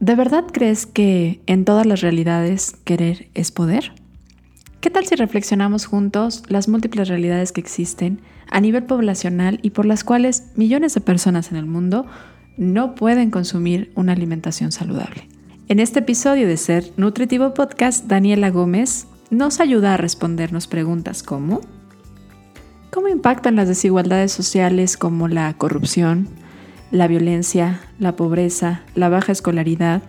¿De 0.00 0.14
verdad 0.14 0.44
crees 0.52 0.86
que 0.86 1.40
en 1.46 1.64
todas 1.64 1.84
las 1.84 2.02
realidades 2.02 2.76
querer 2.84 3.28
es 3.34 3.50
poder? 3.50 3.92
¿Qué 4.80 4.90
tal 4.90 5.04
si 5.06 5.16
reflexionamos 5.16 5.86
juntos 5.86 6.44
las 6.46 6.68
múltiples 6.68 7.08
realidades 7.08 7.50
que 7.50 7.60
existen 7.60 8.20
a 8.48 8.60
nivel 8.60 8.84
poblacional 8.84 9.58
y 9.60 9.70
por 9.70 9.86
las 9.86 10.04
cuales 10.04 10.52
millones 10.54 10.94
de 10.94 11.00
personas 11.00 11.50
en 11.50 11.56
el 11.56 11.66
mundo 11.66 12.06
no 12.56 12.94
pueden 12.94 13.32
consumir 13.32 13.90
una 13.96 14.12
alimentación 14.12 14.70
saludable? 14.70 15.26
En 15.66 15.80
este 15.80 15.98
episodio 15.98 16.46
de 16.46 16.56
Ser 16.56 16.92
Nutritivo 16.96 17.52
Podcast, 17.52 18.06
Daniela 18.06 18.50
Gómez 18.50 19.08
nos 19.30 19.58
ayuda 19.58 19.94
a 19.94 19.96
respondernos 19.96 20.68
preguntas 20.68 21.24
como 21.24 21.60
¿Cómo 22.90 23.08
impactan 23.08 23.56
las 23.56 23.68
desigualdades 23.68 24.32
sociales 24.32 24.96
como 24.96 25.26
la 25.28 25.52
corrupción, 25.54 26.28
la 26.90 27.06
violencia, 27.06 27.80
la 27.98 28.16
pobreza, 28.16 28.82
la 28.94 29.08
baja 29.08 29.32
escolaridad 29.32 30.02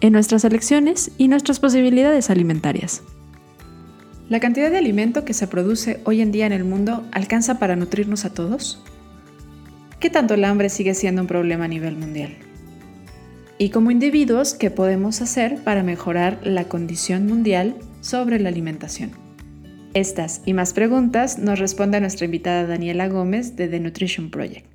en 0.00 0.12
nuestras 0.12 0.44
elecciones 0.44 1.12
y 1.16 1.28
nuestras 1.28 1.60
posibilidades 1.60 2.30
alimentarias. 2.30 3.02
¿La 4.28 4.40
cantidad 4.40 4.70
de 4.70 4.78
alimento 4.78 5.24
que 5.24 5.34
se 5.34 5.46
produce 5.46 6.00
hoy 6.04 6.20
en 6.20 6.32
día 6.32 6.46
en 6.46 6.52
el 6.52 6.64
mundo 6.64 7.04
alcanza 7.12 7.58
para 7.58 7.76
nutrirnos 7.76 8.24
a 8.24 8.32
todos? 8.32 8.82
¿Qué 10.00 10.10
tanto 10.10 10.34
el 10.34 10.44
hambre 10.44 10.70
sigue 10.70 10.94
siendo 10.94 11.22
un 11.22 11.28
problema 11.28 11.66
a 11.66 11.68
nivel 11.68 11.96
mundial? 11.96 12.34
Y 13.56 13.70
como 13.70 13.90
individuos, 13.90 14.54
¿qué 14.54 14.70
podemos 14.70 15.20
hacer 15.22 15.62
para 15.62 15.82
mejorar 15.82 16.40
la 16.42 16.64
condición 16.64 17.26
mundial 17.26 17.76
sobre 18.00 18.40
la 18.40 18.48
alimentación? 18.48 19.12
Estas 19.94 20.42
y 20.44 20.54
más 20.54 20.72
preguntas 20.72 21.38
nos 21.38 21.60
responde 21.60 22.00
nuestra 22.00 22.24
invitada 22.24 22.66
Daniela 22.66 23.08
Gómez 23.08 23.54
de 23.54 23.68
The 23.68 23.78
Nutrition 23.78 24.30
Project. 24.30 24.73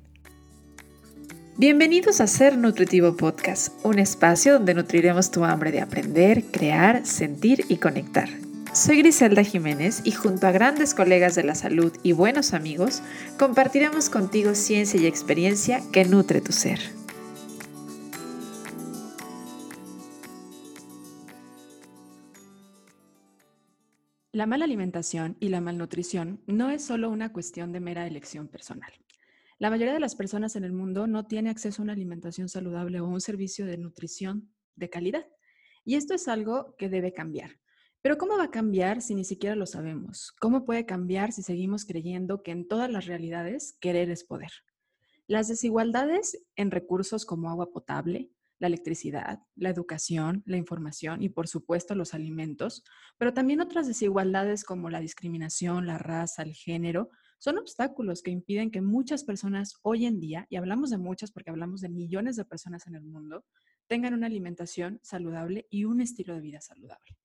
Bienvenidos 1.60 2.22
a 2.22 2.26
Ser 2.26 2.56
Nutritivo 2.56 3.18
Podcast, 3.18 3.84
un 3.84 3.98
espacio 3.98 4.54
donde 4.54 4.72
nutriremos 4.72 5.30
tu 5.30 5.44
hambre 5.44 5.70
de 5.70 5.82
aprender, 5.82 6.42
crear, 6.44 7.04
sentir 7.04 7.66
y 7.68 7.76
conectar. 7.76 8.30
Soy 8.72 8.96
Griselda 8.96 9.44
Jiménez 9.44 10.00
y 10.04 10.12
junto 10.12 10.46
a 10.46 10.52
grandes 10.52 10.94
colegas 10.94 11.34
de 11.34 11.42
la 11.42 11.54
salud 11.54 11.92
y 12.02 12.12
buenos 12.12 12.54
amigos, 12.54 13.02
compartiremos 13.38 14.08
contigo 14.08 14.54
ciencia 14.54 14.98
y 14.98 15.04
experiencia 15.04 15.82
que 15.92 16.06
nutre 16.06 16.40
tu 16.40 16.52
ser. 16.52 16.80
La 24.32 24.46
mala 24.46 24.64
alimentación 24.64 25.36
y 25.40 25.50
la 25.50 25.60
malnutrición 25.60 26.40
no 26.46 26.70
es 26.70 26.82
solo 26.82 27.10
una 27.10 27.34
cuestión 27.34 27.70
de 27.72 27.80
mera 27.80 28.06
elección 28.06 28.48
personal. 28.48 28.94
La 29.60 29.68
mayoría 29.68 29.92
de 29.92 30.00
las 30.00 30.16
personas 30.16 30.56
en 30.56 30.64
el 30.64 30.72
mundo 30.72 31.06
no 31.06 31.26
tiene 31.26 31.50
acceso 31.50 31.82
a 31.82 31.84
una 31.84 31.92
alimentación 31.92 32.48
saludable 32.48 32.98
o 32.98 33.04
a 33.04 33.08
un 33.10 33.20
servicio 33.20 33.66
de 33.66 33.76
nutrición 33.76 34.50
de 34.74 34.88
calidad. 34.88 35.26
Y 35.84 35.96
esto 35.96 36.14
es 36.14 36.28
algo 36.28 36.74
que 36.78 36.88
debe 36.88 37.12
cambiar. 37.12 37.60
Pero 38.00 38.16
¿cómo 38.16 38.38
va 38.38 38.44
a 38.44 38.50
cambiar 38.50 39.02
si 39.02 39.14
ni 39.14 39.22
siquiera 39.22 39.56
lo 39.56 39.66
sabemos? 39.66 40.32
¿Cómo 40.40 40.64
puede 40.64 40.86
cambiar 40.86 41.32
si 41.32 41.42
seguimos 41.42 41.84
creyendo 41.84 42.42
que 42.42 42.52
en 42.52 42.68
todas 42.68 42.90
las 42.90 43.04
realidades 43.04 43.76
querer 43.82 44.08
es 44.08 44.24
poder? 44.24 44.50
Las 45.26 45.48
desigualdades 45.48 46.42
en 46.56 46.70
recursos 46.70 47.26
como 47.26 47.50
agua 47.50 47.70
potable, 47.70 48.30
la 48.60 48.68
electricidad, 48.68 49.40
la 49.56 49.68
educación, 49.68 50.42
la 50.46 50.56
información 50.56 51.22
y 51.22 51.28
por 51.28 51.48
supuesto 51.48 51.94
los 51.94 52.14
alimentos, 52.14 52.82
pero 53.18 53.34
también 53.34 53.60
otras 53.60 53.86
desigualdades 53.86 54.64
como 54.64 54.88
la 54.88 55.00
discriminación, 55.00 55.86
la 55.86 55.98
raza, 55.98 56.44
el 56.44 56.54
género, 56.54 57.10
son 57.40 57.56
obstáculos 57.56 58.22
que 58.22 58.30
impiden 58.30 58.70
que 58.70 58.82
muchas 58.82 59.24
personas 59.24 59.74
hoy 59.82 60.04
en 60.04 60.20
día, 60.20 60.46
y 60.50 60.56
hablamos 60.56 60.90
de 60.90 60.98
muchas 60.98 61.32
porque 61.32 61.50
hablamos 61.50 61.80
de 61.80 61.88
millones 61.88 62.36
de 62.36 62.44
personas 62.44 62.86
en 62.86 62.96
el 62.96 63.02
mundo, 63.02 63.46
tengan 63.86 64.12
una 64.12 64.26
alimentación 64.26 65.00
saludable 65.02 65.66
y 65.70 65.84
un 65.84 66.02
estilo 66.02 66.34
de 66.34 66.42
vida 66.42 66.60
saludable. 66.60 67.16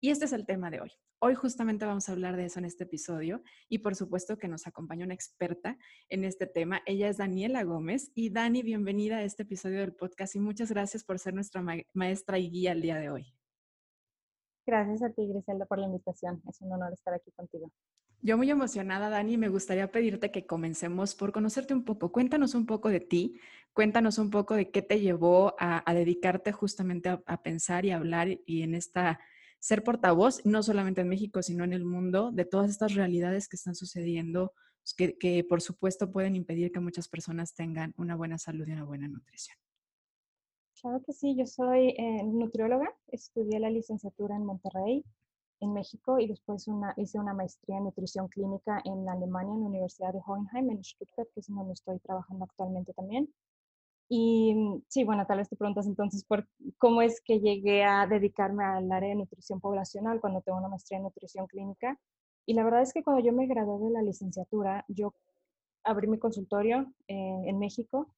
Y 0.00 0.10
este 0.10 0.26
es 0.26 0.32
el 0.32 0.46
tema 0.46 0.70
de 0.70 0.80
hoy. 0.80 0.92
Hoy 1.18 1.34
justamente 1.34 1.86
vamos 1.86 2.08
a 2.08 2.12
hablar 2.12 2.36
de 2.36 2.44
eso 2.44 2.60
en 2.60 2.66
este 2.66 2.84
episodio 2.84 3.42
y 3.68 3.78
por 3.78 3.96
supuesto 3.96 4.38
que 4.38 4.46
nos 4.46 4.66
acompaña 4.68 5.06
una 5.06 5.14
experta 5.14 5.76
en 6.08 6.22
este 6.22 6.46
tema. 6.46 6.80
Ella 6.86 7.08
es 7.08 7.16
Daniela 7.16 7.64
Gómez 7.64 8.12
y 8.14 8.30
Dani, 8.30 8.62
bienvenida 8.62 9.16
a 9.16 9.24
este 9.24 9.42
episodio 9.42 9.80
del 9.80 9.94
podcast 9.94 10.36
y 10.36 10.40
muchas 10.40 10.70
gracias 10.70 11.02
por 11.02 11.18
ser 11.18 11.34
nuestra 11.34 11.64
maestra 11.92 12.38
y 12.38 12.48
guía 12.48 12.72
el 12.72 12.80
día 12.80 12.96
de 12.96 13.10
hoy. 13.10 13.34
Gracias 14.66 15.02
a 15.02 15.10
ti, 15.10 15.26
Griselda, 15.26 15.66
por 15.66 15.78
la 15.78 15.86
invitación. 15.86 16.40
Es 16.48 16.60
un 16.60 16.72
honor 16.72 16.92
estar 16.92 17.12
aquí 17.12 17.32
contigo. 17.32 17.72
Yo 18.22 18.36
muy 18.36 18.50
emocionada, 18.50 19.10
Dani, 19.10 19.36
me 19.36 19.48
gustaría 19.48 19.90
pedirte 19.90 20.30
que 20.30 20.46
comencemos 20.46 21.14
por 21.14 21.32
conocerte 21.32 21.74
un 21.74 21.84
poco. 21.84 22.10
Cuéntanos 22.10 22.54
un 22.54 22.66
poco 22.66 22.88
de 22.88 23.00
ti, 23.00 23.38
cuéntanos 23.72 24.18
un 24.18 24.30
poco 24.30 24.54
de 24.54 24.70
qué 24.70 24.80
te 24.80 25.00
llevó 25.00 25.54
a, 25.58 25.82
dedicarte 25.92 26.52
justamente 26.52 27.10
a, 27.10 27.42
pensar 27.42 27.84
y 27.84 27.90
hablar 27.90 28.28
y 28.46 28.62
en 28.62 28.74
esta 28.74 29.20
ser 29.58 29.82
portavoz, 29.82 30.44
no 30.44 30.62
solamente 30.62 31.02
en 31.02 31.08
México, 31.08 31.42
sino 31.42 31.64
en 31.64 31.72
el 31.72 31.84
mundo, 31.84 32.30
de 32.32 32.44
todas 32.44 32.70
estas 32.70 32.94
realidades 32.94 33.48
que 33.48 33.56
están 33.56 33.74
sucediendo, 33.74 34.52
pues, 34.82 34.94
que, 34.94 35.16
que 35.18 35.44
por 35.44 35.62
supuesto 35.62 36.12
pueden 36.12 36.36
impedir 36.36 36.70
que 36.70 36.80
muchas 36.80 37.08
personas 37.08 37.54
tengan 37.54 37.94
una 37.96 38.14
buena 38.14 38.38
salud 38.38 38.66
y 38.66 38.72
una 38.72 38.84
buena 38.84 39.08
nutrición. 39.08 39.56
Claro 40.84 41.02
que 41.02 41.14
sí, 41.14 41.34
yo 41.34 41.46
soy 41.46 41.94
eh, 41.96 42.22
nutrióloga, 42.24 42.94
estudié 43.08 43.58
la 43.58 43.70
licenciatura 43.70 44.36
en 44.36 44.44
Monterrey, 44.44 45.02
en 45.60 45.72
México 45.72 46.18
y 46.18 46.26
después 46.26 46.68
una, 46.68 46.94
hice 46.96 47.18
una 47.18 47.34
maestría 47.34 47.78
en 47.78 47.84
nutrición 47.84 48.28
clínica 48.28 48.80
en 48.84 49.08
Alemania, 49.08 49.54
en 49.54 49.60
la 49.60 49.66
Universidad 49.68 50.12
de 50.12 50.20
Hohenheim, 50.24 50.70
en 50.70 50.84
Stuttgart, 50.84 51.28
que 51.34 51.40
es 51.40 51.46
donde 51.48 51.72
estoy 51.72 51.98
trabajando 52.00 52.44
actualmente 52.44 52.92
también. 52.92 53.32
Y 54.08 54.54
mm, 54.54 54.82
sí, 54.88 55.04
bueno, 55.04 55.26
tal 55.26 55.38
vez 55.38 55.48
te 55.48 55.56
preguntas 55.56 55.86
entonces 55.86 56.24
por 56.24 56.46
cómo 56.78 57.02
es 57.02 57.20
que 57.20 57.40
llegué 57.40 57.84
a 57.84 58.06
dedicarme 58.06 58.64
al 58.64 58.90
área 58.92 59.10
de 59.10 59.16
nutrición 59.16 59.60
poblacional 59.60 60.20
cuando 60.20 60.42
tengo 60.42 60.58
una 60.58 60.68
maestría 60.68 60.98
en 60.98 61.04
nutrición 61.04 61.46
clínica. 61.46 61.98
Y 62.46 62.54
la 62.54 62.64
verdad 62.64 62.82
es 62.82 62.92
que 62.92 63.02
cuando 63.02 63.24
yo 63.24 63.32
me 63.32 63.46
gradué 63.46 63.86
de 63.86 63.90
la 63.90 64.02
licenciatura, 64.02 64.84
yo 64.88 65.14
abrí 65.84 66.06
mi 66.06 66.18
consultorio 66.18 66.92
eh, 67.08 67.42
en 67.46 67.58
México 67.58 68.08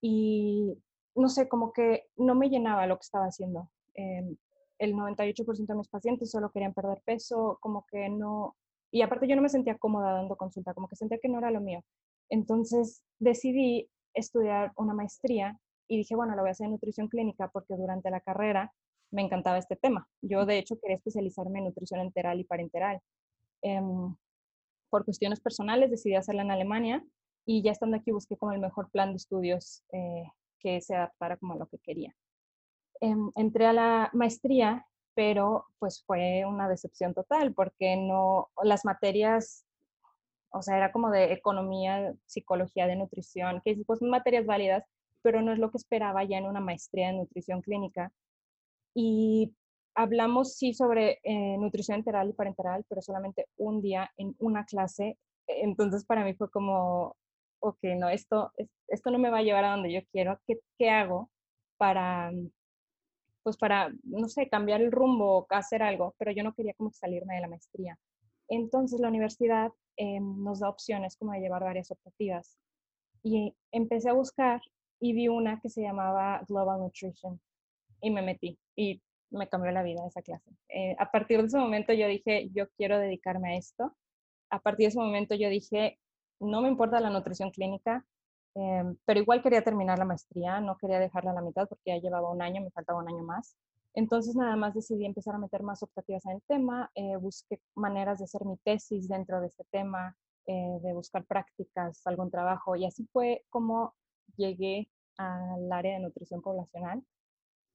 y 0.00 0.78
no 1.14 1.28
sé, 1.28 1.48
como 1.48 1.72
que 1.72 2.08
no 2.16 2.34
me 2.34 2.48
llenaba 2.48 2.86
lo 2.86 2.96
que 2.96 3.04
estaba 3.04 3.26
haciendo. 3.26 3.70
Em, 3.94 4.36
el 4.80 4.94
98% 4.94 5.66
de 5.66 5.74
mis 5.74 5.88
pacientes 5.88 6.30
solo 6.30 6.50
querían 6.50 6.72
perder 6.72 7.02
peso, 7.04 7.58
como 7.60 7.84
que 7.86 8.08
no, 8.08 8.56
y 8.90 9.02
aparte 9.02 9.28
yo 9.28 9.36
no 9.36 9.42
me 9.42 9.50
sentía 9.50 9.76
cómoda 9.76 10.12
dando 10.12 10.36
consulta, 10.36 10.74
como 10.74 10.88
que 10.88 10.96
sentía 10.96 11.18
que 11.18 11.28
no 11.28 11.38
era 11.38 11.50
lo 11.50 11.60
mío. 11.60 11.82
Entonces 12.30 13.02
decidí 13.18 13.88
estudiar 14.14 14.72
una 14.76 14.94
maestría 14.94 15.58
y 15.86 15.98
dije, 15.98 16.16
bueno, 16.16 16.34
lo 16.34 16.42
voy 16.42 16.48
a 16.48 16.52
hacer 16.52 16.64
en 16.64 16.72
nutrición 16.72 17.08
clínica 17.08 17.48
porque 17.52 17.76
durante 17.76 18.10
la 18.10 18.20
carrera 18.20 18.72
me 19.10 19.22
encantaba 19.22 19.58
este 19.58 19.76
tema. 19.76 20.08
Yo 20.22 20.46
de 20.46 20.58
hecho 20.58 20.78
quería 20.80 20.96
especializarme 20.96 21.58
en 21.58 21.66
nutrición 21.66 22.00
enteral 22.00 22.40
y 22.40 22.44
parenteral. 22.44 23.00
Em, 23.60 24.16
por 24.88 25.04
cuestiones 25.04 25.40
personales 25.40 25.90
decidí 25.90 26.14
hacerla 26.14 26.42
en 26.42 26.52
Alemania 26.52 27.04
y 27.44 27.62
ya 27.62 27.72
estando 27.72 27.98
aquí 27.98 28.12
busqué 28.12 28.36
como 28.36 28.52
el 28.52 28.60
mejor 28.60 28.90
plan 28.90 29.10
de 29.10 29.16
estudios 29.16 29.82
eh, 29.92 30.24
que 30.58 30.80
se 30.80 30.94
adaptara 30.94 31.36
como 31.36 31.52
a 31.52 31.56
lo 31.58 31.66
que 31.66 31.78
quería. 31.78 32.14
Em, 33.00 33.30
entré 33.34 33.66
a 33.66 33.72
la 33.72 34.10
maestría, 34.12 34.86
pero 35.14 35.66
pues 35.78 36.02
fue 36.06 36.44
una 36.46 36.68
decepción 36.68 37.14
total 37.14 37.54
porque 37.54 37.96
no, 37.96 38.50
las 38.62 38.84
materias, 38.84 39.64
o 40.50 40.62
sea, 40.62 40.76
era 40.76 40.92
como 40.92 41.10
de 41.10 41.32
economía, 41.32 42.14
psicología 42.26 42.86
de 42.86 42.96
nutrición, 42.96 43.62
que 43.64 43.76
pues 43.86 44.02
materias 44.02 44.46
válidas, 44.46 44.84
pero 45.22 45.42
no 45.42 45.52
es 45.52 45.58
lo 45.58 45.70
que 45.70 45.78
esperaba 45.78 46.24
ya 46.24 46.38
en 46.38 46.46
una 46.46 46.60
maestría 46.60 47.08
de 47.08 47.14
nutrición 47.14 47.62
clínica. 47.62 48.12
Y 48.94 49.54
hablamos 49.94 50.54
sí 50.56 50.74
sobre 50.74 51.20
eh, 51.22 51.56
nutrición 51.58 51.98
enteral 51.98 52.30
y 52.30 52.32
parenteral, 52.34 52.84
pero 52.88 53.02
solamente 53.02 53.46
un 53.56 53.80
día 53.82 54.10
en 54.16 54.34
una 54.38 54.64
clase. 54.64 55.18
Entonces 55.46 56.04
para 56.04 56.24
mí 56.24 56.34
fue 56.34 56.50
como, 56.50 57.16
ok, 57.60 57.78
no, 57.96 58.08
esto, 58.08 58.52
esto 58.88 59.10
no 59.10 59.18
me 59.18 59.30
va 59.30 59.38
a 59.38 59.42
llevar 59.42 59.64
a 59.64 59.72
donde 59.72 59.92
yo 59.92 60.00
quiero. 60.12 60.38
¿Qué, 60.46 60.60
qué 60.78 60.90
hago 60.90 61.30
para 61.78 62.30
pues 63.42 63.56
para, 63.56 63.90
no 64.04 64.28
sé, 64.28 64.48
cambiar 64.48 64.80
el 64.80 64.92
rumbo, 64.92 65.46
hacer 65.50 65.82
algo, 65.82 66.14
pero 66.18 66.32
yo 66.32 66.42
no 66.42 66.54
quería 66.54 66.74
como 66.74 66.92
salirme 66.92 67.36
de 67.36 67.40
la 67.40 67.48
maestría. 67.48 67.98
Entonces 68.48 69.00
la 69.00 69.08
universidad 69.08 69.72
em, 69.96 70.42
nos 70.42 70.60
da 70.60 70.68
opciones 70.68 71.16
como 71.16 71.32
de 71.32 71.40
llevar 71.40 71.62
varias 71.62 71.90
optativas. 71.90 72.58
Y 73.22 73.54
empecé 73.70 74.10
a 74.10 74.14
buscar 74.14 74.60
y 74.98 75.12
vi 75.12 75.28
una 75.28 75.60
que 75.60 75.70
se 75.70 75.82
llamaba 75.82 76.42
Global 76.48 76.80
Nutrition 76.80 77.40
y 78.00 78.10
me 78.10 78.22
metí 78.22 78.58
y 78.76 79.02
me 79.30 79.48
cambió 79.48 79.70
la 79.70 79.82
vida 79.82 80.06
esa 80.06 80.22
clase. 80.22 80.50
Eh, 80.68 80.96
a 80.98 81.10
partir 81.10 81.40
de 81.40 81.46
ese 81.46 81.58
momento 81.58 81.92
yo 81.92 82.08
dije, 82.08 82.50
yo 82.52 82.68
quiero 82.76 82.98
dedicarme 82.98 83.54
a 83.54 83.56
esto. 83.56 83.96
A 84.50 84.60
partir 84.60 84.84
de 84.84 84.88
ese 84.88 84.98
momento 84.98 85.34
yo 85.34 85.48
dije, 85.48 85.98
no 86.40 86.60
me 86.62 86.68
importa 86.68 87.00
la 87.00 87.10
nutrición 87.10 87.50
clínica, 87.50 88.04
Em, 88.54 88.96
pero 89.04 89.20
igual 89.20 89.42
quería 89.42 89.62
terminar 89.62 89.98
la 89.98 90.04
maestría, 90.04 90.60
no 90.60 90.76
quería 90.76 90.98
dejarla 90.98 91.30
a 91.30 91.34
la 91.34 91.42
mitad 91.42 91.68
porque 91.68 91.90
ya 91.92 91.98
llevaba 91.98 92.30
un 92.30 92.42
año, 92.42 92.60
me 92.62 92.70
faltaba 92.70 92.98
un 92.98 93.08
año 93.08 93.22
más. 93.22 93.56
Entonces 93.94 94.36
nada 94.36 94.56
más 94.56 94.74
decidí 94.74 95.04
empezar 95.04 95.34
a 95.34 95.38
meter 95.38 95.62
más 95.62 95.82
optativas 95.82 96.24
en 96.26 96.32
el 96.32 96.42
tema, 96.42 96.90
eh, 96.94 97.16
busqué 97.16 97.60
maneras 97.74 98.18
de 98.18 98.24
hacer 98.24 98.44
mi 98.44 98.56
tesis 98.58 99.08
dentro 99.08 99.40
de 99.40 99.48
este 99.48 99.64
tema, 99.70 100.16
eh, 100.46 100.78
de 100.82 100.92
buscar 100.92 101.24
prácticas, 101.24 102.06
algún 102.06 102.30
trabajo 102.30 102.76
y 102.76 102.86
así 102.86 103.06
fue 103.12 103.44
como 103.50 103.94
llegué 104.36 104.88
al 105.16 105.70
área 105.72 105.94
de 105.94 106.00
nutrición 106.00 106.42
poblacional. 106.42 107.02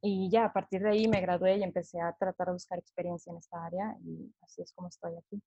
y 0.01 0.29
ya 0.29 0.45
a 0.45 0.53
partir 0.53 0.81
de 0.83 0.89
ahí 0.91 1.07
me 1.07 1.21
gradué 1.21 1.57
y 1.57 1.63
empecé 1.63 1.99
a 2.01 2.13
tratar 2.13 2.47
de 2.47 2.53
buscar 2.53 2.79
experiencia 2.79 3.31
en 3.31 3.37
esta 3.37 3.65
área 3.65 3.97
y 4.05 4.31
así 4.41 4.61
es 4.61 4.71
como 4.73 4.87
estoy 4.89 5.15
aquí. 5.17 5.41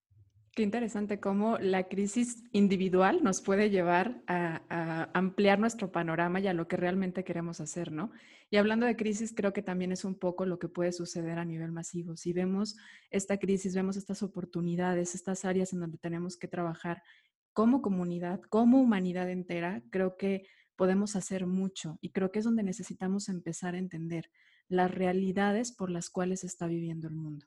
Qué 0.58 0.64
interesante 0.64 1.20
cómo 1.20 1.56
la 1.58 1.84
crisis 1.84 2.42
individual 2.50 3.22
nos 3.22 3.40
puede 3.40 3.70
llevar 3.70 4.24
a, 4.26 5.08
ampliar 5.14 5.60
nuestro 5.60 5.92
panorama 5.92 6.40
y 6.40 6.48
a 6.48 6.52
lo 6.52 6.66
que 6.66 6.76
realmente 6.76 7.22
queremos 7.22 7.60
hacer, 7.60 7.92
¿no? 7.92 8.10
Y 8.50 8.56
hablando 8.56 8.84
de 8.84 8.96
crisis, 8.96 9.32
creo 9.32 9.52
que 9.52 9.62
también 9.62 9.92
es 9.92 10.04
un 10.04 10.16
poco 10.16 10.46
lo 10.46 10.58
que 10.58 10.66
puede 10.66 10.90
suceder 10.90 11.38
a 11.38 11.44
nivel 11.44 11.70
masivo. 11.70 12.16
Si 12.16 12.32
vemos 12.32 12.76
esta 13.08 13.38
crisis, 13.38 13.72
vemos 13.72 13.96
estas 13.96 14.24
oportunidades, 14.24 15.14
estas 15.14 15.44
áreas 15.44 15.72
en 15.72 15.78
donde 15.78 15.96
tenemos 15.96 16.36
que 16.36 16.48
trabajar 16.48 17.04
como 17.52 17.80
comunidad, 17.80 18.40
como 18.50 18.80
humanidad 18.80 19.30
entera, 19.30 19.84
creo 19.90 20.16
que 20.16 20.42
podemos 20.74 21.14
hacer 21.14 21.46
mucho 21.46 21.98
y 22.00 22.10
creo 22.10 22.32
que 22.32 22.40
es 22.40 22.44
donde 22.44 22.64
necesitamos 22.64 23.28
empezar 23.28 23.76
a 23.76 23.78
entender 23.78 24.28
las 24.66 24.90
realidades 24.90 25.70
por 25.70 25.88
las 25.88 26.10
cuales 26.10 26.42
está 26.42 26.66
viviendo 26.66 27.06
el 27.06 27.14
mundo 27.14 27.46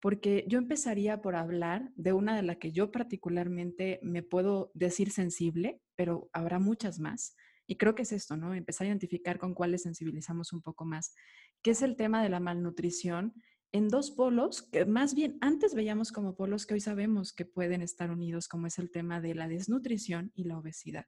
porque 0.00 0.44
yo 0.48 0.58
empezaría 0.58 1.20
por 1.20 1.36
hablar 1.36 1.90
de 1.96 2.12
una 2.12 2.36
de 2.36 2.42
la 2.42 2.58
que 2.58 2.72
yo 2.72 2.90
particularmente 2.90 3.98
me 4.02 4.22
puedo 4.22 4.70
decir 4.74 5.10
sensible, 5.10 5.80
pero 5.96 6.30
habrá 6.32 6.58
muchas 6.58 7.00
más. 7.00 7.34
Y 7.66 7.76
creo 7.76 7.94
que 7.94 8.02
es 8.02 8.12
esto, 8.12 8.36
¿no? 8.36 8.54
Empezar 8.54 8.86
a 8.86 8.88
identificar 8.88 9.38
con 9.38 9.54
cuáles 9.54 9.82
sensibilizamos 9.82 10.52
un 10.52 10.62
poco 10.62 10.84
más, 10.84 11.14
que 11.62 11.72
es 11.72 11.82
el 11.82 11.96
tema 11.96 12.22
de 12.22 12.28
la 12.28 12.40
malnutrición 12.40 13.34
en 13.72 13.88
dos 13.88 14.10
polos 14.10 14.62
que 14.62 14.86
más 14.86 15.14
bien 15.14 15.36
antes 15.40 15.74
veíamos 15.74 16.10
como 16.10 16.34
polos 16.34 16.64
que 16.64 16.74
hoy 16.74 16.80
sabemos 16.80 17.34
que 17.34 17.44
pueden 17.44 17.82
estar 17.82 18.10
unidos, 18.10 18.48
como 18.48 18.66
es 18.66 18.78
el 18.78 18.90
tema 18.90 19.20
de 19.20 19.34
la 19.34 19.48
desnutrición 19.48 20.32
y 20.34 20.44
la 20.44 20.58
obesidad. 20.58 21.06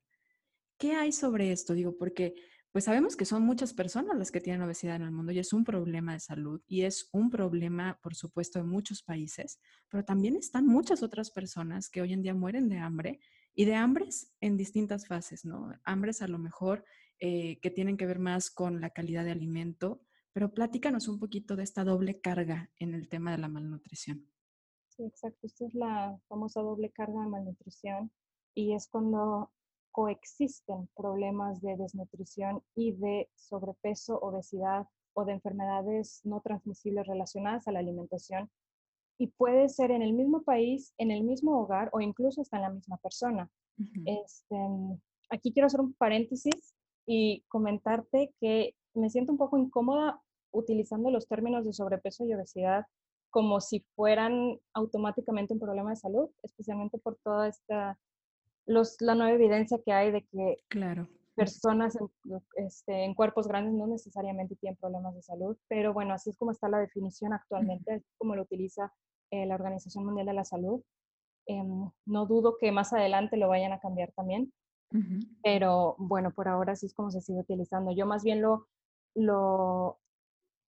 ¿Qué 0.78 0.92
hay 0.92 1.12
sobre 1.12 1.52
esto? 1.52 1.74
Digo, 1.74 1.96
porque 1.96 2.34
pues 2.72 2.84
sabemos 2.84 3.16
que 3.16 3.24
son 3.24 3.42
muchas 3.42 3.74
personas 3.74 4.16
las 4.16 4.30
que 4.30 4.40
tienen 4.40 4.62
obesidad 4.62 4.96
en 4.96 5.02
el 5.02 5.10
mundo 5.10 5.32
y 5.32 5.40
es 5.40 5.52
un 5.52 5.64
problema 5.64 6.12
de 6.12 6.20
salud 6.20 6.62
y 6.68 6.82
es 6.82 7.08
un 7.12 7.28
problema, 7.30 7.98
por 8.02 8.14
supuesto, 8.14 8.60
en 8.60 8.68
muchos 8.68 9.02
países, 9.02 9.60
pero 9.88 10.04
también 10.04 10.36
están 10.36 10.66
muchas 10.66 11.02
otras 11.02 11.30
personas 11.30 11.88
que 11.88 12.00
hoy 12.00 12.12
en 12.12 12.22
día 12.22 12.34
mueren 12.34 12.68
de 12.68 12.78
hambre 12.78 13.20
y 13.54 13.64
de 13.64 13.74
hambres 13.74 14.32
en 14.40 14.56
distintas 14.56 15.08
fases, 15.08 15.44
¿no? 15.44 15.72
Hambres 15.84 16.22
a 16.22 16.28
lo 16.28 16.38
mejor 16.38 16.84
eh, 17.18 17.58
que 17.60 17.70
tienen 17.70 17.96
que 17.96 18.06
ver 18.06 18.20
más 18.20 18.50
con 18.50 18.80
la 18.80 18.90
calidad 18.90 19.24
de 19.24 19.32
alimento, 19.32 20.00
pero 20.32 20.54
platícanos 20.54 21.08
un 21.08 21.18
poquito 21.18 21.56
de 21.56 21.64
esta 21.64 21.82
doble 21.82 22.20
carga 22.20 22.70
en 22.78 22.94
el 22.94 23.08
tema 23.08 23.32
de 23.32 23.38
la 23.38 23.48
malnutrición. 23.48 24.30
Sí, 24.88 25.04
exacto. 25.04 25.46
Esta 25.46 25.66
es 25.66 25.74
la 25.74 26.20
famosa 26.28 26.60
doble 26.60 26.90
carga 26.90 27.20
de 27.20 27.28
malnutrición 27.28 28.12
y 28.54 28.74
es 28.74 28.86
cuando 28.86 29.50
coexisten 29.92 30.88
problemas 30.96 31.60
de 31.60 31.76
desnutrición 31.76 32.62
y 32.74 32.92
de 32.92 33.28
sobrepeso, 33.34 34.18
obesidad 34.20 34.86
o 35.14 35.24
de 35.24 35.32
enfermedades 35.32 36.20
no 36.24 36.40
transmisibles 36.40 37.06
relacionadas 37.06 37.66
a 37.66 37.72
la 37.72 37.80
alimentación. 37.80 38.50
Y 39.18 39.28
puede 39.28 39.68
ser 39.68 39.90
en 39.90 40.02
el 40.02 40.12
mismo 40.12 40.42
país, 40.42 40.94
en 40.98 41.10
el 41.10 41.24
mismo 41.24 41.60
hogar 41.60 41.90
o 41.92 42.00
incluso 42.00 42.40
hasta 42.40 42.56
en 42.56 42.62
la 42.62 42.70
misma 42.70 42.96
persona. 42.98 43.50
este, 44.04 44.56
aquí 45.30 45.52
quiero 45.52 45.66
hacer 45.66 45.80
un 45.80 45.94
paréntesis 45.94 46.74
y 47.06 47.42
comentarte 47.48 48.32
que 48.40 48.74
me 48.94 49.10
siento 49.10 49.32
un 49.32 49.38
poco 49.38 49.58
incómoda 49.58 50.20
utilizando 50.52 51.10
los 51.10 51.26
términos 51.28 51.64
de 51.64 51.72
sobrepeso 51.72 52.24
y 52.24 52.34
obesidad 52.34 52.86
como 53.30 53.60
si 53.60 53.84
fueran 53.94 54.58
automáticamente 54.74 55.54
un 55.54 55.60
problema 55.60 55.90
de 55.90 55.96
salud, 55.96 56.30
especialmente 56.42 56.98
por 56.98 57.16
toda 57.22 57.48
esta 57.48 57.98
la 58.66 59.14
nueva 59.14 59.32
evidencia 59.32 59.78
que 59.84 59.92
hay 59.92 60.10
de 60.12 60.24
que 60.24 60.58
claro. 60.68 61.08
personas 61.34 61.96
este, 62.56 63.04
en, 63.04 63.14
cuerpos 63.14 63.48
grandes 63.48 63.74
no 63.74 63.86
necesariamente 63.86 64.56
tienen 64.56 64.76
problemas 64.76 65.14
de 65.14 65.22
salud, 65.22 65.56
pero 65.68 65.92
bueno, 65.92 66.14
así 66.14 66.30
es 66.30 66.36
como 66.36 66.52
está 66.52 66.68
la 66.68 66.78
definición 66.78 67.32
actualmente, 67.32 68.02
como 68.18 68.36
lo 68.36 68.42
utiliza 68.42 68.92
eh, 69.30 69.46
la 69.46 69.54
Organización 69.54 70.04
Mundial 70.04 70.26
de 70.26 70.34
la 70.34 70.44
Salud. 70.44 70.82
Em, 71.46 71.90
no 72.06 72.26
dudo 72.26 72.56
que 72.58 72.70
más 72.70 72.92
adelante 72.92 73.36
lo 73.36 73.48
vayan 73.48 73.72
a 73.72 73.80
cambiar 73.80 74.12
también, 74.12 74.52
pero 75.42 75.94
bueno, 75.98 76.32
por 76.32 76.48
ahora 76.48 76.72
así 76.72 76.86
es 76.86 76.94
como 76.94 77.10
se 77.10 77.20
sigue 77.20 77.40
utilizando. 77.40 77.92
Yo 77.92 78.06
más 78.06 78.24
bien 78.24 78.42
lo, 78.42 78.66
lo 79.14 79.98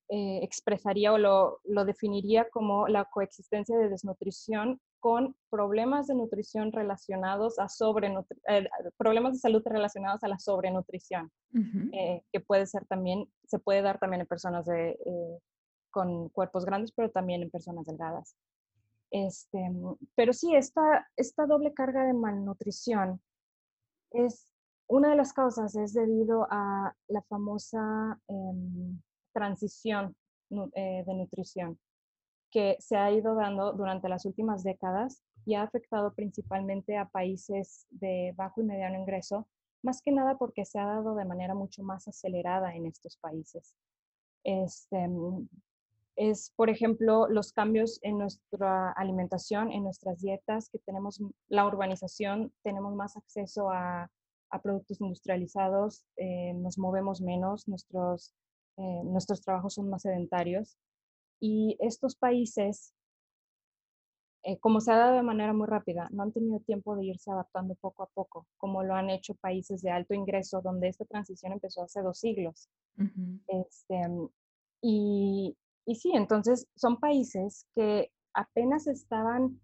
eh, 0.09 0.41
expresaría 0.43 1.13
o 1.13 1.19
lo, 1.19 1.61
lo 1.65 1.85
definiría 1.85 2.49
como 2.51 2.89
la 2.89 3.05
coexistencia 3.07 3.77
de 3.77 3.89
desnutrición 3.89 4.81
con 5.03 5.35
problemas 5.51 6.07
de 6.07 6.15
nutrición 6.15 6.71
relacionados 6.71 7.59
a 7.59 7.67
eh, 7.67 8.69
problemas 8.97 9.33
de 9.33 9.39
salud 9.41 9.61
relacionados 9.65 10.23
a 10.23 10.29
la 10.29 10.39
sobrenutrición, 10.39 11.29
eh, 11.93 12.23
que 12.33 12.39
puede 12.39 12.67
ser 12.67 12.87
también, 12.87 13.29
se 13.45 13.59
puede 13.59 13.83
dar 13.83 13.99
también 13.99 14.21
en 14.21 14.29
personas 14.29 14.65
de, 14.65 14.91
eh, 14.91 15.39
con 15.91 16.29
cuerpos 16.29 16.65
grandes, 16.65 16.93
pero 16.93 17.11
también 17.11 17.43
en 17.43 17.51
personas 17.51 17.85
delgadas. 17.85 18.37
Este, 19.11 19.59
pero 20.15 20.33
sí, 20.33 20.55
esta, 20.55 21.11
esta 21.17 21.47
doble 21.47 21.75
carga 21.75 22.05
de 22.05 22.13
malnutrición 22.13 23.21
es 24.13 24.55
una 24.87 25.11
de 25.11 25.17
las 25.17 25.33
causas 25.33 25.75
es 25.75 25.95
debido 25.95 26.47
a 26.49 26.95
la 27.09 27.23
famosa 27.23 28.21
em, 28.29 29.01
transición 29.33 30.15
de 30.49 31.05
nutrición 31.09 31.77
que 32.53 32.77
se 32.79 32.97
ha 32.97 33.11
ido 33.11 33.35
dando 33.35 33.73
durante 33.73 34.09
las 34.09 34.27
últimas 34.27 34.63
décadas 34.63 35.23
y 35.45 35.55
ha 35.55 35.63
afectado 35.63 36.15
principalmente 36.15 36.97
a 36.97 37.09
países 37.09 37.87
de 37.91 38.33
bajo 38.37 38.61
y 38.61 38.65
mediano 38.65 39.01
ingreso, 39.01 39.49
más 39.83 40.03
que 40.03 40.13
nada 40.13 40.37
porque 40.37 40.65
se 40.65 40.79
ha 40.79 40.85
dado 40.85 41.17
de 41.17 41.25
manera 41.25 41.55
mucho 41.55 41.83
más 41.83 42.07
acelerada 42.07 42.77
en 42.77 42.87
estos 42.87 43.17
países. 43.17 43.75
Este, 44.45 45.09
es, 46.15 46.53
por 46.55 46.69
ejemplo, 46.69 47.27
los 47.29 47.53
cambios 47.53 47.99
en 48.03 48.19
nuestra 48.19 48.93
alimentación, 48.93 49.73
en 49.73 49.83
nuestras 49.85 50.21
dietas, 50.21 50.69
que 50.69 50.79
tenemos 50.79 51.21
la 51.49 51.67
urbanización, 51.67 52.53
tenemos 52.63 52.95
más 52.95 53.17
acceso 53.17 53.71
a, 53.71 54.11
productos 54.63 55.01
industrializados, 55.01 56.05
eh, 56.19 56.53
nos 56.53 56.77
movemos 56.77 57.23
menos, 57.23 57.67
nuestros, 57.69 58.35
eh, 58.77 59.01
nuestros 59.03 59.41
trabajos 59.41 59.73
son 59.73 59.89
más 59.89 60.03
sedentarios 60.03 60.77
y 61.43 61.77
estos 61.81 62.15
países, 62.15 62.95
eh, 64.45 64.59
como 64.61 64.81
se 64.81 64.93
ha 64.93 64.97
dado 64.97 65.17
de 65.17 65.25
manera 65.25 65.53
muy 65.53 65.67
rápida, 65.67 66.09
no 66.13 66.23
han 66.23 66.33
tenido 66.33 66.61
tiempo 66.61 66.95
de 66.95 67.05
irse 67.05 67.33
adaptando 67.33 67.75
poco 67.75 68.05
a 68.05 68.07
poco, 68.07 68.47
como 68.59 68.85
lo 68.85 68.95
han 68.95 69.11
hecho 69.11 69.35
países 69.35 69.83
de 69.83 69.91
alto 69.91 70.15
ingreso, 70.15 70.63
donde 70.63 70.87
esta 70.87 71.05
transición 71.05 71.53
empezó 71.53 71.83
hace 71.83 72.01
dos 72.01 72.21
siglos. 72.21 72.69
este, 73.49 74.01
y, 74.81 75.57
y 75.85 75.95
sí, 75.97 76.13
entonces 76.15 76.69
son 76.77 77.01
países 77.01 77.67
que 77.75 78.13
apenas 78.35 78.87
estaban 78.87 79.61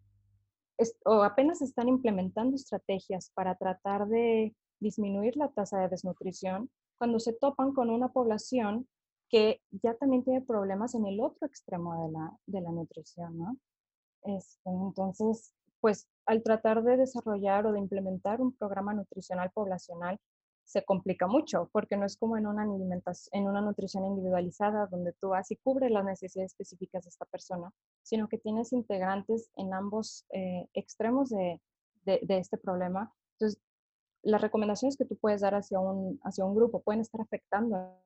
o 1.04 1.22
apenas 1.22 1.62
están 1.62 1.88
implementando 1.88 2.56
estrategias 2.56 3.30
para 3.34 3.54
tratar 3.54 4.08
de 4.08 4.54
disminuir 4.80 5.36
la 5.36 5.48
tasa 5.48 5.78
de 5.80 5.88
desnutrición 5.88 6.70
cuando 6.98 7.20
se 7.20 7.32
topan 7.32 7.72
con 7.72 7.90
una 7.90 8.08
población 8.08 8.88
que 9.28 9.60
ya 9.70 9.94
también 9.94 10.24
tiene 10.24 10.40
problemas 10.40 10.94
en 10.94 11.06
el 11.06 11.20
otro 11.20 11.46
extremo 11.46 12.06
de 12.06 12.12
la, 12.12 12.38
de 12.46 12.60
la 12.60 12.72
nutrición, 12.72 13.38
¿no? 13.38 13.56
Este, 14.24 14.70
entonces, 14.70 15.52
pues 15.80 16.08
al 16.26 16.42
tratar 16.42 16.82
de 16.82 16.96
desarrollar 16.96 17.66
o 17.66 17.72
de 17.72 17.78
implementar 17.78 18.40
un 18.40 18.52
programa 18.52 18.94
nutricional 18.94 19.50
poblacional, 19.52 20.18
se 20.64 20.84
complica 20.84 21.26
mucho, 21.26 21.70
porque 21.72 21.96
no 21.96 22.04
es 22.04 22.18
como 22.18 22.36
en 22.36 22.46
una, 22.46 22.64
en 22.64 23.48
una 23.48 23.60
nutrición 23.62 24.04
individualizada 24.04 24.86
donde 24.86 25.14
tú 25.14 25.30
vas 25.30 25.50
y 25.50 25.56
cubres 25.56 25.90
las 25.90 26.04
necesidades 26.04 26.52
específicas 26.52 27.04
de 27.04 27.08
esta 27.08 27.24
persona, 27.24 27.72
sino 28.02 28.28
que 28.28 28.36
tienes 28.36 28.74
integrantes 28.74 29.50
en 29.56 29.72
ambos 29.72 30.26
eh, 30.30 30.68
extremos 30.74 31.30
de, 31.30 31.58
de, 32.04 32.20
de, 32.22 32.38
este 32.38 32.58
problema. 32.58 33.10
Entonces, 33.38 33.58
las 34.22 34.42
recomendaciones 34.42 34.98
que 34.98 35.06
tú 35.06 35.16
puedes 35.16 35.40
dar 35.40 35.54
hacia 35.54 35.80
un, 35.80 36.20
hacia 36.22 36.44
un 36.44 36.54
grupo 36.54 36.82
pueden 36.82 37.00
estar 37.00 37.22
afectando 37.22 37.96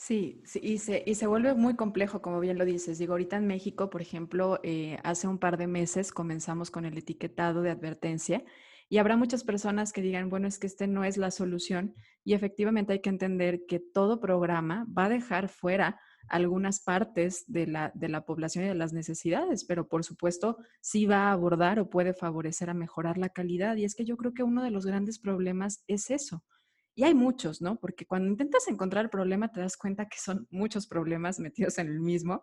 Sí, 0.00 0.40
sí 0.44 0.60
y, 0.62 0.78
se, 0.78 1.02
y 1.06 1.16
se 1.16 1.26
vuelve 1.26 1.54
muy 1.54 1.74
complejo, 1.74 2.22
como 2.22 2.38
bien 2.38 2.56
lo 2.56 2.64
dices. 2.64 2.98
Digo, 2.98 3.14
ahorita 3.14 3.36
en 3.36 3.48
México, 3.48 3.90
por 3.90 4.00
ejemplo, 4.00 4.60
eh, 4.62 4.98
hace 5.02 5.26
un 5.26 5.38
par 5.38 5.56
de 5.58 5.66
meses 5.66 6.12
comenzamos 6.12 6.70
con 6.70 6.84
el 6.84 6.96
etiquetado 6.96 7.62
de 7.62 7.70
advertencia 7.70 8.44
y 8.88 8.98
habrá 8.98 9.16
muchas 9.16 9.42
personas 9.42 9.92
que 9.92 10.00
digan, 10.00 10.30
bueno, 10.30 10.46
es 10.46 10.58
que 10.60 10.68
este 10.68 10.86
no 10.86 11.02
es 11.04 11.16
la 11.16 11.32
solución 11.32 11.96
y 12.22 12.34
efectivamente 12.34 12.92
hay 12.92 13.00
que 13.00 13.08
entender 13.10 13.66
que 13.66 13.80
todo 13.80 14.20
programa 14.20 14.86
va 14.96 15.06
a 15.06 15.08
dejar 15.08 15.48
fuera 15.48 16.00
algunas 16.28 16.78
partes 16.80 17.44
de 17.48 17.66
la, 17.66 17.90
de 17.94 18.08
la 18.08 18.24
población 18.24 18.64
y 18.64 18.68
de 18.68 18.74
las 18.76 18.92
necesidades, 18.92 19.64
pero 19.64 19.88
por 19.88 20.04
supuesto 20.04 20.58
sí 20.80 21.06
va 21.06 21.28
a 21.28 21.32
abordar 21.32 21.80
o 21.80 21.90
puede 21.90 22.14
favorecer 22.14 22.70
a 22.70 22.74
mejorar 22.74 23.18
la 23.18 23.30
calidad. 23.30 23.74
Y 23.76 23.84
es 23.84 23.96
que 23.96 24.04
yo 24.04 24.16
creo 24.16 24.32
que 24.32 24.44
uno 24.44 24.62
de 24.62 24.70
los 24.70 24.86
grandes 24.86 25.18
problemas 25.18 25.82
es 25.88 26.10
eso, 26.10 26.44
y 26.98 27.04
hay 27.04 27.14
muchos, 27.14 27.62
¿no? 27.62 27.78
Porque 27.78 28.06
cuando 28.06 28.28
intentas 28.28 28.66
encontrar 28.66 29.04
el 29.04 29.08
problema 29.08 29.52
te 29.52 29.60
das 29.60 29.76
cuenta 29.76 30.08
que 30.08 30.18
son 30.18 30.48
muchos 30.50 30.88
problemas 30.88 31.38
metidos 31.38 31.78
en 31.78 31.86
el 31.86 32.00
mismo. 32.00 32.42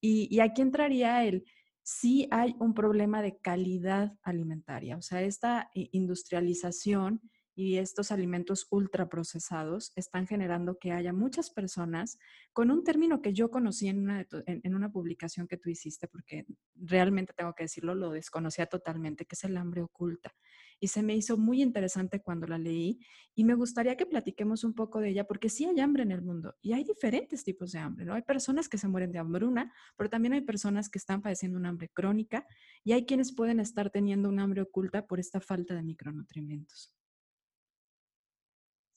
Y, 0.00 0.40
aquí 0.40 0.60
entraría 0.60 1.24
el, 1.24 1.44
sí 1.84 2.26
hay 2.32 2.56
un 2.58 2.74
problema 2.74 3.22
de 3.22 3.38
calidad 3.38 4.12
alimentaria, 4.24 4.96
o 4.96 5.02
sea, 5.02 5.22
esta 5.22 5.70
industrialización 5.74 7.20
y 7.54 7.76
estos 7.76 8.10
alimentos 8.12 8.66
ultraprocesados 8.70 9.92
están 9.96 10.26
generando 10.26 10.78
que 10.78 10.92
haya 10.92 11.12
muchas 11.12 11.50
personas 11.50 12.18
con 12.52 12.70
un 12.70 12.82
término 12.82 13.20
que 13.20 13.32
yo 13.34 13.50
conocí 13.50 13.88
en 13.88 14.00
una, 14.00 14.26
en, 14.46 14.74
una 14.74 14.90
publicación 14.90 15.46
que 15.46 15.58
tú 15.58 15.68
hiciste, 15.68 16.08
porque 16.08 16.46
realmente 16.74 17.34
tengo 17.36 17.54
que 17.54 17.64
decirlo, 17.64 17.94
lo 17.94 18.10
desconocía 18.10 18.66
totalmente, 18.66 19.26
que 19.26 19.34
es 19.34 19.44
el 19.44 19.56
hambre 19.56 19.82
oculta. 19.82 20.34
Y 20.80 20.88
se 20.88 21.02
me 21.02 21.14
hizo 21.14 21.36
muy 21.36 21.62
interesante 21.62 22.22
cuando 22.22 22.46
la 22.46 22.58
leí 22.58 22.98
y 23.34 23.44
me 23.44 23.54
gustaría 23.54 23.96
que 23.96 24.06
platiquemos 24.06 24.64
un 24.64 24.74
poco 24.74 25.00
de 25.00 25.10
ella, 25.10 25.26
porque 25.26 25.48
sí 25.48 25.64
hay 25.64 25.78
hambre 25.80 26.02
en 26.02 26.10
el 26.10 26.22
mundo 26.22 26.56
y 26.60 26.72
hay 26.72 26.84
diferentes 26.84 27.44
tipos 27.44 27.72
de 27.72 27.78
hambre, 27.78 28.04
¿no? 28.04 28.14
Hay 28.14 28.22
personas 28.22 28.68
que 28.68 28.78
se 28.78 28.88
mueren 28.88 29.12
de 29.12 29.18
hambruna, 29.18 29.72
pero 29.96 30.10
también 30.10 30.32
hay 30.32 30.40
personas 30.40 30.88
que 30.88 30.98
están 30.98 31.22
padeciendo 31.22 31.58
un 31.58 31.66
hambre 31.66 31.88
crónica 31.90 32.46
y 32.82 32.92
hay 32.92 33.04
quienes 33.06 33.34
pueden 33.34 33.60
estar 33.60 33.90
teniendo 33.90 34.28
un 34.28 34.40
hambre 34.40 34.62
oculta 34.62 35.06
por 35.06 35.20
esta 35.20 35.40
falta 35.40 35.74
de 35.74 35.82
micronutrientes. 35.82 36.92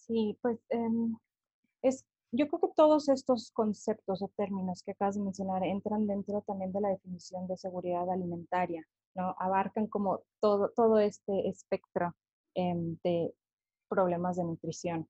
Sí, 0.07 0.37
pues 0.41 0.59
em, 0.69 1.17
es, 1.81 2.05
yo 2.31 2.47
creo 2.47 2.59
que 2.61 2.75
todos 2.75 3.09
estos 3.09 3.51
conceptos 3.51 4.21
o 4.21 4.27
términos 4.37 4.83
que 4.83 4.91
acabas 4.91 5.15
de 5.15 5.23
mencionar 5.23 5.63
entran 5.63 6.05
dentro 6.05 6.41
también 6.41 6.71
de 6.71 6.81
la 6.81 6.89
definición 6.89 7.47
de 7.47 7.57
seguridad 7.57 8.09
alimentaria, 8.09 8.85
¿no? 9.15 9.35
Abarcan 9.39 9.87
como 9.87 10.21
todo, 10.39 10.69
todo 10.75 10.99
este 10.99 11.47
espectro 11.49 12.13
em, 12.53 12.97
de 13.03 13.33
problemas 13.89 14.37
de 14.37 14.43
nutrición. 14.43 15.07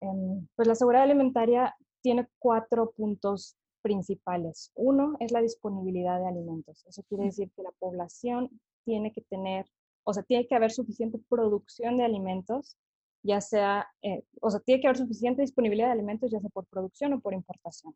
Em, 0.00 0.48
pues 0.56 0.66
la 0.66 0.74
seguridad 0.74 1.04
alimentaria 1.04 1.76
tiene 2.02 2.28
cuatro 2.40 2.90
puntos 2.92 3.56
principales. 3.82 4.72
Uno 4.74 5.16
es 5.20 5.30
la 5.30 5.42
disponibilidad 5.42 6.18
de 6.18 6.28
alimentos. 6.28 6.84
Eso 6.86 7.04
quiere 7.08 7.24
decir 7.24 7.50
que 7.54 7.62
la 7.62 7.72
población 7.78 8.50
tiene 8.84 9.12
que 9.12 9.22
tener, 9.22 9.66
o 10.04 10.12
sea, 10.12 10.24
tiene 10.24 10.46
que 10.48 10.56
haber 10.56 10.72
suficiente 10.72 11.18
producción 11.28 11.98
de 11.98 12.04
alimentos 12.04 12.76
ya 13.22 13.40
sea, 13.40 13.88
eh, 14.02 14.24
o 14.40 14.50
sea, 14.50 14.60
tiene 14.60 14.80
que 14.80 14.88
haber 14.88 14.98
suficiente 14.98 15.42
disponibilidad 15.42 15.86
de 15.86 15.92
alimentos, 15.92 16.30
ya 16.30 16.40
sea 16.40 16.50
por 16.50 16.66
producción 16.66 17.12
o 17.12 17.20
por 17.20 17.34
importación. 17.34 17.94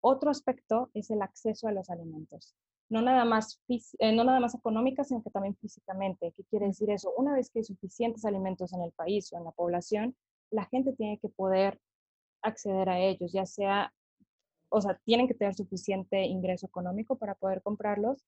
Otro 0.00 0.30
aspecto 0.30 0.90
es 0.94 1.10
el 1.10 1.22
acceso 1.22 1.68
a 1.68 1.72
los 1.72 1.90
alimentos. 1.90 2.54
No 2.88 3.02
nada 3.02 3.24
más, 3.24 3.60
eh, 3.68 4.12
no 4.12 4.24
nada 4.24 4.40
más 4.40 4.54
económica, 4.54 5.04
sino 5.04 5.22
que 5.22 5.30
también 5.30 5.56
físicamente. 5.56 6.32
¿Qué 6.36 6.44
quiere 6.44 6.66
decir 6.66 6.90
eso? 6.90 7.12
Una 7.16 7.34
vez 7.34 7.50
que 7.50 7.60
hay 7.60 7.64
suficientes 7.64 8.24
alimentos 8.24 8.72
en 8.72 8.82
el 8.82 8.92
país 8.92 9.32
o 9.32 9.38
en 9.38 9.44
la 9.44 9.52
población, 9.52 10.16
la 10.50 10.64
gente 10.66 10.92
tiene 10.92 11.18
que 11.18 11.28
poder 11.28 11.80
acceder 12.42 12.88
a 12.88 12.98
ellos, 12.98 13.32
ya 13.32 13.46
sea, 13.46 13.92
o 14.68 14.80
sea, 14.80 14.98
tienen 15.04 15.28
que 15.28 15.34
tener 15.34 15.54
suficiente 15.54 16.24
ingreso 16.24 16.66
económico 16.66 17.16
para 17.16 17.34
poder 17.34 17.62
comprarlos 17.62 18.24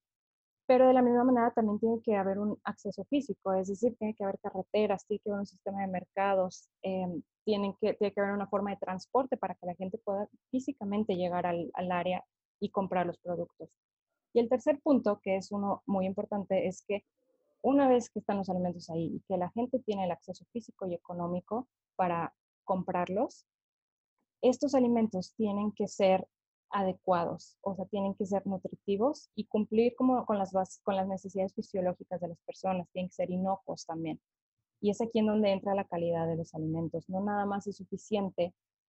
pero 0.67 0.87
de 0.89 0.95
la 0.95 1.03
misma 1.03 1.25
manera 1.25 1.51
también 1.53 1.79
tiene 1.79 2.01
que 2.03 2.17
haber 2.17 2.39
un 2.39 2.59
acceso 2.65 3.05
físico, 3.05 3.53
es 3.55 3.69
decir, 3.69 3.97
tiene 3.97 4.15
que 4.15 4.25
haber 4.25 4.39
carreteras, 4.39 5.07
tiene 5.07 5.21
que 5.21 5.31
haber 5.31 5.41
un 5.41 5.47
sistema 5.47 5.81
de 5.83 5.89
mercados, 5.89 6.69
em, 6.83 7.23
tienen 7.45 7.75
que, 7.81 7.95
tiene 7.95 8.13
que 8.13 8.21
haber 8.21 8.33
una 8.33 8.47
forma 8.47 8.71
de 8.71 8.79
transporte 8.79 9.37
para 9.37 9.55
que 9.55 9.67
la 9.67 9.75
gente 9.75 9.99
pueda 9.99 10.29
físicamente 10.51 11.17
llegar 11.17 11.47
al, 11.47 11.71
al 11.75 11.93
área 11.93 12.25
y 12.61 12.71
comprar 12.71 13.07
los 13.07 13.19
productos. 13.19 13.71
Y 14.33 14.41
el 14.41 14.49
tercer 14.49 14.81
punto, 14.81 15.21
que 15.23 15.37
es 15.37 15.53
uno 15.53 15.83
muy 15.87 16.07
importante, 16.07 16.67
es 16.67 16.83
que 16.87 17.05
una 17.63 17.89
vez 17.89 18.11
que 18.11 18.19
están 18.19 18.39
los 18.39 18.49
alimentos 18.49 18.91
ahí 18.91 19.17
y 19.17 19.21
que 19.29 19.37
la 19.37 19.51
gente 19.51 19.79
tiene 19.81 20.05
el 20.05 20.11
acceso 20.11 20.45
físico 20.53 20.87
y 20.87 20.95
económico 20.95 21.69
para 21.97 22.35
comprarlos, 22.65 23.47
estos 24.43 24.75
alimentos 24.75 25.35
tienen 25.37 25.73
que 25.73 25.89
ser 25.89 26.27
adecuados, 26.75 27.57
o 27.61 27.77
sea, 27.77 27.85
tienen 27.87 28.15
que 28.15 28.27
ser 28.27 28.45
nutritivos 28.49 29.31
y 29.37 29.45
cumplir 29.45 29.95
como 29.95 30.27
con 30.27 30.39
las, 30.39 30.53
con 30.83 30.97
las 30.97 31.07
necesidades 31.07 31.55
fisiológicas 31.55 32.21
de 32.21 32.29
las 32.29 32.39
personas, 32.41 32.89
tienen 32.93 33.09
que 33.09 33.15
ser 33.15 33.31
inocuos 33.31 33.87
también. 33.87 34.21
Y 34.81 34.91
es 34.91 35.01
aquí 35.01 35.21
en 35.21 35.27
donde 35.27 35.53
entra 35.53 35.77
la 35.77 35.85
calidad 35.85 36.27
de 36.27 36.37
los 36.37 36.53
alimentos. 36.53 37.09
No 37.09 37.23
nada 37.23 37.47
más 37.47 37.69
es 37.69 37.77
suficiente 37.77 38.53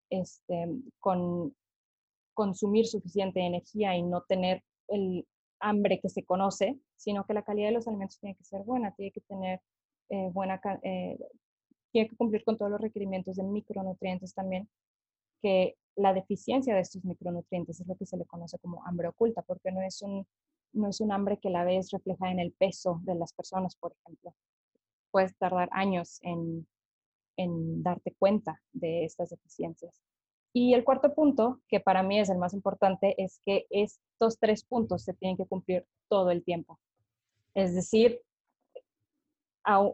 este, 0.09 0.67
con 0.99 1.55
consumir 2.33 2.87
suficiente 2.87 3.41
energía 3.41 3.95
y 3.95 4.01
no 4.01 4.23
tener 4.23 4.63
el 4.87 5.27
hambre 5.59 5.99
que 5.99 6.09
se 6.09 6.25
conoce, 6.25 6.79
sino 6.95 7.25
que 7.25 7.35
la 7.35 7.43
calidad 7.43 7.67
de 7.67 7.75
los 7.75 7.87
alimentos 7.87 8.19
tiene 8.19 8.35
que 8.35 8.43
ser 8.43 8.63
buena, 8.63 8.91
tiene 8.95 9.11
que 9.11 9.21
tener 9.21 9.61
eh, 10.09 10.29
buena, 10.33 10.59
eh, 10.81 11.17
tiene 11.91 12.09
que 12.09 12.15
cumplir 12.15 12.43
con 12.43 12.57
todos 12.57 12.71
los 12.71 12.81
requerimientos 12.81 13.35
de 13.35 13.43
micronutrientes 13.43 14.33
también, 14.33 14.67
que 15.43 15.75
la 15.97 16.13
deficiencia 16.13 16.75
de 16.75 16.81
estos 16.81 17.03
micronutrientes 17.03 17.81
es 17.81 17.87
lo 17.87 17.95
que 17.95 18.05
se 18.05 18.17
le 18.17 18.25
conoce 18.25 18.57
como 18.59 18.85
hambre 18.85 19.09
oculta, 19.09 19.41
porque 19.41 19.71
no 19.71 19.81
es 19.81 20.01
un, 20.01 20.25
no 20.73 20.89
es 20.89 21.01
un 21.01 21.11
hambre 21.11 21.39
que 21.39 21.49
la 21.49 21.65
ves 21.65 21.89
reflejada 21.91 22.31
en 22.31 22.39
el 22.39 22.53
peso 22.53 23.01
de 23.03 23.15
las 23.15 23.33
personas, 23.33 23.75
por 23.75 23.93
ejemplo. 23.93 24.33
Puedes 25.11 25.35
tardar 25.37 25.69
años 25.71 26.19
en, 26.21 26.67
en 27.35 27.81
darte 27.81 28.15
cuenta 28.17 28.61
de 28.73 29.05
estas 29.05 29.31
deficiencias. 29.31 29.99
Y 30.53 30.75
el 30.75 30.83
cuarto 30.83 31.13
punto, 31.13 31.61
que 31.67 31.79
para 31.79 32.03
mí 32.03 32.19
es 32.19 32.29
el 32.29 32.37
más 32.37 32.53
importante, 32.53 33.21
es 33.21 33.41
que 33.43 33.65
estos 33.69 34.39
tres 34.39 34.63
puntos 34.63 35.03
se 35.03 35.13
tienen 35.13 35.37
que 35.37 35.45
cumplir 35.45 35.85
todo 36.07 36.29
el 36.29 36.43
tiempo. 36.43 36.79
Es 37.55 37.73
decir, 37.73 38.21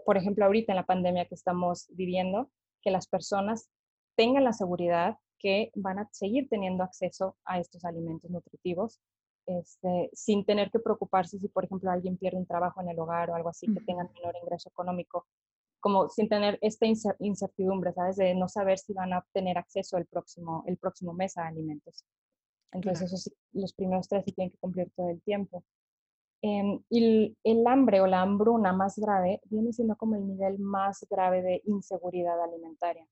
por 0.05 0.17
ejemplo, 0.17 0.45
ahorita 0.45 0.74
en 0.74 0.77
la 0.77 0.86
pandemia 0.86 1.25
que 1.25 1.36
estamos 1.36 1.88
viviendo, 1.89 2.50
que 2.81 2.91
las 2.91 3.07
personas 3.07 3.69
tengan 4.15 4.43
la 4.43 4.53
seguridad 4.53 5.17
que 5.43 5.71
van 5.75 6.00
a 6.00 6.09
seguir 6.12 6.47
teniendo 6.50 6.83
acceso 6.83 7.35
a 7.45 7.59
estos 7.59 7.85
alimentos 7.85 8.31
nutritivos 8.31 9.01
este, 9.45 10.09
sin 10.13 10.45
tener 10.45 10.71
que 10.71 10.79
preocuparse 10.79 11.38
si, 11.38 11.47
por 11.50 11.65
ejemplo, 11.65 11.91
alguien 11.91 12.17
pierde 12.17 12.38
un 12.38 12.45
trabajo 12.45 12.81
en 12.81 12.89
el 12.89 13.00
hogar 13.00 13.29
o 13.29 13.35
algo 13.35 13.50
así, 13.50 13.67
que 13.73 13.81
tengan 13.81 14.09
menor 14.13 14.35
ingreso 14.41 14.69
económico, 14.69 15.27
como 15.79 16.07
sin 16.09 16.29
tener 16.29 16.57
esta 16.62 16.85
incertidumbre, 17.19 17.91
¿sabes? 17.91 18.15
De 18.15 18.33
no 18.35 18.47
saber 18.47 18.79
si 18.79 18.93
van 18.93 19.13
a 19.13 19.25
tener 19.33 19.57
acceso 19.57 19.97
el 19.97 20.05
próximo, 20.05 20.63
el 20.65 20.77
próximo 20.77 21.13
mes 21.13 21.38
a 21.38 21.47
alimentos. 21.47 22.05
Entonces, 22.71 23.12
esos, 23.12 23.33
los 23.51 23.73
primeros 23.73 24.07
tres 24.07 24.23
sí 24.25 24.31
tienen 24.31 24.51
que 24.51 24.57
cumplir 24.57 24.89
todo 24.95 25.09
el 25.09 25.21
tiempo. 25.21 25.63
Em, 26.41 26.81
y 26.89 27.38
el, 27.43 27.67
hambre 27.67 28.01
o 28.01 28.07
la 28.07 28.21
hambruna 28.21 28.73
más 28.73 28.97
grave 28.97 29.41
viene 29.45 29.71
siendo 29.71 29.95
como 29.95 30.15
el 30.15 30.27
nivel 30.27 30.59
más 30.59 31.05
grave 31.09 31.41
de 31.41 31.62
inseguridad 31.65 32.41
alimentaria. 32.41 33.05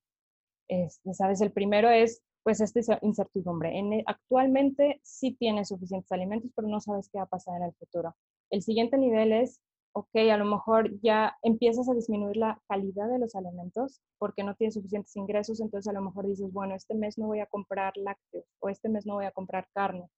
Este, 0.68 1.14
¿sabes? 1.14 1.40
El 1.40 1.52
primero 1.52 1.90
es, 1.90 2.22
pues, 2.42 2.60
esta 2.60 2.98
incertidumbre. 3.02 3.78
En, 3.78 3.92
e, 3.92 4.04
actualmente 4.06 5.00
sí 5.02 5.32
tienes 5.32 5.68
suficientes 5.68 6.10
alimentos, 6.12 6.50
pero 6.54 6.68
no 6.68 6.80
sabes 6.80 7.08
qué 7.10 7.18
va 7.18 7.24
a 7.24 7.28
pasar 7.28 7.56
en 7.56 7.64
el 7.64 7.74
futuro. 7.74 8.14
El 8.50 8.62
siguiente 8.62 8.98
nivel 8.98 9.32
es, 9.32 9.60
ok, 9.94 10.14
a 10.32 10.36
lo 10.36 10.44
mejor 10.44 10.98
ya 11.02 11.36
empiezas 11.42 11.88
a 11.88 11.94
disminuir 11.94 12.36
la 12.36 12.60
calidad 12.68 13.08
de 13.08 13.18
los 13.18 13.34
alimentos 13.34 14.00
porque 14.18 14.42
no 14.44 14.54
tienes 14.54 14.74
suficientes 14.74 15.14
ingresos, 15.16 15.60
entonces 15.60 15.88
a 15.88 15.92
lo 15.92 16.02
mejor 16.02 16.26
dices, 16.26 16.52
bueno, 16.52 16.74
este 16.74 16.94
mes 16.94 17.18
no 17.18 17.26
voy 17.26 17.40
a 17.40 17.46
comprar 17.46 17.92
lácteos 17.96 18.44
o 18.60 18.68
este 18.68 18.88
mes 18.88 19.06
no 19.06 19.14
voy 19.14 19.26
a 19.26 19.32
comprar 19.32 19.66
carne. 19.74 20.08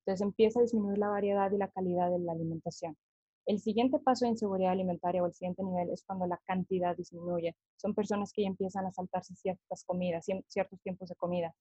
Entonces 0.00 0.24
empieza 0.24 0.60
a 0.60 0.62
disminuir 0.62 0.98
la 0.98 1.08
variedad 1.08 1.50
y 1.50 1.56
la 1.58 1.68
calidad 1.68 2.10
de 2.10 2.18
la 2.18 2.32
alimentación. 2.32 2.96
El 3.46 3.60
siguiente 3.60 3.98
paso 3.98 4.24
de 4.24 4.30
inseguridad 4.30 4.72
alimentaria 4.72 5.22
o 5.22 5.26
el 5.26 5.34
siguiente 5.34 5.62
nivel 5.62 5.90
es 5.90 6.02
cuando 6.04 6.26
la 6.26 6.40
cantidad 6.46 6.96
disminuye. 6.96 7.54
Son 7.76 7.94
personas 7.94 8.32
que 8.32 8.42
ya 8.42 8.48
empiezan 8.48 8.86
a 8.86 8.92
saltarse 8.92 9.34
ciertas 9.34 9.84
comidas, 9.84 10.26
ciertos 10.48 10.80
tiempos 10.80 11.10
de 11.10 11.14
comida. 11.14 11.54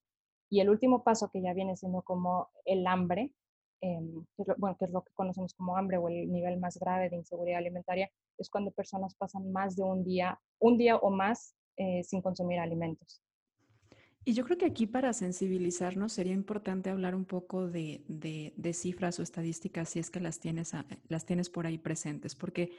Y 0.49 0.61
el 0.61 0.69
último 0.69 1.03
paso 1.03 1.29
que 1.29 1.41
ya 1.41 1.53
viene 1.53 1.75
siendo 1.75 2.01
como 2.03 2.49
el 2.65 2.87
hambre, 2.87 3.33
em, 3.81 4.25
que, 4.35 4.43
es 4.43 4.47
lo, 4.47 4.55
bueno, 4.57 4.77
que 4.77 4.85
es 4.85 4.91
lo 4.91 5.03
que 5.03 5.11
conocemos 5.13 5.53
como 5.53 5.75
hambre 5.75 5.97
o 5.97 6.07
el 6.07 6.31
nivel 6.31 6.57
más 6.57 6.77
grave 6.77 7.09
de 7.09 7.17
inseguridad 7.17 7.57
alimentaria, 7.57 8.09
es 8.37 8.49
cuando 8.49 8.71
personas 8.71 9.15
pasan 9.15 9.51
más 9.51 9.75
de 9.75 9.83
un 9.83 10.03
día, 10.03 10.39
un 10.59 10.77
día 10.77 10.95
o 10.97 11.09
más 11.09 11.55
eh, 11.75 12.03
sin 12.03 12.21
consumir 12.21 12.59
alimentos. 12.59 13.21
Y 14.25 14.33
yo 14.33 14.45
creo 14.45 14.57
que 14.57 14.65
aquí 14.65 14.87
para 14.87 15.11
sensibilizarnos 15.11 16.13
sería 16.13 16.33
importante 16.33 16.89
hablar 16.89 17.13
un 17.13 17.25
poco 17.25 17.67
de, 17.67 18.53
cifras 18.73 19.19
o 19.19 19.23
estadísticas 19.23 19.89
si 19.89 19.99
es 19.99 20.09
que 20.09 20.21
las 20.21 20.39
tienes, 20.39 20.71
las 21.09 21.25
tienes 21.25 21.49
por 21.49 21.67
ahí 21.67 21.77
presentes, 21.77 22.33
porque 22.33 22.71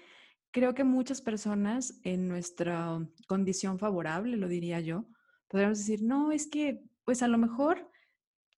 creo 0.50 0.74
que 0.74 0.84
muchas 0.84 1.20
personas 1.20 2.00
en 2.02 2.28
nuestra 2.28 2.98
condición 3.26 3.78
favorable, 3.78 4.38
lo 4.38 4.48
diría 4.48 4.80
yo, 4.80 5.06
podríamos 5.48 5.78
decir, 5.78 6.02
no, 6.02 6.32
es 6.32 6.46
que 6.46 6.82
pues 7.04 7.22
a 7.22 7.28
lo 7.28 7.36
mejor 7.36 7.90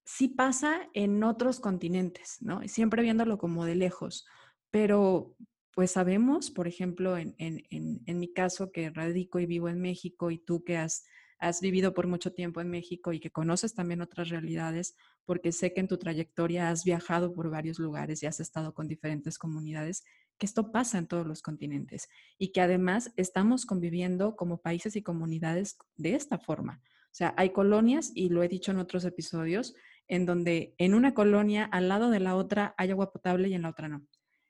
sí 0.05 0.29
pasa 0.29 0.89
en 0.93 1.21
otros 1.25 1.59
continentes, 1.59 2.37
¿no? 2.39 2.65
Siempre 2.69 3.03
viéndolo 3.03 3.37
como 3.37 3.65
de 3.65 3.75
lejos, 3.75 4.25
pero 4.71 5.35
pues 5.75 5.91
sabemos, 5.91 6.51
por 6.51 6.69
ejemplo, 6.69 7.17
en, 7.17 7.35
en 7.37 8.19
mi 8.19 8.31
caso 8.31 8.71
que 8.71 8.89
radico 8.89 9.39
y 9.39 9.45
vivo 9.45 9.67
en 9.67 9.81
México 9.81 10.31
y 10.31 10.39
tú 10.39 10.63
que 10.63 10.77
has 10.77 11.03
has 11.39 11.61
vivido 11.61 11.93
por 11.93 12.07
mucho 12.07 12.33
tiempo 12.33 12.61
en 12.61 12.69
México 12.69 13.13
y 13.13 13.19
que 13.19 13.31
conoces 13.31 13.73
también 13.73 14.01
otras 14.01 14.29
realidades, 14.29 14.95
porque 15.25 15.51
sé 15.51 15.73
que 15.73 15.79
en 15.79 15.87
tu 15.87 15.97
trayectoria 15.97 16.69
has 16.69 16.83
viajado 16.83 17.33
por 17.33 17.49
varios 17.49 17.79
lugares 17.79 18.23
y 18.23 18.25
has 18.25 18.39
estado 18.39 18.73
con 18.73 18.87
diferentes 18.87 19.37
comunidades, 19.37 20.03
que 20.37 20.45
esto 20.45 20.71
pasa 20.71 20.97
en 20.97 21.07
todos 21.07 21.25
los 21.25 21.41
continentes 21.41 22.09
y 22.37 22.51
que 22.51 22.61
además 22.61 23.11
estamos 23.15 23.65
conviviendo 23.65 24.35
como 24.35 24.61
países 24.61 24.95
y 24.95 25.01
comunidades 25.03 25.77
de 25.95 26.15
esta 26.15 26.37
forma. 26.37 26.81
O 26.83 27.15
sea, 27.17 27.33
hay 27.37 27.49
colonias, 27.49 28.11
y 28.13 28.29
lo 28.29 28.43
he 28.43 28.47
dicho 28.47 28.71
en 28.71 28.77
otros 28.77 29.03
episodios, 29.05 29.73
en 30.07 30.25
donde 30.25 30.75
en 30.77 30.93
una 30.93 31.13
colonia 31.13 31.65
al 31.65 31.89
lado 31.89 32.09
de 32.11 32.19
la 32.19 32.35
otra 32.35 32.75
hay 32.77 32.91
agua 32.91 33.11
potable 33.11 33.49
y 33.49 33.53
en 33.53 33.63
la 33.63 33.69
otra 33.69 33.87
no. 33.87 34.05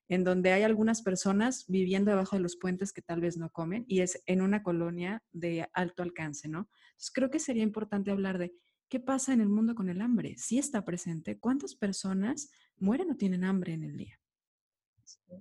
En 0.09 0.23
donde 0.23 0.51
hay 0.53 0.63
algunas 0.63 1.01
personas 1.01 1.65
viviendo 1.67 2.11
debajo 2.11 2.35
de 2.35 2.41
los 2.41 2.55
puentes 2.55 2.93
que 2.93 3.01
tal 3.01 3.21
vez 3.21 3.37
no 3.37 3.49
comen 3.51 3.85
y 3.87 4.01
es 4.01 4.21
en 4.25 4.41
una 4.41 4.63
colonia 4.63 5.23
de 5.31 5.67
alto 5.73 6.03
alcance, 6.03 6.47
¿no? 6.47 6.69
Entonces 6.91 7.11
creo 7.13 7.29
que 7.29 7.39
sería 7.39 7.63
importante 7.63 8.11
hablar 8.11 8.37
de 8.37 8.53
qué 8.89 8.99
pasa 8.99 9.33
en 9.33 9.41
el 9.41 9.49
mundo 9.49 9.75
con 9.75 9.89
el 9.89 10.01
hambre, 10.01 10.35
si 10.37 10.59
está 10.59 10.85
presente, 10.85 11.39
cuántas 11.39 11.75
personas 11.75 12.49
mueren 12.77 13.11
o 13.11 13.15
tienen 13.15 13.43
hambre 13.43 13.73
en 13.73 13.83
el 13.83 13.97
día. 13.97 14.19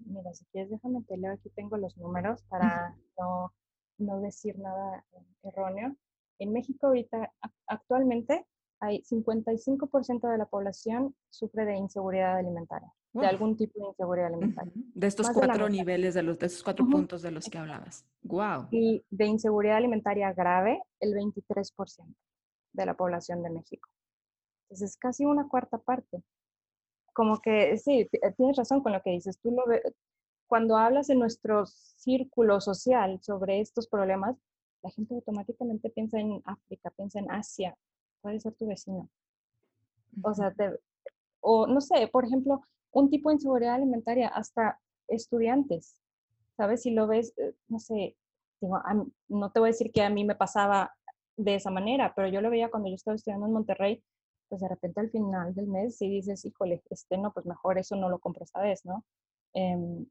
mira, 0.05 0.33
si 0.35 0.45
quieres 0.47 0.71
déjame 0.71 1.03
te 1.05 1.17
leo, 1.17 1.33
aquí 1.33 1.51
tengo 1.51 1.77
los 1.77 1.97
números 1.97 2.43
para 2.49 2.97
no, 3.19 3.53
no 3.99 4.21
decir 4.21 4.59
nada 4.59 5.05
erróneo. 5.43 5.97
En 6.39 6.53
México 6.53 6.89
ahorita 6.89 7.33
actualmente 7.67 8.47
hay 8.81 9.03
55% 9.03 10.31
de 10.31 10.39
la 10.39 10.47
población 10.47 11.15
sufre 11.31 11.65
de 11.65 11.77
inseguridad 11.77 12.37
alimentaria, 12.37 12.93
de 13.21 13.27
algún 13.27 13.57
tipo 13.57 13.81
de 13.81 13.87
inseguridad 13.89 14.27
alimentaria. 14.29 14.73
De 14.75 15.07
estos 15.07 15.31
cuatro 15.31 15.69
niveles, 15.69 16.15
de, 16.15 16.23
los, 16.23 16.39
de 16.39 16.47
esos 16.47 16.63
cuatro 16.63 16.87
puntos 16.87 17.23
de 17.23 17.31
los 17.31 17.47
que 17.47 17.59
hablabas. 17.59 18.05
Wow. 18.23 18.69
Y 18.71 19.05
de 19.11 19.27
inseguridad 19.27 19.77
alimentaria 19.77 20.33
grave, 20.33 20.83
el 21.01 21.15
23% 21.15 22.15
de 22.73 22.87
la 22.87 22.95
población 22.95 23.43
de 23.43 23.51
México. 23.51 23.89
Entonces, 24.65 24.91
es 24.91 24.97
casi 24.97 25.25
una 25.25 25.49
cuarta 25.49 25.79
parte. 25.79 26.23
Como 27.13 27.41
que, 27.41 27.79
sí, 27.79 28.09
tienes 28.37 28.57
razón 28.57 28.83
con 28.83 28.93
lo 28.93 29.01
que 29.03 29.11
dices. 29.11 29.39
Tú 29.41 29.51
lo 29.51 29.65
cuando 30.47 30.77
hablas 30.77 31.11
en 31.11 31.19
nuestro 31.19 31.67
círculo 31.67 32.61
social 32.61 33.19
sobre 33.23 33.61
estos 33.61 33.89
problemas, 33.89 34.37
la 34.83 34.91
gente 34.91 35.15
automáticamente 35.15 35.91
piensa 35.91 36.21
en 36.21 36.41
África, 36.45 36.91
piensa 36.91 37.19
en 37.19 37.31
Asia, 37.31 37.77
puede 38.21 38.39
ser 38.39 38.55
tu 38.55 38.67
vecino. 38.67 39.09
O 40.23 40.35
sea, 40.35 40.55
o 41.41 41.67
no 41.67 41.81
sé, 41.81 42.09
por 42.09 42.25
ejemplo, 42.25 42.63
un 42.97 43.11
tipo 43.11 43.29
de 43.29 43.35
inseguridad 43.35 43.75
alimentaria 43.75 44.29
hasta 44.29 44.81
estudiantes, 45.07 46.01
¿sabes? 46.57 46.81
Si 46.81 46.93
lo 46.93 47.07
ves, 47.07 47.35
eh, 47.37 47.55
no 47.69 47.79
sé, 47.79 48.17
digo, 48.59 48.81
no 49.29 49.53
te 49.53 49.61
voy 49.61 49.69
a 49.69 49.73
decir 49.73 49.93
que 49.93 50.03
a 50.03 50.09
mí 50.09 50.25
me 50.25 50.35
pasaba 50.35 50.95
de 51.37 51.57
esa 51.57 51.71
manera, 51.71 52.15
pero 52.17 52.29
yo 52.29 52.41
lo 52.41 52.49
veía 52.49 52.71
cuando 52.71 52.89
yo 52.89 52.95
estaba 52.95 53.15
estudiando 53.15 53.47
en 53.47 53.53
Monterrey, 53.53 54.03
pues 54.49 54.63
de 54.63 54.69
repente 54.69 55.01
al 55.01 55.11
final 55.11 55.55
del 55.55 55.67
mes 55.67 55.99
si 55.99 56.09
dices, 56.09 56.43
híjole, 56.47 56.83
este 56.89 57.19
no, 57.19 57.35
pues 57.35 57.45
mejor 57.45 57.79
eso 57.79 57.97
no 57.97 58.09
lo 58.09 58.19
compro 58.19 58.45
esta 58.45 58.63
vez, 58.63 58.83
¿no? 58.87 59.05
Em, 59.53 60.07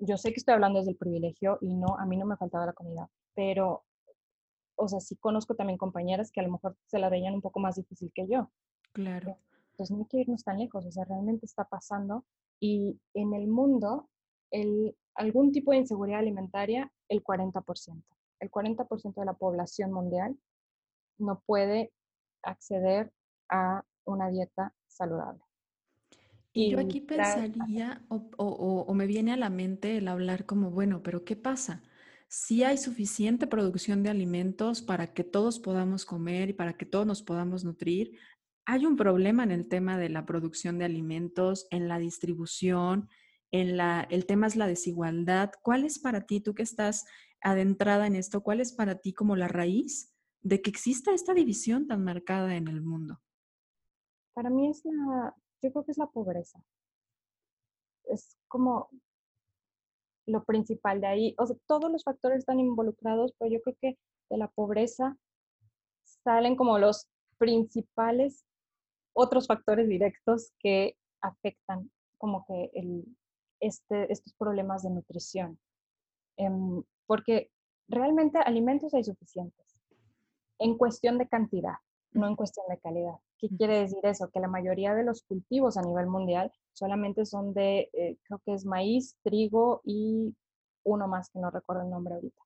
yo 0.00 0.16
sé 0.16 0.32
que 0.32 0.40
estoy 0.40 0.54
hablando 0.54 0.80
desde 0.80 0.92
el 0.92 0.96
privilegio 0.96 1.58
y 1.60 1.72
no, 1.76 1.96
a 2.00 2.04
mí 2.04 2.16
no 2.16 2.26
me 2.26 2.36
faltaba 2.36 2.66
la 2.66 2.72
comida, 2.72 3.08
pero 3.36 3.84
o 4.74 4.88
sea, 4.88 4.98
sí 4.98 5.14
conozco 5.14 5.54
también 5.54 5.78
compañeras 5.78 6.32
que 6.32 6.40
a 6.40 6.44
lo 6.44 6.50
mejor 6.50 6.76
se 6.86 6.98
la 6.98 7.10
veían 7.10 7.34
un 7.34 7.42
poco 7.42 7.60
más 7.60 7.76
difícil 7.76 8.10
que 8.12 8.26
yo. 8.26 8.50
Claro. 8.92 9.38
Entonces 9.78 9.96
no 9.96 10.02
hay 10.02 10.08
que 10.08 10.20
irnos 10.22 10.42
tan 10.42 10.58
lejos, 10.58 10.84
o 10.84 10.90
sea, 10.90 11.04
realmente 11.04 11.46
está 11.46 11.64
pasando 11.64 12.24
y 12.58 12.98
en 13.14 13.32
el 13.32 13.46
mundo, 13.46 14.08
el, 14.50 14.96
algún 15.14 15.52
tipo 15.52 15.70
de 15.70 15.78
inseguridad 15.78 16.18
alimentaria, 16.18 16.90
el 17.08 17.22
40%. 17.22 18.02
El 18.40 18.50
40% 18.50 19.14
de 19.14 19.24
la 19.24 19.34
población 19.34 19.92
mundial 19.92 20.36
no 21.18 21.42
puede 21.46 21.92
acceder 22.42 23.12
a 23.48 23.84
una 24.04 24.30
dieta 24.30 24.74
saludable. 24.88 25.44
Y 26.52 26.70
yo 26.70 26.80
aquí 26.80 27.00
pensaría, 27.00 28.02
o, 28.08 28.30
o, 28.36 28.82
o, 28.82 28.94
me 28.94 29.06
viene 29.06 29.32
a 29.32 29.36
la 29.36 29.50
mente 29.50 29.98
el 29.98 30.08
hablar 30.08 30.44
como, 30.44 30.70
bueno, 30.70 31.04
pero 31.04 31.24
¿qué 31.24 31.36
pasa? 31.36 31.82
si 32.28 32.62
hay 32.62 32.76
suficiente 32.76 33.46
producción 33.46 34.02
de 34.02 34.10
alimentos 34.10 34.82
para 34.82 35.14
que 35.14 35.24
todos 35.24 35.58
podamos 35.58 36.04
comer 36.04 36.50
y 36.50 36.52
para 36.52 36.74
que 36.74 36.84
todos 36.84 37.06
nos 37.06 37.22
podamos 37.22 37.64
nutrir. 37.64 38.18
Hay 38.70 38.84
un 38.84 38.96
problema 38.96 39.44
en 39.44 39.50
el 39.50 39.66
tema 39.66 39.96
de 39.96 40.10
la 40.10 40.26
producción 40.26 40.76
de 40.76 40.84
alimentos, 40.84 41.66
en 41.70 41.88
la 41.88 41.98
distribución, 41.98 43.08
en 43.50 43.78
la, 43.78 44.06
el 44.10 44.26
tema 44.26 44.46
es 44.46 44.56
la 44.56 44.66
desigualdad. 44.66 45.52
¿Cuál 45.62 45.86
es 45.86 45.98
para 45.98 46.26
ti, 46.26 46.42
tú 46.42 46.54
que 46.54 46.64
estás 46.64 47.06
adentrada 47.40 48.06
en 48.06 48.14
esto, 48.14 48.42
cuál 48.42 48.60
es 48.60 48.74
para 48.74 48.96
ti 48.96 49.14
como 49.14 49.36
la 49.36 49.48
raíz 49.48 50.14
de 50.42 50.60
que 50.60 50.68
exista 50.68 51.14
esta 51.14 51.32
división 51.32 51.86
tan 51.86 52.04
marcada 52.04 52.56
en 52.56 52.68
el 52.68 52.82
mundo? 52.82 53.22
Para 54.34 54.50
mí 54.50 54.68
es 54.68 54.84
la, 54.84 55.34
yo 55.62 55.72
creo 55.72 55.84
que 55.86 55.92
es 55.92 55.98
la 55.98 56.08
pobreza. 56.10 56.62
Es 58.04 58.36
como 58.48 58.90
lo 60.26 60.44
principal 60.44 61.00
de 61.00 61.06
ahí. 61.06 61.34
O 61.38 61.46
sea, 61.46 61.56
todos 61.66 61.90
los 61.90 62.04
factores 62.04 62.40
están 62.40 62.60
involucrados, 62.60 63.32
pero 63.38 63.50
yo 63.50 63.62
creo 63.62 63.76
que 63.80 63.98
de 64.28 64.36
la 64.36 64.48
pobreza 64.48 65.16
salen 66.22 66.54
como 66.54 66.78
los 66.78 67.08
principales 67.38 68.44
otros 69.20 69.48
factores 69.48 69.88
directos 69.88 70.52
que 70.60 70.96
afectan 71.20 71.90
como 72.18 72.44
que 72.46 72.70
el, 72.72 73.04
este, 73.58 74.12
estos 74.12 74.32
problemas 74.34 74.84
de 74.84 74.90
nutrición. 74.90 75.58
Em, 76.36 76.84
porque 77.06 77.50
realmente 77.88 78.38
alimentos 78.38 78.94
hay 78.94 79.02
suficientes 79.02 79.66
en 80.60 80.78
cuestión 80.78 81.18
de 81.18 81.26
cantidad, 81.26 81.74
no 82.12 82.28
en 82.28 82.36
cuestión 82.36 82.66
de 82.68 82.78
calidad. 82.78 83.16
¿Qué 83.38 83.48
quiere 83.48 83.80
decir 83.80 83.98
eso? 84.04 84.30
Que 84.30 84.38
la 84.38 84.46
mayoría 84.46 84.94
de 84.94 85.02
los 85.02 85.24
cultivos 85.24 85.76
a 85.76 85.82
nivel 85.82 86.06
mundial 86.06 86.52
solamente 86.72 87.26
son 87.26 87.52
de, 87.54 87.90
eh, 87.94 88.18
creo 88.22 88.40
que 88.46 88.54
es 88.54 88.64
maíz, 88.64 89.16
trigo 89.24 89.80
y 89.82 90.32
uno 90.84 91.08
más 91.08 91.28
que 91.30 91.40
no 91.40 91.50
recuerdo 91.50 91.82
el 91.82 91.90
nombre 91.90 92.14
ahorita, 92.14 92.40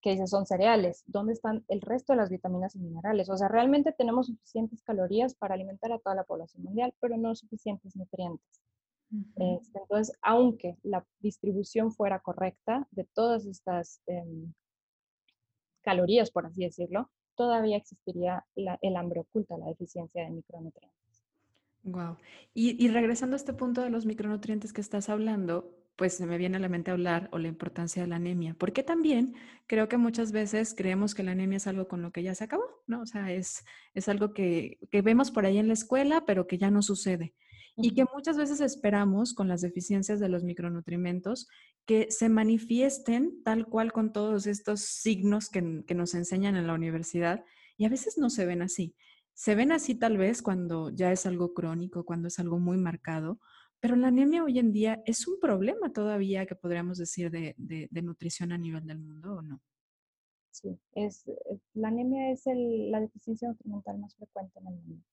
que 0.00 0.10
dice 0.10 0.26
son 0.26 0.46
cereales. 0.46 1.04
¿Dónde 1.06 1.32
están 1.32 1.64
el 1.68 1.80
resto 1.80 2.12
de 2.12 2.18
las 2.18 2.30
vitaminas 2.30 2.74
y 2.74 2.80
minerales? 2.80 3.28
O 3.30 3.36
sea, 3.36 3.48
realmente 3.48 3.92
tenemos 3.92 4.26
suficientes 4.26 4.82
calorías 4.82 5.34
para 5.34 5.54
alimentar 5.54 5.92
a 5.92 5.98
toda 5.98 6.16
la 6.16 6.24
población 6.24 6.64
mundial, 6.64 6.94
pero 7.00 7.16
no 7.16 7.34
suficientes 7.34 7.96
nutrientes. 7.96 8.62
Este, 9.36 9.78
entonces, 9.78 10.16
aunque 10.22 10.78
la 10.82 11.04
distribución 11.20 11.92
fuera 11.92 12.20
correcta 12.20 12.88
de 12.92 13.04
todas 13.04 13.44
estas 13.44 14.00
em, 14.06 14.54
calorías, 15.82 16.30
por 16.30 16.46
así 16.46 16.64
decirlo, 16.64 17.10
todavía 17.34 17.76
existiría 17.76 18.46
el 18.54 18.96
hambre 18.96 19.20
oculta, 19.20 19.58
la 19.58 19.66
deficiencia 19.66 20.24
de 20.24 20.30
micronutrientes. 20.30 21.02
Wow. 21.84 22.16
Y, 22.54 22.88
regresando 22.88 23.34
a 23.34 23.38
este 23.38 23.52
punto 23.52 23.82
de 23.82 23.90
los 23.90 24.06
micronutrientes 24.06 24.72
que 24.72 24.80
estás 24.80 25.08
hablando, 25.08 25.74
pues 25.96 26.14
se 26.14 26.26
me 26.26 26.38
viene 26.38 26.56
a 26.56 26.60
la 26.60 26.68
mente 26.68 26.90
hablar 26.90 27.28
o 27.32 27.38
la 27.38 27.48
importancia 27.48 28.02
de 28.02 28.08
la 28.08 28.16
anemia, 28.16 28.54
porque 28.58 28.82
también 28.82 29.34
creo 29.66 29.88
que 29.88 29.96
muchas 29.96 30.32
veces 30.32 30.74
creemos 30.76 31.14
que 31.14 31.22
la 31.22 31.32
anemia 31.32 31.56
es 31.56 31.66
algo 31.66 31.88
con 31.88 32.02
lo 32.02 32.12
que 32.12 32.22
ya 32.22 32.34
se 32.34 32.44
acabó, 32.44 32.64
¿no? 32.86 33.02
O 33.02 33.06
sea, 33.06 33.32
es, 33.32 33.64
es 33.94 34.08
algo 34.08 34.32
que, 34.32 34.78
que 34.90 35.02
vemos 35.02 35.30
por 35.30 35.46
ahí 35.46 35.58
en 35.58 35.68
la 35.68 35.74
escuela, 35.74 36.24
pero 36.26 36.46
que 36.46 36.58
ya 36.58 36.70
no 36.70 36.82
sucede. 36.82 37.34
Y 37.76 37.94
que 37.94 38.04
muchas 38.14 38.36
veces 38.36 38.60
esperamos 38.60 39.32
con 39.32 39.48
las 39.48 39.62
deficiencias 39.62 40.20
de 40.20 40.28
los 40.28 40.44
micronutrientes 40.44 41.48
que 41.86 42.10
se 42.10 42.28
manifiesten 42.28 43.42
tal 43.44 43.66
cual 43.66 43.92
con 43.92 44.12
todos 44.12 44.46
estos 44.46 44.80
signos 44.80 45.48
que, 45.48 45.82
que 45.86 45.94
nos 45.94 46.14
enseñan 46.14 46.56
en 46.56 46.66
la 46.66 46.74
universidad 46.74 47.44
y 47.78 47.86
a 47.86 47.88
veces 47.88 48.18
no 48.18 48.28
se 48.28 48.44
ven 48.44 48.60
así. 48.60 48.94
Se 49.32 49.54
ven 49.54 49.72
así 49.72 49.94
tal 49.94 50.18
vez 50.18 50.42
cuando 50.42 50.90
ya 50.90 51.12
es 51.12 51.24
algo 51.24 51.54
crónico, 51.54 52.04
cuando 52.04 52.28
es 52.28 52.38
algo 52.38 52.58
muy 52.58 52.76
marcado, 52.76 53.40
pero 53.82 53.96
la 53.96 54.08
anemia 54.08 54.44
hoy 54.44 54.60
en 54.60 54.72
día 54.72 55.02
es 55.04 55.26
un 55.26 55.40
problema 55.40 55.92
todavía 55.92 56.46
que 56.46 56.54
podríamos 56.54 56.98
decir 56.98 57.32
de, 57.32 57.56
de, 57.58 58.02
nutrición 58.02 58.52
a 58.52 58.56
nivel 58.56 58.86
del 58.86 59.00
mundo, 59.00 59.34
¿o 59.34 59.42
no? 59.42 59.60
Sí, 60.52 60.78
es, 60.92 61.26
eh, 61.26 61.58
la 61.74 61.88
anemia 61.88 62.30
es 62.30 62.46
el, 62.46 62.92
la 62.92 63.00
deficiencia 63.00 63.48
nutrimental 63.48 63.98
más 63.98 64.14
frecuente 64.14 64.56
en 64.60 64.68
el 64.68 64.74
mundo. 64.74 65.04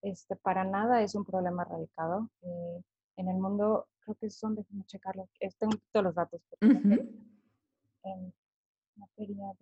Este, 0.00 0.34
para 0.34 0.64
nada 0.64 1.02
es 1.02 1.14
un 1.14 1.26
problema 1.26 1.64
radicado. 1.64 2.30
Eh, 2.40 2.82
en 3.18 3.28
el 3.28 3.36
mundo, 3.36 3.86
creo 4.00 4.14
que 4.14 4.30
son, 4.30 4.54
déjenme 4.54 4.86
checarlo, 4.86 5.28
tengo 5.58 5.74
todos 5.92 6.04
los 6.04 6.14
datos, 6.14 6.40
porque 6.48 7.02
no 8.96 9.10
quería 9.14 9.52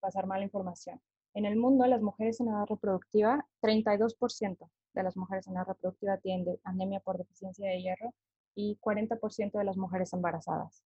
pasar 0.00 0.26
mala 0.26 0.42
información. 0.42 1.00
En 1.32 1.44
el 1.44 1.54
mundo, 1.54 1.86
las 1.86 2.02
mujeres 2.02 2.40
en 2.40 2.48
edad 2.48 2.66
reproductiva, 2.66 3.46
32% 3.62 4.68
de 4.94 5.02
las 5.02 5.16
mujeres 5.16 5.46
en 5.46 5.54
edad 5.54 5.66
reproductiva 5.66 6.18
tienen 6.18 6.58
anemia 6.64 7.00
por 7.00 7.18
deficiencia 7.18 7.68
de 7.68 7.80
hierro 7.80 8.14
y 8.54 8.78
40% 8.80 9.58
de 9.58 9.64
las 9.64 9.76
mujeres 9.76 10.12
embarazadas. 10.12 10.84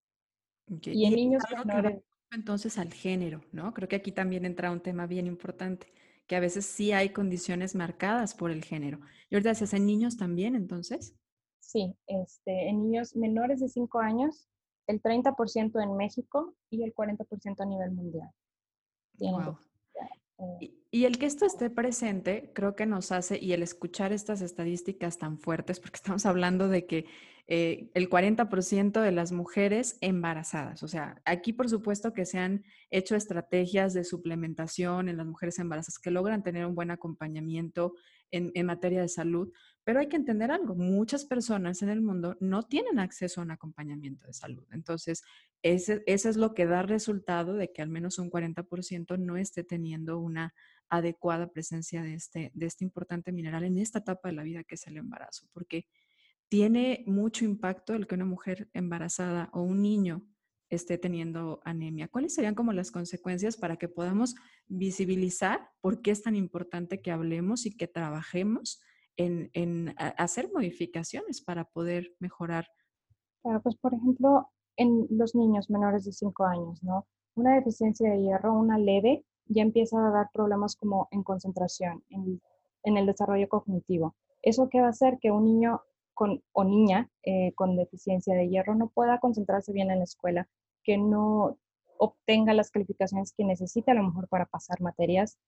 Y 0.83 1.07
en 1.07 1.15
niños 1.15 1.43
menores... 1.51 2.03
Entonces 2.31 2.77
al 2.77 2.93
género, 2.93 3.41
¿no? 3.53 3.73
Creo 3.73 3.89
que 3.89 3.97
aquí 3.97 4.13
también 4.13 4.45
entra 4.45 4.71
un 4.71 4.81
tema 4.81 5.07
bien 5.07 5.27
importante, 5.27 5.93
que 6.27 6.37
a 6.37 6.41
veces 6.41 6.67
sí 6.67 6.93
hay 6.93 7.09
condiciones 7.11 7.75
marcadas 7.75 8.35
por 8.35 8.51
el 8.51 8.63
género. 8.63 9.01
¿Y 9.31 9.35
ahorita 9.35 9.55
se 9.55 9.77
en 9.77 9.87
niños 9.87 10.19
también, 10.19 10.55
entonces? 10.55 11.15
Sí, 11.59 11.97
este, 12.07 12.69
en 12.69 12.83
niños 12.83 13.17
menores 13.17 13.61
de 13.61 13.69
5 13.69 13.99
años, 14.01 14.49
el 14.87 15.01
30% 15.01 15.83
en 15.83 15.97
México 15.97 16.55
y 16.71 16.83
el 16.83 16.95
40% 16.95 17.61
a 17.61 17.65
nivel 17.65 17.93
mundial. 17.93 18.31
Wow. 19.19 19.59
Y, 20.91 21.05
el 21.05 21.19
que 21.19 21.27
esto 21.27 21.45
esté 21.45 21.69
presente, 21.71 22.51
creo 22.55 22.75
que 22.75 22.87
nos 22.87 23.13
hace, 23.13 23.39
y 23.39 23.53
el 23.53 23.63
escuchar 23.63 24.13
estas 24.13 24.41
estadísticas 24.41 25.19
tan 25.19 25.39
fuertes, 25.39 25.81
porque 25.81 25.97
estamos 25.97 26.27
hablando 26.27 26.69
de 26.69 26.87
que 26.87 27.07
eh, 27.51 27.89
el 27.95 28.11
40% 28.11 29.01
de 29.01 29.11
las 29.11 29.33
mujeres 29.33 29.97
embarazadas. 30.03 30.83
O 30.83 30.89
sea, 30.89 31.23
aquí 31.25 31.55
por 31.55 31.71
supuesto 31.71 32.13
que 32.13 32.27
se 32.27 32.39
han 32.39 32.63
hecho 32.91 33.17
estrategias 33.17 33.95
de 33.95 34.05
suplementación 34.05 35.09
en 35.09 35.17
las 35.17 35.27
mujeres 35.27 35.59
embarazadas 35.59 35.99
que 35.99 36.11
logran 36.11 36.43
tener 36.43 36.67
un 36.67 36.75
buen 36.75 36.91
acompañamiento 36.91 37.95
en, 38.31 38.67
materia 38.67 39.01
de 39.01 39.09
salud, 39.09 39.51
pero 39.83 40.01
hay 40.01 40.09
que 40.09 40.17
entender 40.17 40.51
algo, 40.51 40.75
muchas 40.75 41.25
personas 41.25 41.81
en 41.81 41.89
el 41.89 42.03
mundo 42.03 42.37
no 42.41 42.65
tienen 42.65 42.99
acceso 42.99 43.41
a 43.41 43.45
un 43.45 43.51
acompañamiento 43.51 44.27
de 44.27 44.35
salud. 44.35 44.67
Entonces, 44.71 45.23
ese, 45.63 46.03
es 46.07 46.37
lo 46.37 46.53
que 46.53 46.67
da 46.67 46.83
resultado 46.83 47.55
de 47.55 47.73
que 47.73 47.81
al 47.81 47.89
menos 47.89 48.19
un 48.19 48.31
40% 48.31 49.19
no 49.19 49.39
esté 49.39 49.65
teniendo 49.65 50.19
una 50.19 50.53
adecuada 50.91 51.51
presencia 51.51 52.03
de 52.03 52.13
este, 52.13 52.51
de 52.53 52.67
este 52.67 52.85
importante 52.85 53.33
mineral 53.33 53.65
en 53.65 53.79
esta 53.79 54.01
etapa 54.01 54.29
de 54.29 54.35
la 54.35 54.43
vida 54.43 54.65
que 54.65 54.75
es 54.75 54.87
el 54.87 54.99
embarazo, 54.99 55.47
porque 55.55 55.87
tiene 56.49 57.05
mucho 57.07 57.45
impacto 57.45 57.95
el 57.95 58.07
que 58.07 58.15
una 58.15 58.25
mujer 58.25 58.71
embarazada 58.73 59.51
o 59.53 59.63
un 59.63 59.83
niño 59.83 60.23
esté 60.71 60.99
teniendo 60.99 61.61
anemia. 61.65 62.09
¿Cuáles 62.09 62.35
serían 62.35 62.55
como 62.55 62.73
las 62.73 62.91
consecuencias 62.91 63.57
para 63.57 63.77
que 63.77 63.89
podamos 63.89 64.35
visibilizar 64.67 65.71
por 65.81 66.03
qué 66.03 66.11
es 66.11 66.23
tan 66.23 66.37
importante 66.37 67.01
que 67.01 67.11
hablemos 67.11 67.67
y 67.67 67.77
que 67.77 67.89
trabajemos 67.89 68.81
en, 69.17 69.95
hacer 69.97 70.51
modificaciones 70.53 71.41
para 71.41 71.65
poder 71.65 72.15
mejorar? 72.21 72.67
Claro, 73.43 73.63
pues 73.63 73.77
por 73.77 73.95
ejemplo, 73.95 74.49
en 74.77 75.07
los 75.11 75.35
niños 75.35 75.71
menores 75.71 76.05
de 76.05 76.13
5 76.13 76.45
años, 76.45 76.83
¿no? 76.83 77.07
Una 77.35 77.55
deficiencia 77.55 78.11
de 78.11 78.23
hierro, 78.23 78.53
una 78.53 78.79
leve, 78.79 79.25
ya 79.47 79.63
empieza 79.63 79.97
a 80.07 80.11
dar 80.11 80.29
problemas 80.33 80.77
como 80.77 81.09
en 81.11 81.23
concentración, 81.23 82.05
en, 82.11 82.41
en 82.85 82.97
el 82.97 83.07
desarrollo 83.07 83.49
cognitivo. 83.49 84.15
¿Eso 84.43 84.69
qué 84.69 84.81
va 84.81 84.89
a 84.89 84.91
hacer? 84.91 85.19
Que 85.21 85.31
un 85.31 85.45
niño 85.45 85.81
con, 86.19 86.43
o 86.51 86.65
niña 86.65 87.09
eh, 87.23 87.53
con 87.55 87.77
deficiencia 87.77 88.35
de 88.35 88.49
hierro 88.49 88.75
no 88.75 88.89
pueda 88.89 89.21
concentrarse 89.21 89.73
bien 89.73 89.93
en 89.93 89.99
la 89.99 90.05
escuela, 90.05 90.49
que 90.83 90.99
no 90.99 91.57
obtenga 91.97 92.55
las 92.55 92.73
calificaciones 92.73 93.33
que 93.37 93.45
necesita 93.45 93.93
a 93.93 93.95
lo 93.95 94.03
mejor 94.03 94.27
para 94.27 94.47
pasar 94.47 94.81
materias 94.81 95.39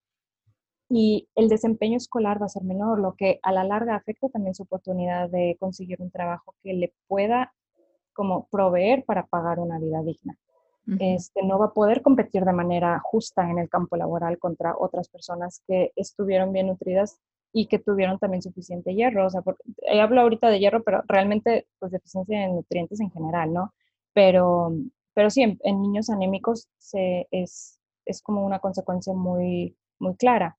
y 0.88 1.28
el 1.34 1.48
desempeño 1.48 1.96
escolar 1.96 2.40
va 2.40 2.46
a 2.46 2.50
ser 2.50 2.62
menor, 2.62 3.00
lo 3.00 3.16
que 3.16 3.40
a 3.42 3.50
la 3.50 3.64
larga 3.64 3.96
afecta 3.96 4.28
también 4.28 4.54
su 4.54 4.62
oportunidad 4.62 5.28
de 5.28 5.56
conseguir 5.58 6.00
un 6.00 6.12
trabajo 6.12 6.54
que 6.62 6.72
le 6.72 6.94
pueda 7.08 7.52
como 8.12 8.46
proveer 8.46 9.04
para 9.04 9.26
pagar 9.26 9.58
una 9.58 9.80
vida 9.80 10.02
digna. 10.04 10.38
Este, 10.98 11.42
no 11.44 11.58
va 11.58 11.66
a 11.66 11.72
poder 11.72 12.02
competir 12.02 12.44
de 12.44 12.52
manera 12.52 13.00
justa 13.04 13.48
en 13.48 13.58
el 13.58 13.68
campo 13.68 13.96
laboral 13.96 14.38
contra 14.38 14.76
otras 14.76 15.08
personas 15.08 15.62
que 15.66 15.92
estuvieron 15.94 16.52
bien 16.52 16.66
nutridas 16.68 17.20
y 17.52 17.66
que 17.66 17.78
tuvieron 17.78 18.18
también 18.18 18.42
suficiente 18.42 18.94
hierro. 18.94 19.26
O 19.26 19.30
sea, 19.30 19.42
eh, 19.90 20.00
hablo 20.00 20.20
ahorita 20.20 20.48
de 20.48 20.60
hierro, 20.60 20.82
pero 20.82 21.02
realmente 21.08 21.66
pues 21.78 21.92
deficiencia 21.92 22.40
de 22.40 22.48
nutrientes 22.48 23.00
en 23.00 23.10
general, 23.10 23.52
¿no? 23.52 23.74
Pero, 24.12 24.72
pero 25.14 25.30
sí, 25.30 25.42
en, 25.42 25.82
niños 25.82 26.10
anémicos 26.10 26.68
se, 26.78 27.28
es, 27.30 27.78
es 28.04 28.22
como 28.22 28.44
una 28.44 28.58
consecuencia 28.60 29.12
muy, 29.12 29.76
muy 29.98 30.14
clara. 30.16 30.56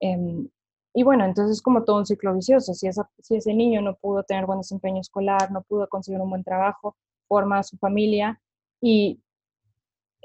Em, 0.00 0.48
y 0.94 1.02
bueno, 1.02 1.24
entonces 1.24 1.56
es 1.58 1.62
como 1.62 1.84
todo 1.84 1.98
un 1.98 2.06
ciclo 2.06 2.34
vicioso. 2.34 2.74
Si, 2.74 2.88
esa, 2.88 3.08
si 3.20 3.36
ese 3.36 3.54
niño 3.54 3.80
no 3.82 3.96
pudo 3.96 4.22
tener 4.24 4.46
buen 4.46 4.60
desempeño 4.60 5.00
escolar, 5.00 5.50
no 5.52 5.62
pudo 5.62 5.88
conseguir 5.88 6.20
un 6.20 6.30
buen 6.30 6.44
trabajo, 6.44 6.96
forma 7.28 7.58
a 7.58 7.62
su 7.62 7.76
familia 7.78 8.40
y 8.80 9.20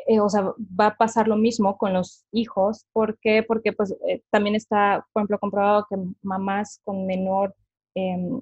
eh, 0.08 0.20
o 0.20 0.30
sea, 0.30 0.54
va 0.80 0.88
a 0.88 0.96
pasar 0.96 1.28
lo 1.28 1.36
mismo 1.36 1.78
con 1.78 1.94
los 1.94 2.26
hijos. 2.32 2.86
¿Por 2.94 3.18
qué? 3.20 3.44
Porque 3.44 3.74
pues 3.74 3.96
eh, 4.08 4.22
también 4.30 4.56
está, 4.56 5.06
por 5.14 5.22
ejemplo, 5.22 5.40
comprobado 5.40 5.86
que 5.90 5.98
mamás 6.22 6.80
con 6.84 7.06
menor 7.06 7.56
em, 7.96 8.42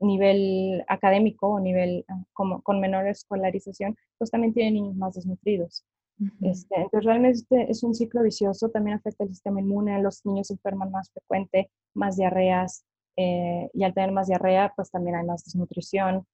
nivel 0.00 0.84
académico 0.88 1.48
o 1.48 1.60
nivel 1.60 2.04
ah, 2.08 2.22
como, 2.32 2.62
con 2.62 2.80
menor 2.80 3.06
escolarización, 3.06 3.96
pues 4.18 4.30
también 4.30 4.54
tienen 4.54 4.74
niños 4.74 4.96
más 4.96 5.14
desnutridos. 5.14 5.84
este, 6.42 6.76
entonces, 6.76 7.04
realmente 7.04 7.70
es 7.70 7.82
un 7.82 7.94
ciclo 7.94 8.22
vicioso, 8.22 8.68
también 8.70 8.98
afecta 8.98 9.24
el 9.24 9.30
sistema 9.30 9.60
inmune, 9.60 10.02
los 10.02 10.24
niños 10.26 10.48
se 10.48 10.54
enferman 10.54 10.90
más 10.90 11.10
frecuente, 11.10 11.70
más 11.94 12.16
diarreas, 12.16 12.84
eh, 13.16 13.70
y 13.74 13.84
al 13.84 13.94
tener 13.94 14.12
más 14.12 14.28
diarrea, 14.28 14.72
pues 14.76 14.90
también 14.90 15.16
hay 15.16 15.26
más 15.26 15.44
desnutrición. 15.44 16.26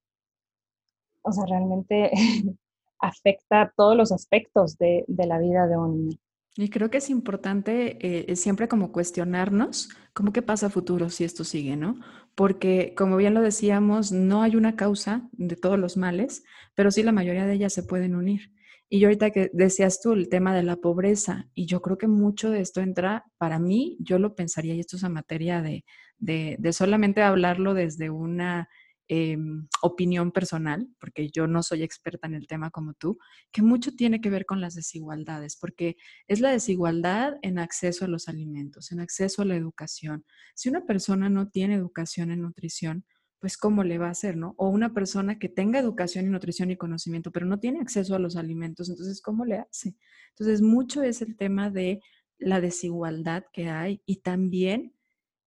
O 1.23 1.33
sea, 1.33 1.45
realmente 1.47 2.11
afecta 2.99 3.73
todos 3.77 3.97
los 3.97 4.13
aspectos 4.13 4.79
de, 4.79 5.05
la 5.09 5.39
vida 5.39 5.67
de 5.67 5.77
un 5.77 6.07
niño. 6.07 6.19
Y 6.57 6.71
creo 6.71 6.91
que 6.91 6.99
es 6.99 7.11
importante 7.11 7.99
eh, 8.01 8.35
siempre 8.37 8.67
como 8.67 8.91
cuestionarnos 8.91 9.91
cómo 10.15 10.33
que 10.33 10.41
pasa 10.41 10.71
futuro 10.71 11.11
si 11.11 11.25
esto 11.25 11.45
sigue, 11.45 11.77
¿no? 11.77 12.01
Porque 12.35 12.95
como 12.97 13.17
bien 13.19 13.35
lo 13.35 13.43
decíamos, 13.43 14.11
no 14.11 14.43
hay 14.43 14.57
una 14.57 14.75
causa 14.75 15.29
de 15.33 15.57
todos 15.57 15.79
los 15.79 15.99
males, 15.99 16.45
pero 16.75 16.91
sí 16.91 17.03
la 17.03 17.13
mayoría 17.13 17.47
de 17.47 17.55
ellas 17.55 17.75
se 17.75 17.83
pueden 17.83 18.15
unir. 18.15 18.53
Y 18.89 19.01
yo 19.01 19.09
ahorita 19.09 19.31
que 19.31 19.51
decías 19.53 20.01
tú 20.01 20.13
el 20.13 20.29
tema 20.29 20.55
de 20.55 20.63
la 20.63 20.77
pobreza, 20.77 21.49
y 21.55 21.67
yo 21.67 21.83
creo 21.83 21.99
que 21.99 22.07
mucho 22.07 22.51
de 22.51 22.61
esto 22.61 22.81
entra, 22.81 23.25
para 23.37 23.59
mí, 23.59 23.97
yo 24.01 24.19
lo 24.19 24.35
pensaría, 24.35 24.75
y 24.75 24.81
esto 24.81 24.97
es 24.97 25.05
a 25.05 25.09
materia 25.09 25.61
de, 25.61 25.85
de 26.19 26.73
solamente 26.73 27.21
hablarlo 27.23 27.75
desde 27.75 28.11
una 28.11 28.69
Em, 29.09 29.69
opinión 29.83 30.33
personal, 30.33 30.89
porque 30.99 31.31
yo 31.31 31.47
no 31.47 31.63
soy 31.63 31.85
experta 31.85 32.27
en 32.27 32.35
el 32.35 32.49
tema 32.49 32.71
como 32.71 32.93
tú, 32.95 33.19
que 33.53 33.63
mucho 33.63 33.93
tiene 33.95 34.21
que 34.21 34.31
ver 34.31 34.47
con 34.47 34.61
las 34.61 34.75
desigualdades, 34.75 35.57
porque 35.57 35.97
es 36.27 36.41
la 36.41 36.51
desigualdad 36.51 37.35
en 37.43 37.61
acceso 37.61 38.05
a 38.05 38.09
los 38.09 38.27
alimentos, 38.27 38.91
en 38.91 38.99
acceso 38.99 39.43
a 39.43 39.45
la 39.45 39.55
educación. 39.55 40.25
Si 40.57 40.69
una 40.69 40.87
persona 40.87 41.29
no 41.29 41.49
tiene 41.49 41.75
educación 41.77 42.33
en 42.33 42.43
nutrición, 42.43 43.05
pues 43.39 43.57
cómo 43.57 43.85
le 43.85 43.99
va 43.99 44.09
a 44.09 44.11
hacer, 44.11 44.37
¿no? 44.37 44.55
O 44.57 44.71
una 44.71 44.93
persona 44.93 45.39
que 45.39 45.49
tenga 45.49 45.79
educación 45.79 46.25
en 46.25 46.33
nutrición 46.33 46.73
y 46.73 46.77
conocimiento, 46.77 47.31
pero 47.31 47.47
no 47.47 47.61
tiene 47.61 47.79
acceso 47.81 48.17
a 48.17 48.19
los 48.19 48.35
alimentos, 48.35 48.89
entonces, 48.91 49.23
¿cómo 49.23 49.45
le 49.45 49.59
hace? 49.59 49.95
Entonces, 50.31 50.63
mucho 50.63 51.05
es 51.05 51.23
el 51.23 51.37
tema 51.37 51.71
de 51.71 52.01
la 52.39 52.61
desigualdad 52.61 53.45
que 53.53 53.69
hay 53.69 54.03
y 54.05 54.17
también, 54.17 54.97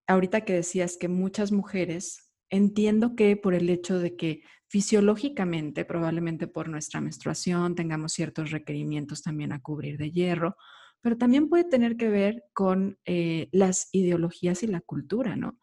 ahorita 0.07 0.45
que 0.45 0.53
decías 0.53 0.95
que 0.95 1.09
muchas 1.09 1.51
mujeres 1.51 2.28
entiendo 2.49 3.15
que 3.15 3.35
por 3.37 3.53
el 3.53 3.69
hecho 3.69 3.99
de 3.99 4.15
que 4.15 4.43
fisiológicamente, 4.67 5.85
probablemente 5.85 6.47
por 6.47 6.69
nuestra 6.69 7.01
menstruación, 7.01 7.75
tengamos 7.75 8.13
ciertos 8.13 8.51
requerimientos 8.51 9.23
también 9.23 9.51
a 9.51 9.61
cubrir 9.61 9.97
de 9.97 10.11
hierro, 10.11 10.55
pero 11.01 11.17
también 11.17 11.49
puede 11.49 11.63
tener 11.63 11.97
que 11.97 12.09
ver 12.09 12.43
con 12.53 12.99
eh, 13.05 13.49
las 13.51 13.89
ideologías 13.91 14.63
y 14.63 14.67
la 14.67 14.81
cultura, 14.81 15.35
¿no? 15.35 15.57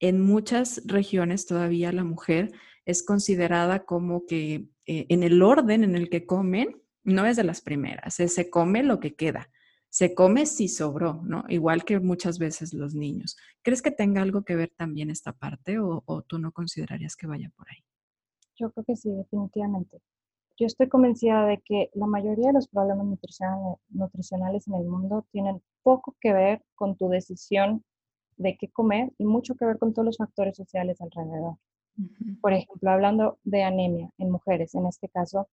En 0.00 0.20
muchas 0.20 0.82
regiones 0.84 1.46
todavía 1.46 1.92
la 1.92 2.04
mujer 2.04 2.52
es 2.84 3.02
considerada 3.02 3.84
como 3.84 4.26
que 4.26 4.66
eh, 4.86 5.06
en 5.08 5.22
el 5.22 5.42
orden 5.42 5.84
en 5.84 5.94
el 5.94 6.08
que 6.08 6.26
comen, 6.26 6.82
no 7.04 7.26
es 7.26 7.36
de 7.36 7.44
las 7.44 7.62
primeras, 7.62 8.14
se 8.14 8.50
come 8.50 8.82
lo 8.82 9.00
que 9.00 9.14
queda 9.14 9.50
se 9.92 10.14
come 10.14 10.46
si 10.46 10.68
sobró, 10.68 11.20
¿no? 11.22 11.44
Igual 11.48 11.84
que 11.84 12.00
muchas 12.00 12.38
veces 12.38 12.72
los 12.72 12.94
niños. 12.94 13.36
¿Crees 13.60 13.82
que 13.82 13.90
tenga 13.90 14.22
algo 14.22 14.42
que 14.42 14.56
ver 14.56 14.72
también 14.74 15.10
esta 15.10 15.34
parte 15.34 15.78
o, 15.78 16.22
tú 16.26 16.38
no 16.38 16.50
considerarías 16.50 17.14
que 17.14 17.26
vaya 17.26 17.50
por 17.54 17.66
ahí? 17.68 17.84
Yo 18.56 18.70
creo 18.72 18.86
que 18.86 18.96
sí, 18.96 19.10
definitivamente. 19.12 20.00
Yo 20.56 20.64
estoy 20.64 20.88
convencida 20.88 21.44
de 21.44 21.60
que 21.62 21.90
la 21.92 22.06
mayoría 22.06 22.46
de 22.46 22.52
los 22.54 22.68
problemas 22.68 23.06
nutricionales 23.90 24.66
en 24.66 24.74
el 24.76 24.84
mundo 24.84 25.26
tienen 25.30 25.60
poco 25.82 26.16
que 26.18 26.32
ver 26.32 26.64
con 26.74 26.96
tu 26.96 27.10
decisión 27.10 27.84
de 28.38 28.56
qué 28.56 28.70
comer 28.70 29.12
y 29.18 29.26
mucho 29.26 29.56
que 29.56 29.66
ver 29.66 29.78
con 29.78 29.92
todos 29.92 30.06
los 30.06 30.16
factores 30.16 30.56
sociales 30.56 31.02
alrededor. 31.02 31.56
Por 32.40 32.54
ejemplo, 32.54 32.90
hablando 32.90 33.38
de 33.44 33.62
anemia 33.62 34.10
en 34.16 34.30
mujeres, 34.30 34.74
en 34.74 34.86
este 34.86 35.10
caso, 35.10 35.50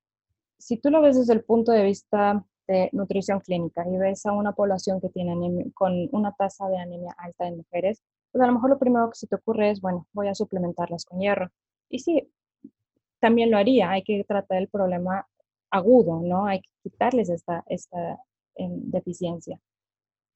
si 0.58 0.76
tú 0.76 0.90
lo 0.90 1.00
ves 1.00 1.18
desde 1.18 1.32
el 1.32 1.42
punto 1.42 1.72
de 1.72 1.82
vista 1.82 2.44
nutrición 2.92 3.40
clínica 3.40 3.84
y 3.88 3.96
ves 3.96 4.26
a 4.26 4.32
una 4.32 4.52
población 4.52 5.00
que 5.00 5.08
tiene 5.08 5.70
con 5.74 6.08
una 6.12 6.32
tasa 6.32 6.68
de 6.68 6.78
anemia 6.78 7.14
alta 7.18 7.46
en 7.46 7.58
mujeres, 7.58 8.02
pues 8.30 8.42
a 8.42 8.46
lo 8.46 8.52
mejor 8.52 8.70
lo 8.70 8.78
primero 8.78 9.08
que 9.10 9.16
se 9.16 9.26
te 9.26 9.36
ocurre 9.36 9.70
es, 9.70 9.80
bueno, 9.80 10.06
voy 10.12 10.28
a 10.28 10.34
suplementarlas 10.34 11.04
con 11.04 11.20
hierro. 11.20 11.48
Y 11.88 12.00
sí, 12.00 12.30
también 13.20 13.50
lo 13.50 13.56
haría, 13.56 13.90
hay 13.90 14.02
que 14.02 14.24
tratar 14.24 14.58
el 14.58 14.68
problema 14.68 15.26
agudo, 15.70 16.20
¿no? 16.22 16.46
Hay 16.46 16.60
que 16.60 16.70
quitarles 16.82 17.30
esta, 17.30 17.64
esta 17.68 18.18
em, 18.54 18.90
deficiencia. 18.90 19.60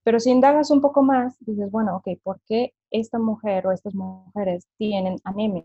Pero 0.05 0.18
si 0.18 0.31
indagas 0.31 0.71
un 0.71 0.81
poco 0.81 1.03
más, 1.03 1.37
dices, 1.40 1.71
bueno, 1.71 1.97
ok, 1.97 2.18
¿por 2.23 2.40
qué 2.47 2.75
esta 2.90 3.18
mujer 3.18 3.66
o 3.66 3.73
estas 3.73 3.95
mujeres 3.95 4.66
tienen 4.77 5.16
anemia? 5.25 5.64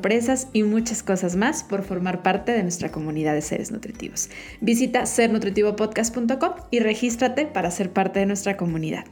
sorpresas 0.00 0.48
y 0.54 0.62
muchas 0.62 1.02
cosas 1.02 1.36
más 1.36 1.62
por 1.62 1.82
formar 1.82 2.22
parte 2.22 2.52
de 2.52 2.62
nuestra 2.62 2.90
comunidad 2.90 3.34
de 3.34 3.42
seres 3.42 3.70
nutritivos. 3.70 4.30
Visita 4.62 5.04
sernutritivopodcast.com 5.04 6.52
y 6.70 6.80
regístrate 6.80 7.44
para 7.46 7.70
ser 7.70 7.92
parte 7.92 8.20
de 8.20 8.26
nuestra 8.26 8.56
comunidad. 8.56 9.04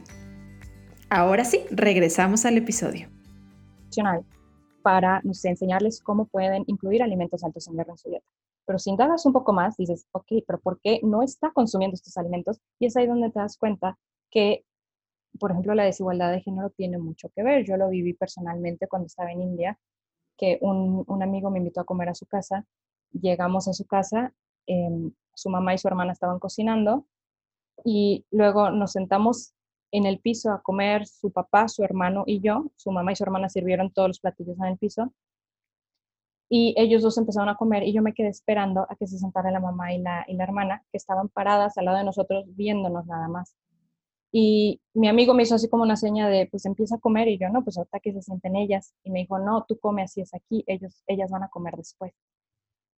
Ahora 1.11 1.45
sí, 1.45 1.61
regresamos 1.69 2.45
al 2.45 2.57
episodio. 2.57 3.07
Para 4.81 5.21
enseñarles 5.43 6.01
cómo 6.01 6.25
pueden 6.25 6.63
incluir 6.65 7.03
alimentos 7.03 7.43
altos 7.43 7.67
en 7.67 7.75
hierro 7.75 7.91
en 7.91 7.97
su 7.97 8.09
dieta. 8.09 8.25
Pero 8.65 8.79
si 8.79 8.89
indagas 8.89 9.25
un 9.27 9.33
poco 9.33 9.53
más, 9.53 9.77
dices, 9.77 10.07
ok, 10.11 10.43
pero 10.47 10.59
¿por 10.59 10.79
qué 10.81 11.01
no 11.03 11.21
está 11.21 11.51
consumiendo 11.51 11.93
estos 11.93 12.17
alimentos? 12.17 12.59
Y 12.79 12.87
es 12.87 12.97
ahí 12.97 13.05
donde 13.05 13.29
te 13.29 13.39
das 13.39 13.57
cuenta 13.57 13.95
que 14.31 14.63
por 15.39 15.51
ejemplo, 15.51 15.75
la 15.75 15.83
desigualdad 15.83 16.31
de 16.31 16.41
género 16.41 16.71
tiene 16.71 16.97
mucho 16.97 17.29
que 17.29 17.43
ver. 17.43 17.63
Yo 17.63 17.77
lo 17.77 17.89
viví 17.89 18.13
personalmente 18.13 18.87
cuando 18.87 19.05
estaba 19.05 19.31
en 19.31 19.41
India, 19.41 19.79
que 20.39 20.57
un, 20.61 21.21
amigo 21.21 21.51
me 21.51 21.59
invitó 21.59 21.81
a 21.81 21.85
comer 21.85 22.09
a 22.09 22.15
su 22.15 22.25
casa. 22.25 22.65
Llegamos 23.11 23.67
a 23.67 23.73
su 23.73 23.85
casa, 23.85 24.33
em, 24.65 25.11
su 25.35 25.49
mamá 25.49 25.73
y 25.73 25.77
su 25.77 25.87
hermana 25.87 26.13
estaban 26.13 26.39
cocinando 26.39 27.05
y 27.83 28.25
luego 28.31 28.71
nos 28.71 28.93
sentamos 28.93 29.53
en 29.91 30.05
el 30.05 30.19
piso 30.19 30.51
a 30.51 30.61
comer 30.61 31.05
su 31.07 31.31
papá, 31.31 31.67
su 31.67 31.83
hermano 31.83 32.23
y 32.25 32.39
yo. 32.39 32.71
Su 32.77 32.91
mamá 32.91 33.11
y 33.11 33.15
su 33.15 33.23
hermana 33.23 33.49
sirvieron 33.49 33.91
todos 33.91 34.09
los 34.09 34.19
platillos 34.19 34.57
en 34.59 34.65
el 34.65 34.77
piso. 34.77 35.13
Y 36.49 36.73
ellos 36.77 37.03
dos 37.03 37.17
empezaron 37.17 37.49
a 37.49 37.55
comer 37.55 37.83
y 37.83 37.93
yo 37.93 38.01
me 38.01 38.13
quedé 38.13 38.29
esperando 38.29 38.87
a 38.89 38.95
que 38.95 39.07
se 39.07 39.19
sentara 39.19 39.51
la 39.51 39.59
mamá 39.59 39.93
y 39.93 39.99
la, 39.99 40.25
y 40.27 40.35
la 40.35 40.43
hermana, 40.45 40.83
que 40.91 40.97
estaban 40.97 41.29
paradas 41.29 41.77
al 41.77 41.85
lado 41.85 41.97
de 41.97 42.03
nosotros 42.05 42.45
viéndonos 42.55 43.05
nada 43.05 43.27
más. 43.27 43.55
Y 44.31 44.79
mi 44.93 45.07
amigo 45.07 45.33
me 45.33 45.43
hizo 45.43 45.55
así 45.55 45.67
como 45.69 45.83
una 45.83 45.95
seña 45.95 46.29
de, 46.29 46.47
pues 46.47 46.65
empieza 46.65 46.95
a 46.95 46.99
comer 46.99 47.27
y 47.27 47.39
yo, 47.39 47.49
no, 47.49 47.63
pues 47.63 47.77
ahorita 47.77 47.99
que 47.99 48.13
se 48.13 48.21
sienten 48.21 48.55
ellas. 48.55 48.93
Y 49.03 49.11
me 49.11 49.19
dijo, 49.19 49.39
no, 49.39 49.65
tú 49.67 49.79
come 49.79 50.03
así 50.03 50.21
es 50.21 50.33
aquí, 50.33 50.63
ellos, 50.67 51.03
ellas 51.07 51.31
van 51.31 51.43
a 51.43 51.49
comer 51.49 51.75
después. 51.75 52.13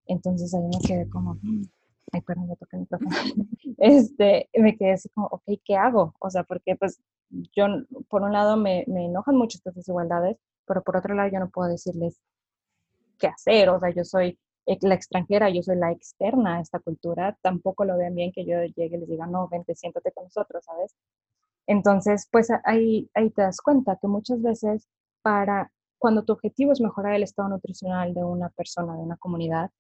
Entonces 0.08 0.54
ahí 0.54 0.64
me 0.64 0.80
quedé 0.86 1.10
como, 1.10 1.36
mm, 1.36 1.64
ay, 2.12 2.22
perdón, 2.22 2.50
ya 2.50 2.56
toqué 2.56 2.76
el 2.76 2.82
micrófono. 2.82 3.10
este, 3.78 4.50
me 4.54 4.76
quedé 4.78 4.94
así 4.94 5.10
como, 5.10 5.28
ok, 5.28 5.44
¿qué 5.64 5.76
hago? 5.76 6.16
O 6.20 6.30
sea, 6.30 6.44
porque 6.44 6.76
pues 6.76 7.02
yo, 7.30 7.66
por 8.10 8.24
un 8.24 8.34
lado 8.34 8.58
me, 8.58 8.84
me 8.88 9.06
enojan 9.06 9.38
mucho 9.38 9.58
estas 9.58 9.76
desigualdades, 9.76 10.38
pero 10.66 10.84
por 10.84 10.98
otro 10.98 11.16
lado 11.16 11.30
yo 11.32 11.40
no 11.40 11.50
puedo 11.50 11.70
decirles 11.70 12.20
qué 13.18 13.28
hacer. 13.28 13.70
O 13.70 13.80
sea, 13.80 13.90
yo 13.92 14.04
soy 14.04 14.38
la 14.66 14.96
extranjera, 14.96 15.50
yo 15.50 15.64
soy 15.64 15.78
la 15.78 15.92
externa 15.92 16.58
a 16.58 16.62
esta 16.62 16.80
cultura, 16.80 17.38
tampoco 17.42 17.86
lo 17.86 17.98
ven 17.98 18.16
bien 18.16 18.32
que 18.32 18.46
yo 18.46 18.64
llegue 18.64 18.98
y 18.98 19.00
les 19.00 19.10
diga, 19.10 19.28
no, 19.28 19.48
vente, 19.48 19.76
siéntate 19.76 20.12
con 20.12 20.26
nosotros, 20.26 20.64
¿sabes? 20.66 20.96
Entonces, 21.68 22.28
pues 22.32 22.50
ahí, 22.66 23.10
ahí 23.14 23.30
te 23.32 23.42
das 23.44 23.62
cuenta 23.62 23.98
que 24.02 24.08
muchas 24.08 24.42
veces 24.42 24.88
para 25.22 25.72
cuando 26.00 26.24
tu 26.24 26.34
objetivo 26.34 26.72
es 26.72 26.82
mejorar 26.82 27.14
el 27.16 27.24
estado 27.24 27.50
nutricional 27.50 28.14
de 28.14 28.24
una 28.24 28.50
persona, 28.50 28.96
de 28.96 29.04
una 29.04 29.18
comunidad, 29.18 29.72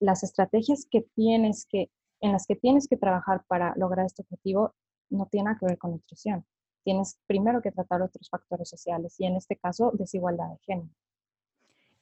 las 0.00 0.22
estrategias 0.24 0.86
que 0.90 1.02
tienes 1.14 1.66
que, 1.66 1.90
en 2.20 2.32
las 2.32 2.46
que 2.46 2.56
tienes 2.56 2.88
que 2.88 2.96
trabajar 2.96 3.44
para 3.46 3.74
lograr 3.76 4.06
este 4.06 4.22
objetivo 4.22 4.74
no 5.10 5.26
tienen 5.26 5.56
que 5.58 5.66
ver 5.66 5.78
con 5.78 5.92
nutrición. 5.92 6.44
Tienes 6.82 7.18
primero 7.26 7.62
que 7.62 7.70
tratar 7.70 8.02
otros 8.02 8.28
factores 8.30 8.68
sociales 8.68 9.14
y 9.18 9.26
en 9.26 9.36
este 9.36 9.56
caso 9.56 9.92
desigualdad 9.94 10.48
de 10.48 10.58
género. 10.66 10.90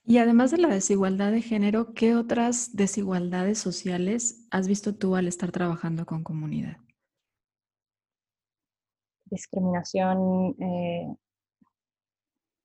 Y 0.08 0.16
además 0.16 0.50
de 0.50 0.56
la 0.56 0.68
desigualdad 0.68 1.32
de 1.32 1.42
género, 1.42 1.92
¿qué 1.92 2.14
otras 2.14 2.74
desigualdades 2.74 3.58
sociales 3.58 4.48
has 4.50 4.66
visto 4.66 4.94
tú 4.94 5.16
al 5.16 5.28
estar 5.28 5.52
trabajando 5.52 6.06
con 6.06 6.24
comunidad? 6.24 6.78
Discriminación, 9.26 10.56
eh, 10.58 11.14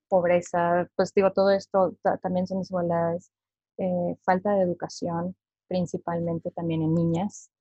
pobreza, 0.07 0.87
pues 0.95 1.13
digo, 1.13 1.33
todo 1.33 1.51
esto 1.51 1.97
también 2.21 2.47
son 2.47 2.59
desigualdades. 2.59 3.29
Eh, 3.77 4.15
falta 4.23 4.53
de 4.53 4.61
educación, 4.61 5.35
principalmente 5.67 6.49
también 6.51 6.81
en 6.81 6.93
niñas. 6.93 7.51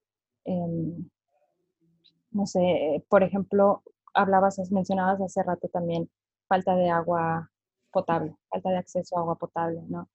Em, 0.45 1.11
no 2.31 2.47
sé, 2.47 3.05
por 3.09 3.25
ejemplo, 3.25 3.83
hablabas, 4.15 4.61
mencionabas 4.71 5.21
hace 5.21 5.43
rato 5.43 5.67
también 5.67 6.09
falta 6.47 6.77
de 6.77 6.89
agua 6.89 7.52
potable, 7.93 8.35
falta 8.51 8.71
de 8.71 8.79
acceso 8.79 9.17
a 9.17 9.21
agua 9.21 9.37
potable, 9.37 9.83
¿no? 9.89 10.09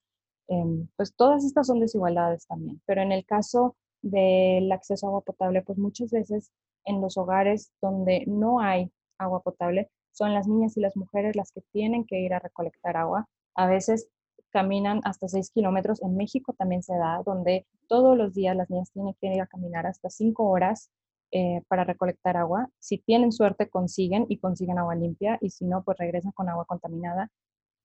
Em, 0.48 0.88
pues 0.96 1.14
todas 1.14 1.44
estas 1.44 1.66
son 1.66 1.80
desigualdades 1.80 2.46
también, 2.46 2.80
pero 2.86 3.02
en 3.02 3.12
el 3.12 3.24
caso 3.24 3.76
del 4.02 4.70
acceso 4.72 5.06
a 5.06 5.08
agua 5.10 5.20
potable, 5.22 5.62
pues 5.62 5.78
muchas 5.78 6.10
veces 6.10 6.52
en 6.84 7.00
los 7.00 7.16
hogares 7.16 7.70
donde 7.82 8.24
no 8.26 8.60
hay 8.60 8.90
agua 9.18 9.42
potable, 9.42 9.90
son 10.12 10.34
las 10.34 10.48
niñas 10.48 10.76
y 10.76 10.80
las 10.80 10.96
mujeres 10.96 11.36
las 11.36 11.52
que 11.52 11.62
tienen 11.72 12.04
que 12.04 12.20
ir 12.20 12.34
a 12.34 12.40
recolectar 12.40 12.96
agua. 12.96 13.28
A 13.54 13.66
veces 13.66 14.08
caminan 14.50 15.00
hasta 15.04 15.28
6 15.28 15.50
kilómetros. 15.50 16.02
En 16.02 16.16
México 16.16 16.54
también 16.54 16.82
se 16.82 16.96
da, 16.96 17.22
donde 17.24 17.66
todos 17.86 18.16
los 18.16 18.34
días 18.34 18.56
las 18.56 18.70
niñas 18.70 18.90
tienen 18.92 19.14
que 19.20 19.34
ir 19.34 19.40
a 19.40 19.46
caminar 19.46 19.86
hasta 19.86 20.10
5 20.10 20.44
horas 20.48 20.90
eh, 21.30 21.62
para 21.68 21.84
recolectar 21.84 22.36
agua. 22.36 22.70
Si 22.78 22.98
tienen 22.98 23.32
suerte, 23.32 23.68
consiguen 23.68 24.26
y 24.28 24.38
consiguen 24.38 24.78
agua 24.78 24.94
limpia 24.94 25.38
y 25.40 25.50
si 25.50 25.66
no, 25.66 25.82
pues 25.84 25.98
regresan 25.98 26.32
con 26.32 26.48
agua 26.48 26.64
contaminada. 26.64 27.30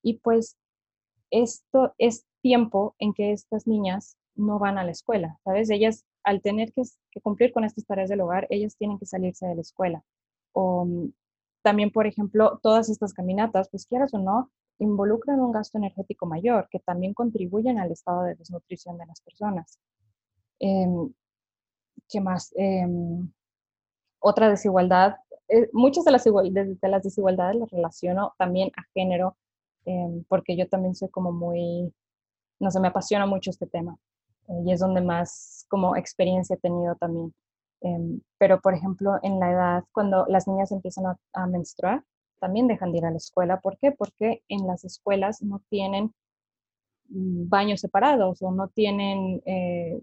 Y 0.03 0.19
pues 0.19 0.57
esto 1.31 1.95
es 1.97 2.25
tiempo 2.41 2.95
en 2.99 3.13
que 3.13 3.31
estas 3.31 3.65
niñas 3.65 4.17
no 4.35 4.59
van 4.59 4.77
a 4.77 4.83
la 4.83 4.91
escuela, 4.91 5.39
¿sabes? 5.43 5.69
Ellas, 5.69 6.05
al 6.23 6.41
tener 6.41 6.73
que, 6.73 6.83
cumplir 7.21 7.53
con 7.53 7.63
estas 7.63 7.85
tareas 7.85 8.09
del 8.09 8.21
hogar, 8.21 8.47
ellas 8.49 8.75
tienen 8.77 8.99
que 8.99 9.05
salirse 9.05 9.47
de 9.47 9.55
la 9.55 9.61
escuela. 9.61 10.03
O 10.51 10.85
mm, 10.85 11.13
también, 11.63 11.91
por 11.91 12.05
ejemplo, 12.07 12.59
todas 12.61 12.89
estas 12.89 13.13
caminatas, 13.13 13.69
pues 13.69 13.87
quieras 13.87 14.13
o 14.13 14.19
no, 14.19 14.51
involucran 14.79 15.39
un 15.39 15.51
gasto 15.51 15.77
energético 15.77 16.25
mayor, 16.25 16.67
que 16.69 16.79
también 16.79 17.13
contribuyen 17.13 17.79
al 17.79 17.91
estado 17.91 18.23
de 18.23 18.35
desnutrición 18.35 18.97
de 18.97 19.05
las 19.05 19.21
personas. 19.21 19.79
Em, 20.59 21.13
¿Qué 22.09 22.21
más? 22.21 22.53
Em, 22.55 23.31
otra 24.19 24.49
desigualdad, 24.49 25.17
eh, 25.47 25.69
muchas 25.73 26.05
de 26.05 26.11
las, 26.11 26.23
de 26.23 26.89
las 26.89 27.03
desigualdades 27.03 27.55
las 27.55 27.69
relaciono 27.71 28.33
también 28.37 28.71
a 28.77 28.83
género 28.93 29.37
Em, 29.85 30.23
porque 30.29 30.55
yo 30.55 30.67
también 30.67 30.95
soy 30.95 31.09
como 31.09 31.31
muy, 31.31 31.93
no 32.59 32.71
sé, 32.71 32.79
me 32.79 32.87
apasiona 32.87 33.25
mucho 33.25 33.49
este 33.49 33.67
tema 33.67 33.97
eh, 34.47 34.63
y 34.65 34.71
es 34.71 34.79
donde 34.79 35.01
más 35.01 35.65
como 35.69 35.95
experiencia 35.95 36.55
he 36.55 36.59
tenido 36.59 36.95
también. 36.95 37.33
Em, 37.81 38.21
pero, 38.37 38.61
por 38.61 38.73
ejemplo, 38.73 39.19
en 39.23 39.39
la 39.39 39.51
edad, 39.51 39.83
cuando 39.91 40.25
las 40.27 40.47
niñas 40.47 40.71
empiezan 40.71 41.05
a, 41.33 41.47
menstruar, 41.47 42.03
también 42.39 42.67
dejan 42.67 42.91
de 42.91 42.99
ir 42.99 43.05
a 43.05 43.11
la 43.11 43.17
escuela. 43.17 43.59
¿Por 43.61 43.77
qué? 43.77 43.91
Porque 43.91 44.43
en 44.49 44.67
las 44.67 44.85
escuelas 44.85 45.41
no 45.41 45.61
tienen 45.69 46.13
mm, 47.09 47.49
baños 47.49 47.81
separados 47.81 48.41
o 48.41 48.51
no 48.51 48.69
tienen 48.69 49.41
eh, 49.45 50.01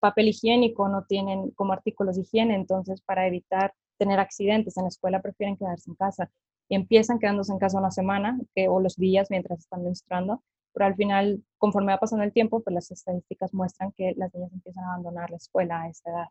papel 0.00 0.28
higiénico, 0.28 0.88
no 0.88 1.04
tienen 1.04 1.50
como 1.52 1.72
artículos 1.72 2.16
de 2.16 2.22
higiene. 2.22 2.54
Entonces, 2.56 3.02
para 3.02 3.26
evitar 3.26 3.74
tener 3.98 4.18
accidentes 4.20 4.76
en 4.76 4.84
la 4.84 4.88
escuela, 4.88 5.22
prefieren 5.22 5.56
quedarse 5.56 5.90
en 5.90 5.96
casa 5.96 6.30
y 6.70 6.76
empiezan 6.76 7.18
quedándose 7.18 7.52
en 7.52 7.58
casa 7.58 7.78
una 7.78 7.90
semana 7.90 8.40
que, 8.54 8.68
o 8.68 8.80
los 8.80 8.96
días 8.96 9.26
mientras 9.28 9.58
están 9.58 9.82
menstruando, 9.82 10.42
pero 10.72 10.86
al 10.86 10.94
final, 10.94 11.42
conforme 11.58 11.92
va 11.92 11.98
pasando 11.98 12.24
el 12.24 12.32
tiempo, 12.32 12.62
pues 12.62 12.72
las 12.72 12.90
estadísticas 12.92 13.52
muestran 13.52 13.92
que 13.96 14.14
las 14.16 14.32
niñas 14.32 14.52
empiezan 14.52 14.84
a 14.84 14.92
abandonar 14.92 15.30
la 15.30 15.36
escuela 15.36 15.82
a 15.82 15.88
esta 15.88 16.10
edad. 16.10 16.26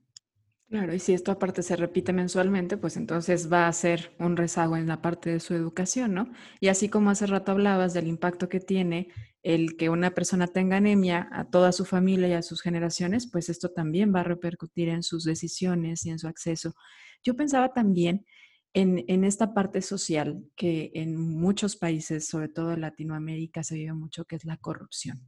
Claro, 0.70 0.94
y 0.94 1.00
si 1.00 1.14
esto 1.14 1.32
aparte 1.32 1.62
se 1.62 1.76
repite 1.76 2.14
mensualmente, 2.14 2.78
pues 2.78 2.96
entonces 2.96 3.52
va 3.52 3.68
a 3.68 3.74
ser 3.74 4.16
un 4.18 4.38
rezago 4.38 4.78
en 4.78 4.88
la 4.88 5.02
parte 5.02 5.30
de 5.30 5.40
su 5.42 5.56
educación, 5.56 6.14
¿no? 6.14 6.32
Y 6.62 6.70
así 6.70 6.88
como 6.88 7.10
hace 7.10 7.26
rato 7.26 7.52
hablabas 7.52 7.94
del 7.94 8.08
impacto 8.08 8.48
que 8.48 8.62
tiene 8.62 9.10
el 9.42 9.76
que 9.76 9.90
una 9.90 10.12
persona 10.12 10.48
tenga 10.48 10.78
anemia 10.78 11.28
a 11.32 11.50
toda 11.50 11.72
su 11.74 11.86
familia 11.86 12.28
y 12.30 12.34
a 12.34 12.44
sus 12.44 12.62
generaciones, 12.62 13.30
pues 13.30 13.50
esto 13.50 13.72
también 13.72 14.14
va 14.16 14.22
a 14.22 14.24
repercutir 14.24 14.90
en 14.90 15.04
sus 15.04 15.26
decisiones 15.26 16.06
y 16.06 16.12
en 16.12 16.20
su 16.20 16.28
acceso. 16.28 16.76
Yo 17.24 17.36
pensaba 17.36 17.74
también 17.74 18.26
en, 18.74 19.24
esta 19.24 19.54
parte 19.54 19.82
social 19.82 20.44
que 20.56 20.92
en 20.94 21.18
muchos 21.18 21.76
países, 21.76 22.28
sobre 22.28 22.50
todo 22.50 22.74
en 22.74 22.82
Latinoamérica, 22.82 23.64
se 23.64 23.76
vive 23.76 23.94
mucho, 23.94 24.26
que 24.26 24.36
es 24.36 24.46
la 24.46 24.58
corrupción. 24.58 25.22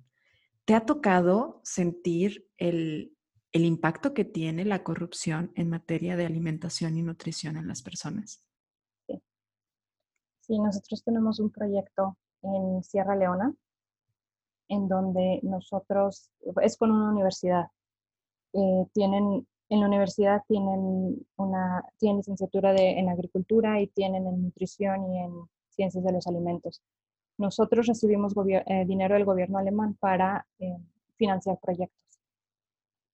¿Te 0.66 0.76
ha 0.76 0.86
tocado 0.86 1.62
sentir 1.64 2.48
el, 2.58 3.16
impacto 3.54 4.14
que 4.14 4.26
tiene 4.26 4.64
la 4.64 4.84
corrupción 4.84 5.52
en 5.56 5.70
materia 5.70 6.16
de 6.16 6.26
alimentación 6.26 6.98
y 6.98 7.02
nutrición 7.02 7.58
en 7.58 7.68
las 7.68 7.82
personas? 7.82 8.48
Sí. 9.08 10.60
nosotros 10.60 11.04
tenemos 11.04 11.40
un 11.40 11.52
proyecto 11.52 12.18
en 12.44 12.84
Sierra 12.84 13.16
Leona, 13.16 13.54
en 14.70 14.88
donde 14.88 15.40
nosotros, 15.44 16.32
es 16.62 16.78
con 16.78 16.92
una 16.92 17.12
universidad, 17.12 17.66
eh, 18.54 18.86
tienen 18.94 19.46
en 19.72 19.80
la 19.80 19.88
universidad 19.88 20.44
tienen 20.50 21.26
una 21.38 21.82
tienen 21.98 22.18
licenciatura 22.18 22.74
de, 22.74 23.00
en 23.00 23.08
agricultura 23.08 23.80
y 23.80 23.88
tienen 23.88 24.28
en 24.28 24.44
nutrición 24.44 25.14
y 25.14 25.20
en 25.20 25.32
ciencias 25.70 26.04
de 26.04 26.12
los 26.12 26.28
alimentos. 26.28 26.82
Nosotros 27.38 27.88
recibimos 27.88 28.34
eh, 28.46 28.86
dinero 28.86 29.16
del 29.16 29.24
gobierno 29.24 29.60
alemán 29.60 29.96
para 29.98 30.46
eh, 30.60 30.78
financiar 31.16 31.58
proyectos 31.60 32.20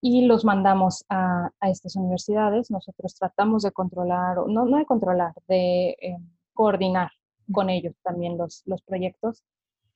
y 0.01 0.25
los 0.25 0.43
mandamos 0.45 1.05
a, 1.09 1.51
a, 1.59 1.69
estas 1.69 1.95
universidades. 1.95 2.71
Nosotros 2.71 3.13
tratamos 3.13 3.61
de 3.61 3.71
controlar, 3.71 4.37
no, 4.47 4.65
no 4.65 4.77
de 4.77 4.85
controlar, 4.87 5.33
de 5.47 5.89
eh, 6.01 6.17
coordinar 6.55 7.11
con 7.51 7.69
ellos 7.69 7.93
también 8.01 8.35
los, 8.35 8.63
los 8.65 8.81
proyectos. 8.81 9.43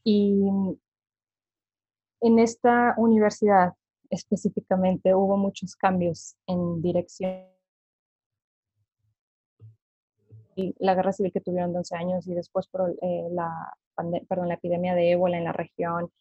Y 0.03 0.43
en 2.21 2.37
esta 2.37 2.93
universidad 2.97 3.73
específicamente 4.11 5.15
hubo 5.15 5.37
muchos 5.37 5.75
cambios 5.75 6.35
en 6.45 6.81
dirección. 6.81 7.47
La 10.79 10.93
guerra 10.93 11.13
civil 11.13 11.31
que 11.31 11.41
tuvieron 11.41 11.73
12 11.73 11.95
años 11.95 12.27
y 12.27 12.35
después 12.35 12.67
por 12.67 12.93
eh, 13.01 13.29
la, 13.31 13.73
perdón, 14.27 14.49
la 14.49 14.55
epidemia 14.55 14.93
de 14.93 15.11
ébola 15.11 15.37
en 15.37 15.45
la 15.45 15.53
región, 15.53 16.11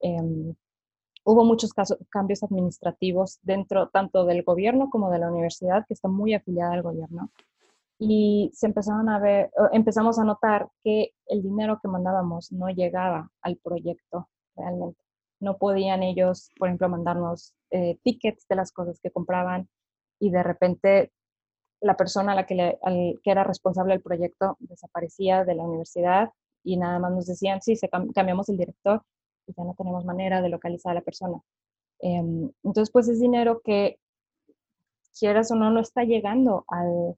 em, 0.00 0.54
hubo 1.24 1.44
muchos 1.44 1.72
casos, 1.72 1.98
cambios 2.08 2.42
administrativos 2.44 3.40
dentro 3.42 3.88
tanto 3.88 4.24
del 4.24 4.42
gobierno 4.44 4.88
como 4.88 5.10
de 5.10 5.18
la 5.18 5.30
universidad, 5.30 5.84
que 5.86 5.94
está 5.94 6.08
muy 6.08 6.34
afiliada 6.34 6.74
al 6.74 6.82
gobierno. 6.82 7.30
Y 7.98 8.50
se 8.54 8.66
empezaron 8.66 9.08
a 9.10 9.18
ver, 9.18 9.50
empezamos 9.72 10.18
a 10.18 10.24
notar 10.24 10.70
que 10.82 11.12
el 11.26 11.42
dinero 11.42 11.78
que 11.82 11.88
mandábamos 11.88 12.50
no 12.52 12.68
llegaba 12.70 13.30
al 13.42 13.56
proyecto 13.56 14.28
realmente. 14.56 15.09
No 15.40 15.58
podían 15.58 16.02
ellos, 16.02 16.50
por 16.58 16.68
ejemplo, 16.68 16.88
mandarnos 16.88 17.54
eh, 17.70 17.98
tickets 18.02 18.46
de 18.48 18.56
las 18.56 18.72
cosas 18.72 19.00
que 19.00 19.10
compraban 19.10 19.68
y 20.18 20.30
de 20.30 20.42
repente 20.42 21.12
la 21.80 21.96
persona 21.96 22.32
a 22.32 22.34
la 22.34 22.46
que, 22.46 22.78
era 23.24 23.44
responsable 23.44 23.94
del 23.94 24.02
proyecto 24.02 24.56
desaparecía 24.60 25.44
de 25.44 25.54
la 25.54 25.64
universidad 25.64 26.30
y 26.62 26.76
nada 26.76 26.98
más 26.98 27.12
nos 27.12 27.26
decían, 27.26 27.62
sí, 27.62 27.74
se 27.74 27.88
cambiamos 27.88 28.48
el 28.50 28.58
director 28.58 29.02
y 29.46 29.54
ya 29.56 29.64
no 29.64 29.74
tenemos 29.74 30.04
manera 30.04 30.42
de 30.42 30.50
localizar 30.50 30.92
a 30.92 30.94
la 30.96 31.00
persona. 31.00 31.40
Em, 32.00 32.50
entonces, 32.62 32.90
pues 32.90 33.08
es 33.08 33.18
dinero 33.18 33.62
que, 33.64 33.98
quieras 35.18 35.50
o 35.50 35.54
no, 35.54 35.70
no 35.70 35.80
está 35.80 36.04
llegando 36.04 36.64
al, 36.68 37.16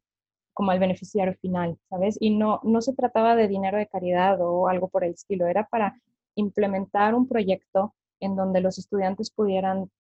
como 0.52 0.70
al 0.70 0.78
beneficiario 0.78 1.35
final, 1.35 1.78
¿sabes? 1.88 2.16
Y 2.20 2.30
no, 2.30 2.61
no 2.62 2.80
se 2.80 2.94
trataba 2.94 3.37
de 3.37 3.48
dinero 3.48 3.78
de 3.78 3.87
caridad 3.87 4.40
o 4.40 4.68
algo 4.68 4.88
por 4.88 5.04
el 5.04 5.12
estilo, 5.12 5.46
era 5.46 5.66
para 5.68 6.00
implementar 6.35 7.14
un 7.14 7.28
proyecto 7.28 7.94
en 8.22 8.37
donde 8.37 8.61
los 8.61 8.78
estudiantes 8.78 9.30
pudieran 9.30 9.90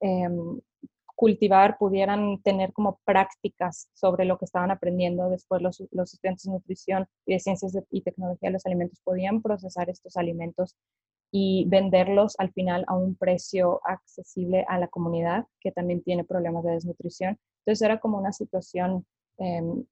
em, 0.00 0.60
cultivar, 1.14 1.78
pudieran 1.78 2.40
tener 2.42 2.72
como 2.72 2.98
prácticas 3.04 3.88
sobre 3.92 4.24
lo 4.24 4.38
que 4.38 4.44
estaban 4.44 4.70
aprendiendo. 4.70 5.30
Después 5.30 5.62
los, 5.62 5.82
los 5.90 6.14
estudiantes 6.14 6.44
de 6.44 6.52
nutrición 6.52 7.06
y 7.26 7.34
de 7.34 7.40
ciencias 7.40 7.76
y 7.90 8.00
tecnología 8.00 8.48
de 8.48 8.54
los 8.54 8.66
alimentos 8.66 9.00
podían 9.04 9.42
procesar 9.42 9.88
estos 9.90 10.16
alimentos 10.16 10.76
y 11.30 11.64
venderlos 11.68 12.34
al 12.38 12.52
final 12.52 12.84
a 12.88 12.94
un 12.94 13.14
precio 13.14 13.80
accesible 13.84 14.66
a 14.68 14.78
la 14.78 14.88
comunidad 14.88 15.46
que 15.60 15.72
también 15.72 16.02
tiene 16.02 16.24
problemas 16.24 16.64
de 16.64 16.72
desnutrición. 16.72 17.38
Entonces 17.60 17.82
era 17.82 18.00
como 18.00 18.18
una 18.18 18.32
situación 18.32 19.06
em, 19.38 19.84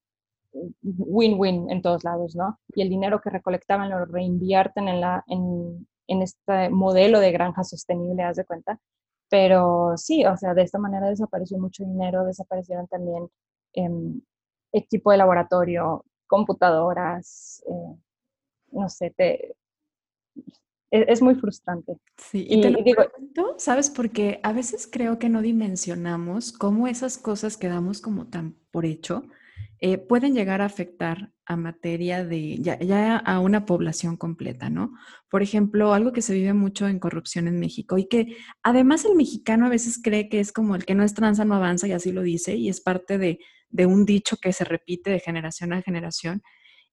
win-win 0.82 1.70
en 1.70 1.82
todos 1.82 2.04
lados, 2.04 2.34
¿no? 2.36 2.58
Y 2.74 2.82
el 2.82 2.90
dinero 2.90 3.20
que 3.20 3.30
recolectaban 3.30 3.90
lo 3.90 4.04
reinvierten 4.04 4.88
en, 4.88 5.00
la, 5.00 5.24
en 6.10 6.22
este 6.22 6.70
modelo 6.70 7.20
de 7.20 7.30
granja 7.30 7.62
sostenible, 7.62 8.24
haz 8.24 8.36
de 8.36 8.44
cuenta. 8.44 8.78
Pero 9.28 9.94
sí, 9.96 10.24
o 10.26 10.36
sea, 10.36 10.54
de 10.54 10.62
esta 10.62 10.78
manera 10.78 11.08
desapareció 11.08 11.58
mucho 11.58 11.84
dinero, 11.84 12.24
desaparecieron 12.24 12.88
también 12.88 13.28
em, 13.74 14.20
equipo 14.72 15.12
de 15.12 15.18
laboratorio, 15.18 16.04
computadoras, 16.26 17.62
eh, 17.68 17.96
no 18.72 18.88
sé, 18.88 19.14
te, 19.16 19.54
es, 20.90 21.22
muy 21.22 21.36
frustrante. 21.36 21.96
Sí, 22.16 22.44
y, 22.48 22.60
te 22.60 22.70
lo 22.70 22.82
digo, 22.82 23.02
¿sabes? 23.58 23.88
Porque 23.88 24.40
a 24.42 24.52
veces 24.52 24.88
creo 24.90 25.20
que 25.20 25.28
no 25.28 25.42
dimensionamos 25.42 26.52
cómo 26.52 26.88
esas 26.88 27.16
cosas 27.16 27.56
que 27.56 27.68
damos 27.68 28.00
como 28.00 28.26
tan 28.26 28.56
por 28.72 28.84
hecho 28.84 29.22
eh, 29.80 29.98
pueden 29.98 30.34
llegar 30.34 30.60
a 30.60 30.66
afectar 30.66 31.32
a 31.46 31.56
materia 31.56 32.24
de 32.24 32.58
ya, 32.58 33.16
a 33.16 33.40
una 33.40 33.64
población 33.66 34.16
completa, 34.16 34.70
¿no? 34.70 34.92
Por 35.30 35.42
ejemplo, 35.42 35.94
algo 35.94 36.12
que 36.12 36.22
se 36.22 36.34
vive 36.34 36.52
mucho 36.52 36.86
en 36.86 36.98
corrupción 36.98 37.48
en 37.48 37.58
México 37.58 37.98
y 37.98 38.06
que 38.06 38.36
además 38.62 39.04
el 39.04 39.16
mexicano 39.16 39.66
a 39.66 39.70
veces 39.70 40.00
cree 40.02 40.28
que 40.28 40.40
es 40.40 40.52
como 40.52 40.76
el 40.76 40.84
que 40.84 40.94
no 40.94 41.02
es 41.02 41.14
tranza 41.14 41.44
no 41.44 41.54
avanza 41.54 41.88
y 41.88 41.92
así 41.92 42.12
lo 42.12 42.22
dice 42.22 42.56
y 42.56 42.68
es 42.68 42.80
parte 42.80 43.18
de, 43.18 43.40
de 43.70 43.86
un 43.86 44.04
dicho 44.04 44.36
que 44.36 44.52
se 44.52 44.64
repite 44.64 45.10
de 45.10 45.20
generación 45.20 45.72
a 45.72 45.82
generación 45.82 46.42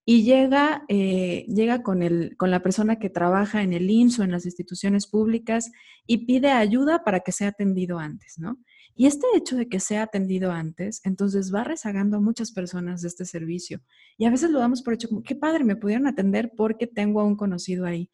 y 0.09 0.23
llega, 0.23 0.85
eh, 0.87 1.45
llega 1.49 1.83
con, 1.83 2.01
el, 2.01 2.37
con 2.37 2.49
la 2.49 2.61
persona 2.61 2.97
que 2.97 3.09
trabaja 3.09 3.61
en 3.61 3.73
el 3.73 3.91
IMSS 3.91 4.19
o 4.19 4.23
en 4.23 4.31
las 4.31 4.45
instituciones 4.45 5.05
públicas 5.05 5.69
y 6.05 6.25
pide 6.25 6.51
ayuda 6.51 7.03
para 7.03 7.19
que 7.19 7.33
sea 7.33 7.49
atendido 7.49 7.99
antes, 7.99 8.39
¿no? 8.39 8.57
Y 8.99 9.05
este 9.05 9.27
hecho 9.35 9.55
de 9.55 9.69
que 9.69 9.79
sea 9.79 10.01
atendido 10.01 10.51
antes, 10.51 11.01
entonces 11.03 11.53
va 11.53 11.63
rezagando 11.63 12.17
a 12.17 12.19
muchas 12.19 12.51
personas 12.51 13.03
de 13.03 13.09
este 13.09 13.25
servicio. 13.25 13.79
Y 14.17 14.25
a 14.25 14.31
veces 14.31 14.49
lo 14.49 14.57
damos 14.57 14.81
por 14.81 14.95
hecho 14.95 15.07
como, 15.07 15.21
qué 15.21 15.35
padre, 15.35 15.63
me 15.63 15.75
pudieron 15.75 16.07
atender 16.07 16.51
porque 16.57 16.87
tengo 16.87 17.21
a 17.21 17.23
un 17.23 17.35
conocido 17.35 17.85
ahí. 17.85 18.09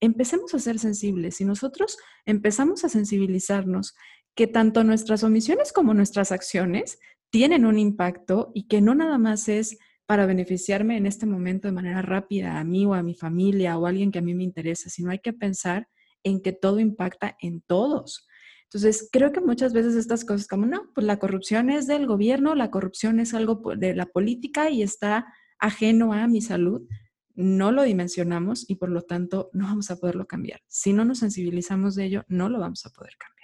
Empecemos 0.00 0.54
a 0.54 0.60
ser 0.60 0.78
sensibles 0.78 1.40
y 1.40 1.44
nosotros 1.44 1.98
empezamos 2.24 2.84
a 2.84 2.88
sensibilizarnos 2.88 3.96
que 4.36 4.46
tanto 4.46 4.84
nuestras 4.84 5.24
omisiones 5.24 5.72
como 5.72 5.92
nuestras 5.92 6.30
acciones 6.30 7.00
tienen 7.30 7.66
un 7.66 7.76
impacto 7.76 8.52
y 8.54 8.68
que 8.68 8.80
no 8.80 8.94
nada 8.94 9.18
más 9.18 9.48
es 9.48 9.76
para 10.06 10.24
beneficiarme 10.24 10.96
en 10.96 11.06
este 11.06 11.26
momento 11.26 11.66
de 11.66 11.72
manera 11.72 12.00
rápida 12.00 12.60
a 12.60 12.64
mí 12.64 12.86
o 12.86 12.94
a 12.94 13.02
mi 13.02 13.16
familia 13.16 13.76
o 13.76 13.86
a 13.86 13.88
alguien 13.88 14.12
que 14.12 14.20
a 14.20 14.22
mí 14.22 14.34
me 14.34 14.44
interesa, 14.44 14.88
sino 14.88 15.10
hay 15.10 15.18
que 15.18 15.32
pensar 15.32 15.88
en 16.22 16.40
que 16.40 16.52
todo 16.52 16.78
impacta 16.78 17.36
en 17.40 17.60
todos. 17.60 18.27
Entonces, 18.70 19.08
creo 19.10 19.32
que 19.32 19.40
muchas 19.40 19.72
veces 19.72 19.94
estas 19.94 20.26
cosas 20.26 20.46
como, 20.46 20.66
no, 20.66 20.90
pues 20.94 21.06
la 21.06 21.18
corrupción 21.18 21.70
es 21.70 21.86
del 21.86 22.06
gobierno, 22.06 22.54
la 22.54 22.70
corrupción 22.70 23.18
es 23.18 23.32
algo 23.32 23.62
de 23.76 23.94
la 23.94 24.06
política 24.06 24.68
y 24.68 24.82
está 24.82 25.26
ajeno 25.58 26.12
a 26.12 26.26
mi 26.28 26.42
salud, 26.42 26.86
no 27.34 27.72
lo 27.72 27.82
dimensionamos 27.82 28.68
y 28.68 28.74
por 28.74 28.90
lo 28.90 29.02
tanto 29.02 29.48
no 29.54 29.64
vamos 29.64 29.90
a 29.90 29.96
poderlo 29.96 30.26
cambiar. 30.26 30.60
Si 30.66 30.92
no 30.92 31.06
nos 31.06 31.20
sensibilizamos 31.20 31.94
de 31.94 32.04
ello, 32.04 32.24
no 32.28 32.50
lo 32.50 32.58
vamos 32.58 32.84
a 32.84 32.90
poder 32.90 33.16
cambiar. 33.16 33.38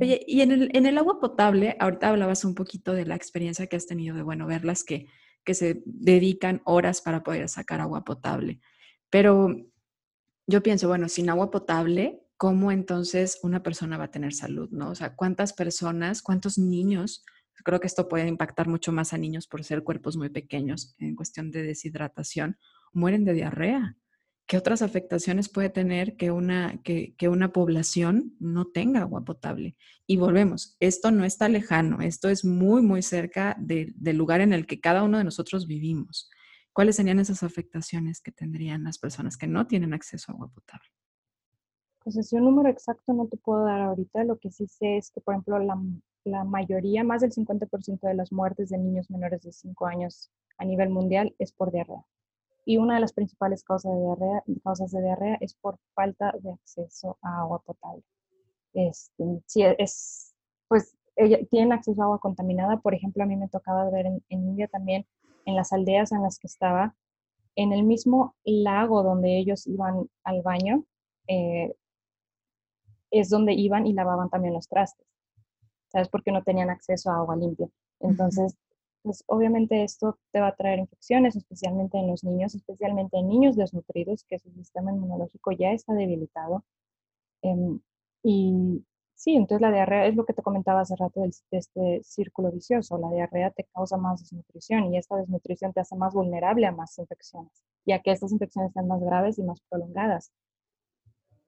Oye, 0.00 0.22
y 0.26 0.42
en 0.42 0.52
el, 0.52 0.70
en 0.76 0.86
el, 0.86 0.98
agua 0.98 1.18
potable, 1.18 1.74
ahorita 1.80 2.10
hablabas 2.10 2.44
un 2.44 2.54
poquito 2.54 2.92
de 2.92 3.06
la 3.06 3.16
experiencia 3.16 3.66
que 3.66 3.76
has 3.76 3.86
tenido 3.86 4.14
de, 4.14 4.22
bueno, 4.22 4.46
verlas 4.46 4.84
que, 4.84 5.06
que 5.42 5.54
se 5.54 5.82
dedican 5.86 6.60
horas 6.64 7.00
para 7.00 7.22
poder 7.22 7.48
sacar 7.48 7.80
agua 7.80 8.04
potable. 8.04 8.60
Pero 9.08 9.56
yo 10.46 10.62
pienso, 10.62 10.86
bueno, 10.86 11.08
sin 11.08 11.30
agua 11.30 11.50
potable, 11.50 12.19
¿cómo 12.40 12.72
entonces 12.72 13.38
una 13.42 13.62
persona 13.62 13.98
va 13.98 14.04
a 14.04 14.10
tener 14.10 14.32
salud, 14.32 14.70
no? 14.70 14.88
O 14.88 14.94
sea, 14.94 15.14
¿cuántas 15.14 15.52
personas, 15.52 16.22
cuántos 16.22 16.56
niños? 16.56 17.22
Creo 17.66 17.80
que 17.80 17.86
esto 17.86 18.08
puede 18.08 18.26
impactar 18.28 18.66
mucho 18.66 18.92
más 18.92 19.12
a 19.12 19.18
niños 19.18 19.46
por 19.46 19.62
ser 19.62 19.84
cuerpos 19.84 20.16
muy 20.16 20.30
pequeños 20.30 20.94
en 20.96 21.16
cuestión 21.16 21.50
de 21.50 21.62
deshidratación, 21.62 22.56
mueren 22.94 23.26
de 23.26 23.34
diarrea. 23.34 23.98
¿Qué 24.46 24.56
otras 24.56 24.80
afectaciones 24.80 25.50
puede 25.50 25.68
tener 25.68 26.16
que 26.16 26.30
una, 26.30 26.80
que, 26.82 27.14
una 27.28 27.52
población 27.52 28.34
no 28.40 28.68
tenga 28.68 29.02
agua 29.02 29.22
potable? 29.22 29.76
Y 30.06 30.16
volvemos, 30.16 30.78
esto 30.80 31.10
no 31.10 31.26
está 31.26 31.46
lejano, 31.50 32.00
esto 32.00 32.30
es 32.30 32.46
muy, 32.46 32.80
muy 32.80 33.02
cerca 33.02 33.54
del 33.60 34.16
lugar 34.16 34.40
en 34.40 34.54
el 34.54 34.66
que 34.66 34.80
cada 34.80 35.02
uno 35.02 35.18
de 35.18 35.24
nosotros 35.24 35.66
vivimos. 35.66 36.30
¿Cuáles 36.72 36.96
serían 36.96 37.18
esas 37.18 37.42
afectaciones 37.42 38.22
que 38.22 38.32
tendrían 38.32 38.84
las 38.84 38.98
personas 38.98 39.36
que 39.36 39.46
no 39.46 39.66
tienen 39.66 39.92
acceso 39.92 40.32
a 40.32 40.34
agua 40.36 40.48
potable? 40.48 40.88
Un 42.04 42.44
número 42.44 42.68
exacto 42.68 43.12
no 43.12 43.26
te 43.26 43.36
puedo 43.36 43.64
dar 43.64 43.80
ahorita. 43.80 44.24
Lo 44.24 44.38
que 44.38 44.50
sí 44.50 44.66
sé 44.66 44.96
es 44.96 45.10
que, 45.10 45.20
por 45.20 45.34
ejemplo, 45.34 45.58
la, 45.58 45.78
la 46.24 46.44
mayoría, 46.44 47.04
más 47.04 47.20
del 47.20 47.32
50% 47.32 48.00
de 48.00 48.14
las 48.14 48.32
muertes 48.32 48.70
de 48.70 48.78
niños 48.78 49.10
menores 49.10 49.42
de 49.42 49.52
5 49.52 49.86
años 49.86 50.30
a 50.58 50.64
nivel 50.64 50.90
mundial 50.90 51.34
es 51.38 51.52
por 51.52 51.70
diarrea 51.72 52.04
y 52.64 52.76
una 52.76 52.94
de 52.94 53.00
las 53.00 53.12
principales 53.12 53.64
causas 53.64 53.92
de 53.92 54.00
diarrea, 54.00 54.44
causas 54.62 54.90
de 54.92 55.02
diarrea 55.02 55.38
es 55.40 55.54
por 55.54 55.78
falta 55.94 56.32
de 56.40 56.52
acceso 56.52 57.18
a 57.22 57.40
agua 57.40 57.60
potable. 57.60 58.04
Este, 58.72 59.42
si 59.46 59.62
es, 59.62 60.34
pues 60.68 60.96
ella, 61.16 61.38
tienen 61.50 61.72
acceso 61.72 62.00
a 62.00 62.04
agua 62.04 62.20
contaminada, 62.20 62.78
por 62.78 62.94
ejemplo, 62.94 63.22
a 63.22 63.26
mí 63.26 63.36
me 63.36 63.48
tocaba 63.48 63.90
ver 63.90 64.06
en, 64.06 64.22
India 64.28 64.68
también, 64.68 65.06
en 65.46 65.56
las 65.56 65.72
aldeas 65.72 66.12
en 66.12 66.22
las 66.22 66.38
que 66.38 66.46
estaba, 66.46 66.94
en 67.56 67.72
el 67.72 67.82
mismo 67.82 68.36
lago 68.44 69.02
donde 69.02 69.38
ellos 69.38 69.66
iban 69.66 70.08
al 70.22 70.42
baño, 70.42 70.84
eh, 71.26 71.74
es 73.10 73.28
donde 73.30 73.54
iban 73.54 73.86
y 73.86 73.92
lavaban 73.92 74.30
también 74.30 74.54
los 74.54 74.68
trastes, 74.68 75.06
¿sabes? 75.88 76.08
Porque 76.08 76.32
no 76.32 76.42
tenían 76.42 76.70
acceso 76.70 77.10
a 77.10 77.16
agua 77.16 77.36
limpia. 77.36 77.68
Entonces, 78.00 78.56
pues 79.02 79.24
obviamente 79.26 79.82
esto 79.82 80.18
te 80.32 80.40
va 80.40 80.48
a 80.48 80.56
traer 80.56 80.78
infecciones, 80.78 81.36
especialmente 81.36 81.98
en 81.98 82.08
los 82.08 82.24
niños, 82.24 82.54
especialmente 82.54 83.18
en 83.18 83.28
niños 83.28 83.56
desnutridos, 83.56 84.24
que 84.24 84.38
su 84.38 84.50
sistema 84.52 84.92
inmunológico 84.92 85.52
ya 85.52 85.72
está 85.72 85.94
debilitado. 85.94 86.64
Em, 87.42 87.80
y 88.22 88.84
sí, 89.14 89.34
entonces 89.36 89.62
la 89.62 89.72
diarrea 89.72 90.06
es 90.06 90.16
lo 90.16 90.24
que 90.26 90.34
te 90.34 90.42
comentaba 90.42 90.80
hace 90.82 90.96
rato 90.96 91.20
de 91.22 91.30
este 91.50 92.02
círculo 92.04 92.50
vicioso. 92.52 92.98
La 92.98 93.10
diarrea 93.10 93.50
te 93.50 93.64
causa 93.74 93.96
más 93.96 94.20
desnutrición 94.20 94.92
y 94.92 94.98
esta 94.98 95.16
desnutrición 95.16 95.72
te 95.72 95.80
hace 95.80 95.96
más 95.96 96.14
vulnerable 96.14 96.66
a 96.66 96.72
más 96.72 96.98
infecciones, 96.98 97.52
ya 97.86 98.00
que 98.00 98.12
estas 98.12 98.32
infecciones 98.32 98.70
están 98.70 98.88
más 98.88 99.00
graves 99.02 99.38
y 99.38 99.42
más 99.42 99.60
prolongadas. 99.68 100.32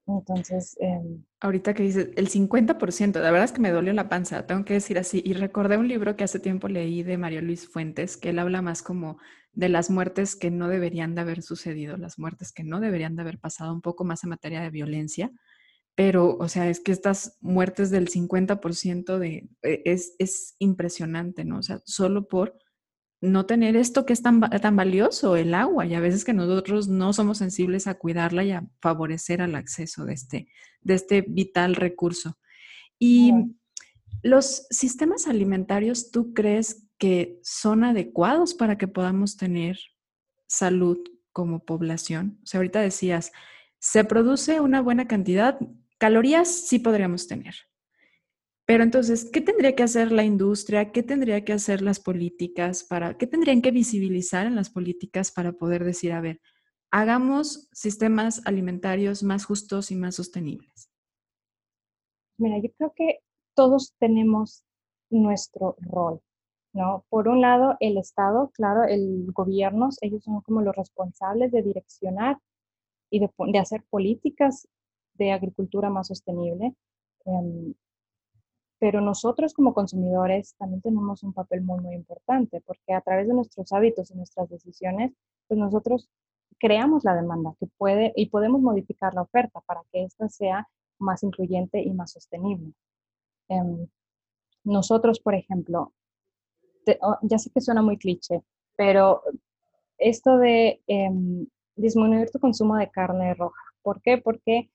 Entonces... 0.07 0.77
Em, 0.81 1.25
Ahorita 1.41 1.75
que 1.75 1.83
dices, 1.83 2.11
el 2.17 2.29
50%, 2.29 3.21
la 3.21 3.31
verdad 3.31 3.45
es 3.45 3.53
que 3.53 3.61
me 3.61 3.71
dolió 3.71 3.93
la 3.93 4.09
panza, 4.09 4.47
tengo 4.47 4.65
que 4.65 4.75
decir 4.75 4.99
así. 4.99 5.23
Y 5.25 5.33
recordé 5.35 5.77
un 5.77 5.89
libro 5.89 6.17
que 6.17 6.25
hace 6.25 6.39
tiempo 6.39 6.69
leí 6.69 7.03
de 7.03 7.19
Mario 7.19 7.43
Luis 7.43 7.69
Fuentes, 7.69 8.17
que 8.17 8.31
él 8.31 8.39
habla 8.39 8.63
más 8.63 8.83
como 8.83 9.19
de 9.53 9.69
las 9.69 9.91
muertes 9.91 10.37
que 10.37 10.51
no 10.51 10.69
deberían 10.69 11.15
de 11.15 11.21
haber 11.23 11.43
sucedido, 11.43 11.97
las 11.97 12.19
muertes 12.19 12.53
que 12.53 12.65
no 12.65 12.81
deberían 12.81 13.17
de 13.17 13.23
haber 13.23 13.39
pasado, 13.39 13.73
un 13.73 13.83
poco 13.83 14.05
más 14.05 14.25
en 14.25 14.31
materia 14.31 14.63
de 14.63 14.71
violencia. 14.71 15.31
pero, 15.95 16.37
o 16.39 16.49
sea, 16.49 16.69
es 16.71 16.81
que 16.81 16.93
estas 16.93 17.39
muertes 17.43 17.91
del 17.91 18.09
50% 18.09 19.19
de, 19.19 19.49
e, 19.63 19.83
es, 19.85 20.15
es 20.19 20.57
impresionante, 20.59 21.45
¿no? 21.45 21.59
O 21.59 21.63
sea, 21.63 21.83
solo 21.85 22.29
por 22.29 22.59
no 23.23 23.47
tener 23.47 23.77
esto 23.77 24.05
que 24.05 24.13
es 24.13 24.21
tan, 24.21 24.41
tan 24.41 24.77
valioso, 24.77 25.37
el 25.37 25.55
agua, 25.55 25.87
y 25.87 25.95
a 25.95 26.01
veces 26.01 26.25
que 26.25 26.35
nosotros 26.35 26.89
no 26.89 27.13
somos 27.13 27.39
sensibles 27.39 27.87
a 27.87 27.95
cuidarla 27.95 28.45
y 28.45 28.51
a 28.51 28.67
favorecer 28.81 29.41
al 29.41 29.55
acceso 29.55 30.05
de 30.05 30.15
este, 30.15 30.49
de 30.81 30.95
este 30.95 31.23
vital 31.23 31.77
recurso. 31.77 32.37
Y 32.99 33.33
los 34.23 34.67
sistemas 34.71 35.29
alimentarios, 35.29 36.11
¿tú 36.11 36.35
crees 36.35 36.89
que 36.99 37.39
son 37.43 37.85
adecuados 37.85 38.55
para 38.55 38.77
que 38.77 38.89
podamos 38.89 39.37
tener 39.37 39.79
salud 40.49 40.99
como 41.33 41.65
población? 41.65 42.41
O 42.43 42.47
sea, 42.47 42.59
ahorita 42.59 42.81
decías, 42.81 43.31
se 43.79 44.05
produce 44.05 44.61
una 44.61 44.81
buena 44.81 45.07
cantidad, 45.07 45.59
calorías 45.99 46.49
sí 46.49 46.81
podríamos 46.81 47.29
tener, 47.29 47.55
pero 48.65 48.85
entonces, 48.85 49.29
¿qué 49.31 49.41
tendría 49.41 49.75
que 49.75 49.83
hacer 49.83 50.13
la 50.13 50.25
industria? 50.25 50.93
¿Qué 50.93 51.03
tendría 51.03 51.45
que 51.45 51.53
hacer 51.53 51.83
las 51.83 51.99
políticas 51.99 52.85
para, 52.85 53.19
qué 53.19 53.27
tendrían 53.27 53.61
que 53.61 53.73
visibilizar 53.73 54.47
en 54.47 54.55
las 54.55 54.71
políticas 54.71 55.33
para 55.33 55.53
poder 55.53 55.85
decir, 55.85 56.13
a 56.13 56.21
ver, 56.21 56.41
hagamos 56.91 57.69
sistemas 57.73 58.43
alimentarios 58.47 59.23
más 59.23 59.45
justos 59.45 59.91
y 59.91 59.97
más 59.97 60.15
sostenibles? 60.15 60.91
Mira, 62.39 62.59
yo 62.59 62.71
creo 62.77 62.93
que 62.95 63.19
todos 63.55 63.95
tenemos 63.99 64.65
nuestro 65.11 65.77
rol, 65.81 66.21
¿no? 66.73 67.05
Por 67.09 67.29
un 67.29 67.41
lado, 67.41 67.77
el 67.81 67.99
Estado, 67.99 68.51
claro, 68.55 68.85
el 68.85 69.27
gobierno, 69.33 69.89
ellos 70.01 70.23
son 70.25 70.41
como 70.41 70.63
los 70.63 70.75
responsables 70.75 71.51
de 71.53 71.63
direccionar 71.63 72.39
y 73.11 73.21
de, 73.21 73.59
hacer 73.59 73.85
políticas 73.91 74.69
de 75.15 75.33
agricultura 75.33 75.91
más 75.91 76.09
sostenible. 76.09 76.75
Em, 77.27 77.75
pero 78.83 79.01
nosotros 79.01 79.55
como 79.55 79.75
consumidores 79.75 80.57
también 80.59 80.83
tenemos 80.83 81.23
un 81.23 81.33
papel 81.33 81.61
muy, 81.61 81.81
muy 81.81 81.95
importante, 81.95 82.61
porque 82.67 82.93
a 82.95 83.01
través 83.01 83.29
de 83.29 83.35
nuestros 83.35 83.73
hábitos 83.73 84.11
y 84.11 84.17
nuestras 84.17 84.51
decisiones, 84.51 85.13
pues 85.47 85.61
nosotros 85.61 86.11
creamos 86.59 87.05
la 87.05 87.15
demanda 87.15 87.55
que 87.61 87.69
puede 87.79 88.13
y 88.17 88.27
podemos 88.27 88.61
modificar 88.61 89.15
la 89.15 89.23
oferta 89.23 89.61
para 89.61 89.83
que 89.93 90.03
ésta 90.03 90.29
sea 90.29 90.69
más 90.99 91.23
incluyente 91.23 91.81
y 91.81 91.93
más 91.93 92.11
sostenible. 92.11 92.73
Em, 93.49 93.87
nosotros, 94.65 95.21
por 95.21 95.37
ejemplo, 95.37 95.93
oh, 97.03 97.19
ya 97.23 97.39
sé 97.39 97.51
que 97.51 97.61
suena 97.61 97.83
muy 97.83 97.99
cliché, 97.99 98.43
pero 98.77 99.23
esto 99.97 100.39
de 100.39 100.83
em, 100.89 101.47
disminuir 101.77 102.33
tu 102.33 102.41
consumo 102.41 102.75
de 102.75 102.91
carne 102.91 103.35
roja, 103.35 103.63
¿por 103.83 104.03
qué? 104.03 104.19
Porque 104.19 104.71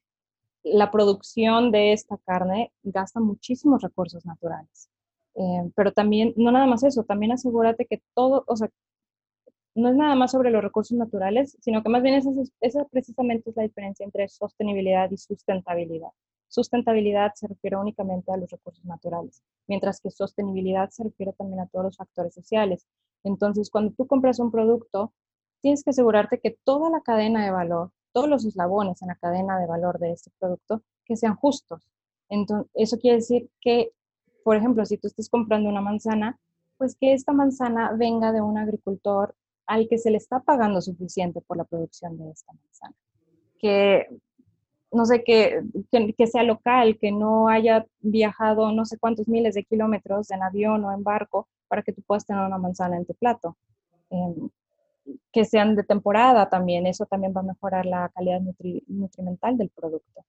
la 0.73 0.91
producción 0.91 1.71
de 1.71 1.93
esta 1.93 2.17
carne 2.17 2.71
gasta 2.83 3.19
muchísimos 3.19 3.81
recursos 3.81 4.25
naturales. 4.25 4.89
Eh, 5.35 5.71
pero 5.75 5.91
también, 5.91 6.33
no 6.35 6.51
nada 6.51 6.65
más 6.65 6.83
eso, 6.83 7.03
también 7.03 7.31
asegúrate 7.31 7.85
que 7.85 8.01
todo, 8.15 8.43
o 8.47 8.55
sea, 8.55 8.69
no 9.75 9.89
es 9.89 9.95
nada 9.95 10.15
más 10.15 10.31
sobre 10.31 10.49
los 10.49 10.63
recursos 10.63 10.97
naturales, 10.97 11.55
sino 11.61 11.83
que 11.83 11.89
más 11.89 12.01
bien 12.01 12.15
esa, 12.15 12.31
esa 12.61 12.85
precisamente 12.85 13.51
es 13.51 13.55
la 13.55 13.63
diferencia 13.63 14.03
entre 14.03 14.27
sostenibilidad 14.27 15.09
y 15.11 15.17
sustentabilidad. 15.17 16.09
Sustentabilidad 16.47 17.33
se 17.35 17.47
refiere 17.47 17.75
únicamente 17.77 18.31
a 18.31 18.37
los 18.37 18.49
recursos 18.49 18.83
naturales, 18.85 19.43
mientras 19.67 20.01
que 20.01 20.09
sostenibilidad 20.09 20.89
se 20.89 21.03
refiere 21.03 21.33
también 21.33 21.59
a 21.59 21.67
todos 21.67 21.85
los 21.85 21.97
factores 21.97 22.33
sociales. 22.33 22.87
Entonces, 23.23 23.69
cuando 23.69 23.93
tú 23.93 24.07
compras 24.07 24.39
un 24.39 24.51
producto, 24.51 25.13
tienes 25.61 25.83
que 25.83 25.91
asegurarte 25.91 26.39
que 26.39 26.57
toda 26.63 26.89
la 26.89 27.01
cadena 27.01 27.43
de 27.43 27.51
valor, 27.51 27.91
todos 28.17 28.27
los 28.27 28.45
eslabones 28.45 28.99
en 29.03 29.09
la 29.09 29.15
cadena 29.15 29.59
de 29.59 29.67
valor 29.67 29.99
de 29.99 30.11
este 30.11 30.31
producto 30.39 30.81
que 31.05 31.15
sean 31.15 31.35
justos. 31.35 31.87
Entonces, 32.29 32.67
eso 32.73 32.97
quiere 32.97 33.17
decir 33.17 33.47
que, 33.61 33.91
por 34.43 34.55
ejemplo, 34.55 34.83
si 34.87 34.97
tú 34.97 35.05
estás 35.05 35.29
comprando 35.29 35.69
una 35.69 35.81
manzana, 35.81 36.39
pues 36.79 36.95
que 36.95 37.13
esta 37.13 37.31
manzana 37.31 37.91
venga 37.95 38.31
de 38.31 38.41
un 38.41 38.57
agricultor 38.57 39.35
al 39.67 39.87
que 39.87 39.99
se 39.99 40.09
le 40.09 40.17
está 40.17 40.39
pagando 40.39 40.81
suficiente 40.81 41.41
por 41.41 41.57
la 41.57 41.65
producción 41.65 42.17
de 42.17 42.31
esta 42.31 42.53
manzana. 42.53 42.95
Que, 43.59 44.07
no 44.91 45.05
sé, 45.05 45.23
que, 45.23 45.61
que, 46.17 46.25
sea 46.25 46.41
local, 46.41 46.97
que 46.99 47.11
no 47.11 47.49
haya 47.49 47.85
viajado 47.99 48.71
no 48.71 48.85
sé 48.85 48.97
cuántos 48.97 49.27
miles 49.27 49.53
de 49.53 49.63
kilómetros 49.63 50.31
en 50.31 50.41
avión 50.41 50.83
o 50.85 50.91
en 50.91 51.03
barco 51.03 51.47
para 51.67 51.83
que 51.83 51.93
tú 51.93 52.01
puedas 52.01 52.25
tener 52.25 52.43
una 52.43 52.57
manzana 52.57 52.97
en 52.97 53.05
tu 53.05 53.13
plato. 53.13 53.55
Em, 54.09 54.49
que 55.31 55.45
sean 55.45 55.75
de 55.75 55.83
temporada 55.83 56.49
también, 56.49 56.87
eso 56.87 57.05
también 57.05 57.33
va 57.35 57.41
a 57.41 57.45
mejorar 57.45 57.85
la 57.85 58.09
calidad 58.13 58.39
nutrimental 58.87 59.57
del 59.57 59.69
producto. 59.69 60.25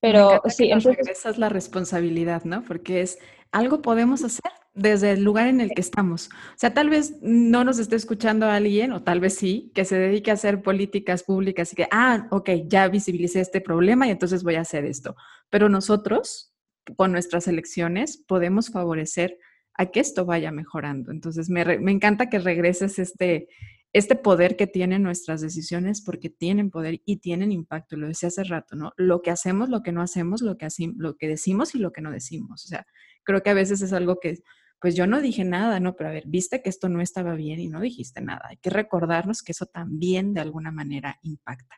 Pero 0.00 0.42
sí, 0.48 0.70
entonces... 0.70 1.08
Esa 1.08 1.30
es 1.30 1.38
la 1.38 1.48
responsabilidad, 1.48 2.44
¿no? 2.44 2.62
Porque 2.62 3.00
es 3.00 3.18
algo 3.52 3.80
podemos 3.80 4.22
hacer 4.22 4.52
desde 4.74 5.12
el 5.12 5.22
lugar 5.22 5.46
en 5.46 5.60
el 5.60 5.70
que 5.70 5.80
estamos. 5.80 6.28
O 6.28 6.58
sea, 6.58 6.74
tal 6.74 6.90
vez 6.90 7.16
no 7.22 7.64
nos 7.64 7.78
esté 7.78 7.96
escuchando 7.96 8.46
alguien, 8.46 8.92
o 8.92 9.02
tal 9.02 9.20
vez 9.20 9.34
sí, 9.36 9.70
que 9.74 9.84
se 9.84 9.96
dedique 9.96 10.30
a 10.30 10.34
hacer 10.34 10.62
políticas 10.62 11.22
públicas 11.22 11.72
y 11.72 11.76
que, 11.76 11.88
ah, 11.90 12.26
ok, 12.32 12.50
ya 12.66 12.88
visibilicé 12.88 13.40
este 13.40 13.60
problema 13.60 14.06
y 14.06 14.10
entonces 14.10 14.42
voy 14.42 14.56
a 14.56 14.62
hacer 14.62 14.84
esto. 14.84 15.16
Pero 15.48 15.68
nosotros, 15.68 16.52
con 16.96 17.12
nuestras 17.12 17.48
elecciones, 17.48 18.18
podemos 18.18 18.70
favorecer 18.70 19.38
a 19.74 19.86
que 19.86 20.00
esto 20.00 20.24
vaya 20.24 20.50
mejorando. 20.52 21.10
Entonces, 21.10 21.50
me, 21.50 21.62
encanta 21.90 22.30
que 22.30 22.38
regreses 22.38 22.98
este, 22.98 23.48
este 23.92 24.14
poder 24.16 24.56
que 24.56 24.66
tienen 24.66 25.02
nuestras 25.02 25.40
decisiones 25.40 26.02
porque 26.02 26.30
tienen 26.30 26.70
poder 26.70 27.00
y 27.04 27.18
tienen 27.18 27.52
impacto. 27.52 27.96
Lo 27.96 28.06
decía 28.06 28.28
hace 28.28 28.44
rato, 28.44 28.76
¿no? 28.76 28.92
Lo 28.96 29.22
que 29.22 29.30
hacemos, 29.30 29.68
lo 29.68 29.82
que 29.82 29.92
no 29.92 30.00
hacemos, 30.02 30.42
lo 30.42 30.56
que, 30.56 30.68
lo 30.96 31.16
que 31.16 31.28
decimos 31.28 31.74
y 31.74 31.78
lo 31.78 31.92
que 31.92 32.02
no 32.02 32.12
decimos. 32.12 32.64
O 32.64 32.68
sea, 32.68 32.86
creo 33.24 33.42
que 33.42 33.50
a 33.50 33.54
veces 33.54 33.82
es 33.82 33.92
algo 33.92 34.20
que, 34.20 34.38
pues 34.80 34.94
yo 34.94 35.06
no 35.06 35.20
dije 35.20 35.44
nada, 35.44 35.80
¿no? 35.80 35.96
Pero 35.96 36.10
a 36.10 36.12
ver, 36.12 36.24
viste 36.26 36.62
que 36.62 36.70
esto 36.70 36.88
no 36.88 37.00
estaba 37.00 37.34
bien 37.34 37.58
y 37.58 37.68
no 37.68 37.80
dijiste 37.80 38.20
nada. 38.20 38.42
Hay 38.50 38.58
que 38.58 38.70
recordarnos 38.70 39.42
que 39.42 39.52
eso 39.52 39.66
también 39.66 40.34
de 40.34 40.40
alguna 40.40 40.70
manera 40.70 41.18
impacta. 41.22 41.76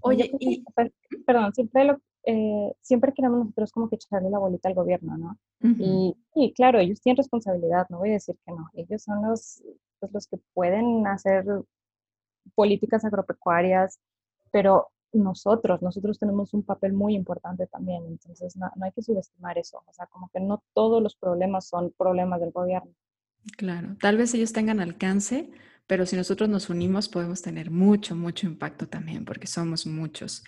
Oye, 0.00 0.30
y... 0.40 0.64
Perdón, 1.26 1.52
siempre 1.54 1.84
lo, 1.84 2.00
eh, 2.30 2.74
siempre 2.82 3.14
queremos 3.14 3.38
nosotros 3.38 3.72
como 3.72 3.88
que 3.88 3.96
echarle 3.96 4.28
la 4.28 4.38
bolita 4.38 4.68
al 4.68 4.74
gobierno, 4.74 5.16
¿no? 5.16 5.38
y, 6.34 6.52
claro, 6.52 6.78
ellos 6.78 7.00
tienen 7.00 7.16
responsabilidad, 7.16 7.86
no 7.88 8.00
voy 8.00 8.10
a 8.10 8.12
decir 8.12 8.36
que 8.44 8.52
no, 8.52 8.68
ellos 8.74 9.02
son 9.02 9.26
los, 9.26 9.62
pues, 9.98 10.12
los 10.12 10.26
que 10.26 10.36
pueden 10.52 11.06
hacer 11.06 11.46
políticas 12.54 13.02
agropecuarias, 13.06 13.98
pero 14.50 14.88
nosotros, 15.10 15.80
nosotros 15.80 16.18
tenemos 16.18 16.52
un 16.52 16.64
papel 16.64 16.92
muy 16.92 17.14
importante 17.14 17.66
también, 17.66 18.04
entonces 18.06 18.54
no, 18.56 18.70
no 18.76 18.84
hay 18.84 18.92
que 18.92 19.00
subestimar 19.00 19.56
eso, 19.56 19.82
o 19.86 19.92
sea, 19.94 20.04
como 20.08 20.28
que 20.28 20.40
no 20.40 20.62
todos 20.74 21.02
los 21.02 21.16
problemas 21.16 21.66
son 21.66 21.94
problemas 21.96 22.40
del 22.40 22.50
gobierno. 22.50 22.92
Claro, 23.56 23.96
tal 24.02 24.18
vez 24.18 24.34
ellos 24.34 24.52
tengan 24.52 24.80
alcance, 24.80 25.50
pero 25.88 26.04
si 26.04 26.16
nosotros 26.16 26.50
nos 26.50 26.68
unimos 26.68 27.08
podemos 27.08 27.40
tener 27.40 27.70
mucho, 27.70 28.14
mucho 28.14 28.46
impacto 28.46 28.86
también, 28.86 29.24
porque 29.24 29.46
somos 29.46 29.86
muchos. 29.86 30.44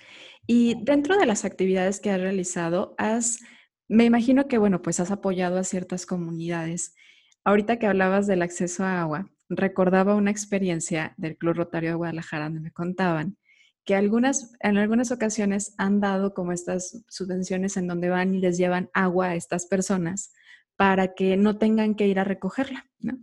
Y 0.47 0.77
dentro 0.85 1.17
de 1.17 1.25
las 1.25 1.47
actividades 1.47 1.99
que 1.99 2.11
has 2.11 2.21
realizado, 2.21 2.95
has, 2.99 3.41
me 3.89 4.05
imagino 4.05 4.49
que, 4.49 4.59
bueno, 4.59 4.83
pues 4.83 5.01
has 5.01 5.11
apoyado 5.11 5.59
a 5.59 5.65
ciertas 5.65 6.05
comunidades. 6.05 6.95
Ahorita 7.43 7.79
que 7.79 7.87
hablabas 7.87 8.27
del 8.27 8.43
acceso 8.43 8.85
a 8.85 9.01
agua, 9.01 9.31
recordaba 9.49 10.15
una 10.15 10.31
experiencia 10.31 11.15
del 11.17 11.39
Club 11.39 11.55
Rotario 11.55 11.89
de 11.89 11.97
Guadalajara 11.97 12.45
donde 12.45 12.61
me 12.61 12.71
contaban 12.71 13.39
que 13.87 13.95
algunas, 13.95 14.53
en 14.61 14.77
algunas 14.77 15.11
ocasiones 15.11 15.75
han 15.79 16.01
dado 16.01 16.35
como 16.35 16.53
estas 16.53 17.03
subvenciones 17.09 17.79
en 17.79 17.87
donde 17.87 18.11
van 18.11 18.35
y 18.35 18.41
les 18.41 18.59
llevan 18.59 18.91
agua 18.93 19.29
a 19.29 19.35
estas 19.37 19.65
personas 19.67 20.35
para 20.77 21.15
que 21.15 21.39
no 21.39 21.57
tengan 21.57 21.95
que 21.95 22.07
ir 22.07 22.21
a 22.21 22.25
recogerla, 22.25 22.85
¿no? 22.99 23.19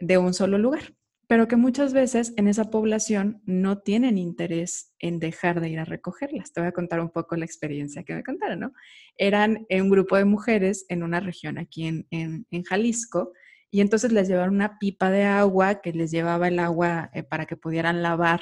De 0.00 0.16
un 0.16 0.32
solo 0.32 0.56
lugar 0.56 0.94
pero 1.30 1.46
que 1.46 1.54
muchas 1.54 1.92
veces 1.92 2.34
en 2.36 2.48
esa 2.48 2.70
población 2.70 3.40
no 3.46 3.78
tienen 3.78 4.18
interés 4.18 4.92
en 4.98 5.20
dejar 5.20 5.60
de 5.60 5.68
ir 5.68 5.78
a 5.78 5.84
recogerlas. 5.84 6.52
Te 6.52 6.60
voy 6.60 6.66
a 6.66 6.72
contar 6.72 6.98
un 6.98 7.10
poco 7.10 7.36
la 7.36 7.44
experiencia 7.44 8.02
que 8.02 8.16
me 8.16 8.24
contaron, 8.24 8.58
¿no? 8.58 8.72
Eran 9.16 9.64
un 9.70 9.90
grupo 9.90 10.16
de 10.16 10.24
mujeres 10.24 10.86
en 10.88 11.04
una 11.04 11.20
región 11.20 11.56
aquí 11.56 11.86
en, 11.86 12.04
en, 12.10 12.64
Jalisco 12.64 13.32
y 13.70 13.80
entonces 13.80 14.10
les 14.10 14.26
llevaron 14.26 14.56
una 14.56 14.80
pipa 14.80 15.08
de 15.08 15.22
agua 15.22 15.80
que 15.80 15.92
les 15.92 16.10
llevaba 16.10 16.48
el 16.48 16.58
agua 16.58 17.12
eh, 17.14 17.22
para 17.22 17.46
que 17.46 17.56
pudieran 17.56 18.02
lavar 18.02 18.40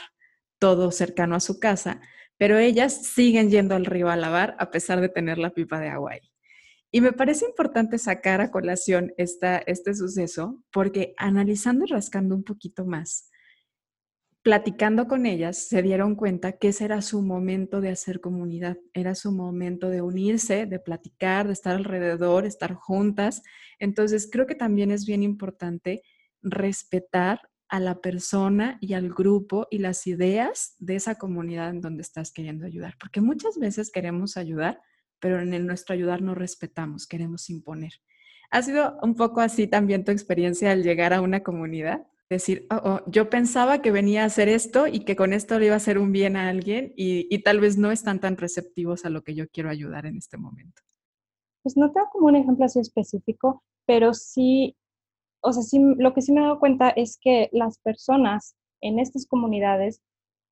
todo 0.59 0.91
cercano 0.91 1.35
a 1.35 1.41
su 1.41 1.61
casa, 1.61 2.01
pero 2.39 2.57
ellas 2.57 3.05
siguen 3.05 3.51
yendo 3.51 3.75
al 3.75 3.85
río 3.85 4.09
a 4.09 4.17
lavar 4.17 4.57
a 4.59 4.71
pesar 4.71 5.03
de 5.03 5.11
tener 5.11 5.37
la 5.37 5.51
pipa 5.51 5.79
de 5.79 5.91
agua 5.91 6.13
ahí. 6.13 6.33
Y 6.91 7.01
me 7.01 7.13
parece 7.13 7.45
importante 7.45 7.99
sacar 7.99 8.41
a 8.41 8.51
colación 8.51 9.13
esta, 9.19 9.59
este 9.59 9.95
suceso 9.95 10.63
porque 10.73 11.15
analizando 11.19 11.85
y 11.85 11.89
rascando 11.89 12.35
un 12.35 12.45
poquito 12.45 12.87
más, 12.87 13.31
platicando 14.43 15.07
con 15.09 15.27
ellas, 15.27 15.69
se 15.69 15.83
dieron 15.83 16.15
cuenta 16.15 16.53
que 16.53 16.69
ese 16.69 16.87
era 16.87 17.03
su 17.03 17.21
momento 17.21 17.83
de 17.83 17.91
hacer 17.91 18.21
comunidad, 18.21 18.79
era 18.95 19.15
su 19.15 19.33
momento 19.33 19.91
de 19.91 20.01
unirse, 20.01 20.65
de 20.65 20.79
platicar, 20.79 21.47
de 21.47 21.53
estar 21.53 21.77
alrededor, 21.77 22.47
estar 22.47 22.73
juntas. 22.73 23.43
Entonces, 23.79 24.29
creo 24.31 24.47
que 24.47 24.55
también 24.55 24.91
es 24.91 25.05
bien 25.05 25.23
importante 25.23 26.03
respetar 26.41 27.41
a 27.69 27.81
la 27.81 28.01
persona 28.01 28.79
y 28.81 28.95
al 28.95 29.11
grupo 29.11 29.67
y 29.71 29.79
las 29.79 30.07
ideas 30.07 30.75
de 30.79 30.97
esa 30.97 31.17
comunidad 31.17 31.69
en 31.69 31.83
donde 31.83 32.01
estás 32.01 32.33
queriendo 32.33 32.65
ayudar. 32.65 32.95
Porque 32.99 33.21
muchas 33.21 33.59
veces 33.59 33.91
queremos 33.91 34.39
ayudar, 34.39 34.81
pero 35.21 35.41
en 35.41 35.55
el 35.55 35.67
nuestro 35.67 35.95
ayudar 35.95 36.23
no 36.23 36.35
respetamos, 36.35 37.07
queremos 37.07 37.51
imponer. 37.51 37.93
¿Ha 38.51 38.63
sido 38.63 38.99
un 39.03 39.15
poco 39.15 39.41
así 39.41 39.67
también 39.67 40.05
tu 40.05 40.13
experiencia 40.13 40.73
al 40.73 40.83
llegar 40.83 41.13
a 41.13 41.21
una 41.21 41.43
comunidad? 41.43 42.07
Decir, 42.31 42.67
oh, 42.71 42.81
oh, 42.85 43.01
yo 43.07 43.31
pensaba 43.31 43.81
que 43.81 43.91
venía 43.91 44.23
a 44.23 44.27
hacer 44.27 44.49
esto 44.49 44.87
y 44.87 45.01
que 45.01 45.17
con 45.17 45.33
esto 45.33 45.59
le 45.59 45.67
iba 45.67 45.75
a 45.75 45.79
hacer 45.79 45.99
un 45.99 46.13
bien 46.13 46.37
a 46.37 46.49
alguien 46.49 46.93
y, 46.97 47.27
y 47.35 47.43
tal 47.43 47.61
vez 47.61 47.79
no 47.79 47.91
están 47.91 48.21
tan 48.21 48.37
receptivos 48.37 49.05
a 49.05 49.11
lo 49.11 49.23
que 49.23 49.35
yo 49.35 49.49
quiero 49.49 49.71
ayudar 49.71 50.07
en 50.07 50.17
este 50.17 50.37
momento. 50.37 50.83
Pues 51.63 51.77
no 51.77 51.91
tengo 51.93 52.09
como 52.11 52.27
un 52.29 52.37
ejemplo 52.37 52.65
así 52.65 52.81
específico, 52.81 53.63
pero 53.87 54.13
sí, 54.15 54.77
o 55.41 55.53
sea, 55.53 55.63
sí, 55.63 55.79
lo 55.97 56.13
que 56.13 56.23
sí 56.23 56.33
me 56.33 56.41
he 56.41 56.45
dado 56.45 56.61
cuenta 56.61 56.91
es 56.91 57.19
que 57.21 57.49
las 57.53 57.79
personas 57.79 58.55
en 58.81 58.99
estas 58.99 59.27
comunidades 59.27 60.03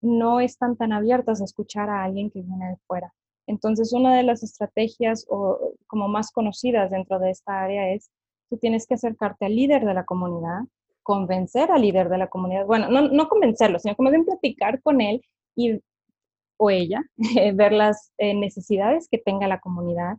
no 0.00 0.40
están 0.40 0.76
tan 0.76 0.92
abiertas 0.92 1.40
a 1.40 1.44
escuchar 1.44 1.90
a 1.90 2.04
alguien 2.04 2.30
que 2.30 2.42
viene 2.42 2.70
de 2.70 2.76
fuera. 2.86 3.12
Entonces, 3.46 3.92
una 3.92 4.16
de 4.16 4.22
las 4.22 4.42
estrategias 4.42 5.26
o 5.28 5.74
como 5.86 6.08
más 6.08 6.32
conocidas 6.32 6.90
dentro 6.90 7.18
de 7.18 7.30
esta 7.30 7.62
área 7.62 7.92
es, 7.92 8.10
tú 8.50 8.58
tienes 8.58 8.86
que 8.86 8.94
acercarte 8.94 9.46
al 9.46 9.54
líder 9.54 9.84
de 9.84 9.94
la 9.94 10.04
comunidad, 10.04 10.60
convencer 11.02 11.70
al 11.70 11.82
líder 11.82 12.08
de 12.08 12.18
la 12.18 12.28
comunidad, 12.28 12.66
bueno, 12.66 12.88
no, 12.88 13.28
convencerlo, 13.28 13.78
sino 13.78 13.94
como 13.94 14.10
bien 14.10 14.24
platicar 14.24 14.82
con 14.82 15.00
él 15.00 15.22
y, 15.54 15.80
o 16.56 16.70
ella, 16.70 17.02
ver 17.54 17.72
las 17.72 18.12
eh, 18.18 18.34
necesidades 18.34 19.08
que 19.08 19.18
tenga 19.18 19.46
la 19.46 19.60
comunidad. 19.60 20.16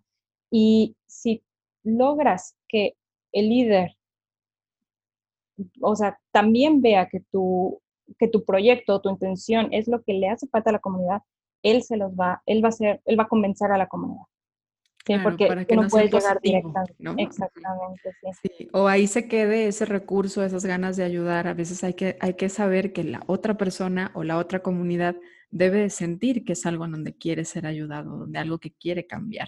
Y 0.49 0.95
si 1.05 1.43
logras 1.83 2.55
que 2.69 2.95
el 3.33 3.49
líder, 3.49 3.97
o 5.81 5.95
sea, 5.95 6.17
también 6.31 6.81
vea 6.81 7.09
que 7.09 7.21
tu, 7.31 7.81
que 8.17 8.27
tu 8.27 8.45
proyecto, 8.45 9.01
tu 9.01 9.09
intención 9.09 9.69
es 9.71 9.87
lo 9.87 10.01
que 10.03 10.13
le 10.13 10.29
hace 10.29 10.47
falta 10.47 10.69
a 10.69 10.73
la 10.73 10.79
comunidad, 10.79 11.21
él 11.63 11.83
se 11.83 11.97
los 11.97 12.11
va, 12.13 12.41
él 12.45 12.63
va 12.63 12.69
a 12.69 12.71
ser, 12.71 13.01
él 13.05 13.19
va 13.19 13.23
a 13.23 13.27
convencer 13.27 13.71
a 13.71 13.77
la 13.77 13.87
comunidad. 13.87 14.23
Sí, 15.05 15.13
porque 15.23 15.47
para 15.47 15.63
que 15.63 15.75
no, 15.75 15.89
sea 15.89 16.03
llegar 16.03 16.41
directamente. 16.41 16.95
¿no? 16.99 17.15
Exactamente, 17.17 18.11
sí. 18.21 18.49
Sí, 18.57 18.69
o 18.73 18.89
ahí 18.89 19.07
se 19.07 19.29
quede 19.29 19.67
ese 19.67 19.85
recurso, 19.85 20.43
esas 20.43 20.65
ganas 20.65 20.97
de 20.97 21.05
ayudar. 21.05 21.47
A 21.47 21.53
veces 21.53 21.81
hay 21.85 21.93
que, 21.93 22.17
hay 22.19 22.33
que 22.33 22.49
saber 22.49 22.91
que 22.91 23.05
la 23.05 23.21
otra 23.27 23.55
persona 23.55 24.11
o 24.15 24.25
la 24.25 24.37
otra 24.37 24.59
comunidad 24.59 25.15
debe 25.49 25.79
de 25.79 25.89
sentir 25.89 26.43
que 26.43 26.53
es 26.53 26.65
algo 26.65 26.83
en 26.83 26.91
donde 26.91 27.15
quiere 27.15 27.45
ser 27.45 27.65
ayudado, 27.65 28.17
donde 28.17 28.37
algo 28.37 28.59
que 28.59 28.71
quiere 28.73 29.07
cambiar. 29.07 29.47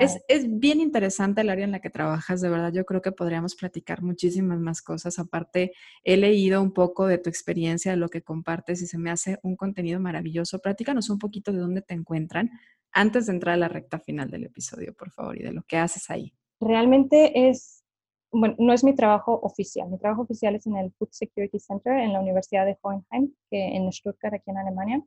Es, 0.00 0.46
bien 0.48 0.80
interesante 0.80 1.40
el 1.40 1.50
área 1.50 1.64
en 1.64 1.72
la 1.72 1.80
que 1.80 1.90
trabajas, 1.90 2.40
de 2.40 2.50
verdad. 2.50 2.72
Yo 2.72 2.84
creo 2.84 3.00
que 3.00 3.12
podríamos 3.12 3.54
platicar 3.54 4.02
muchísimas 4.02 4.58
más 4.58 4.82
cosas. 4.82 5.18
Aparte, 5.18 5.72
he 6.04 6.16
leído 6.16 6.62
un 6.62 6.72
poco 6.72 7.06
de 7.06 7.18
tu 7.18 7.30
experiencia, 7.30 7.92
de 7.92 7.96
lo 7.96 8.08
que 8.08 8.22
compartes 8.22 8.82
y 8.82 8.86
se 8.86 8.98
me 8.98 9.10
hace 9.10 9.38
un 9.42 9.56
contenido 9.56 9.98
maravilloso. 10.00 10.58
Platícanos 10.58 11.08
un 11.10 11.18
poquito 11.18 11.52
de 11.52 11.58
dónde 11.58 11.82
te 11.82 11.94
encuentran 11.94 12.50
antes 12.92 13.26
de 13.26 13.32
entrar 13.32 13.54
a 13.54 13.58
la 13.58 13.68
recta 13.68 13.98
final 13.98 14.30
del 14.30 14.44
episodio, 14.44 14.94
por 14.94 15.10
favor, 15.10 15.38
y 15.38 15.42
de 15.42 15.52
lo 15.52 15.62
que 15.62 15.78
haces 15.78 16.10
ahí. 16.10 16.34
Realmente 16.60 17.48
es, 17.48 17.84
bueno, 18.30 18.56
no 18.58 18.72
es 18.72 18.84
mi 18.84 18.94
trabajo 18.94 19.38
oficial. 19.42 19.88
Mi 19.90 19.98
trabajo 19.98 20.22
oficial 20.22 20.54
es 20.54 20.66
en 20.66 20.76
el 20.76 20.92
Food 20.92 21.10
Security 21.12 21.58
Center 21.58 21.94
en 21.94 22.12
la 22.12 22.20
Universidad 22.20 22.66
de 22.66 22.76
Hohenheim, 22.82 23.32
que 23.50 23.76
en 23.76 23.90
Stuttgart, 23.92 24.34
aquí 24.34 24.50
en 24.50 24.58
Alemania, 24.58 25.02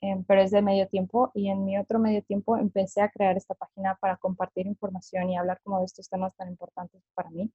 em, 0.00 0.24
pero 0.24 0.42
es 0.42 0.50
de 0.50 0.62
medio 0.62 0.88
tiempo. 0.88 1.30
Y 1.34 1.48
en 1.48 1.64
mi 1.64 1.78
otro 1.78 1.98
medio 1.98 2.22
tiempo 2.22 2.56
empecé 2.56 3.02
a 3.02 3.10
crear 3.10 3.36
esta 3.36 3.54
página 3.54 3.96
para 4.00 4.16
compartir 4.16 4.66
información 4.66 5.30
y 5.30 5.36
hablar 5.36 5.60
como 5.62 5.80
de 5.80 5.86
estos 5.86 6.08
temas 6.08 6.34
tan 6.36 6.48
importantes 6.48 7.02
para 7.14 7.30
mí. 7.30 7.50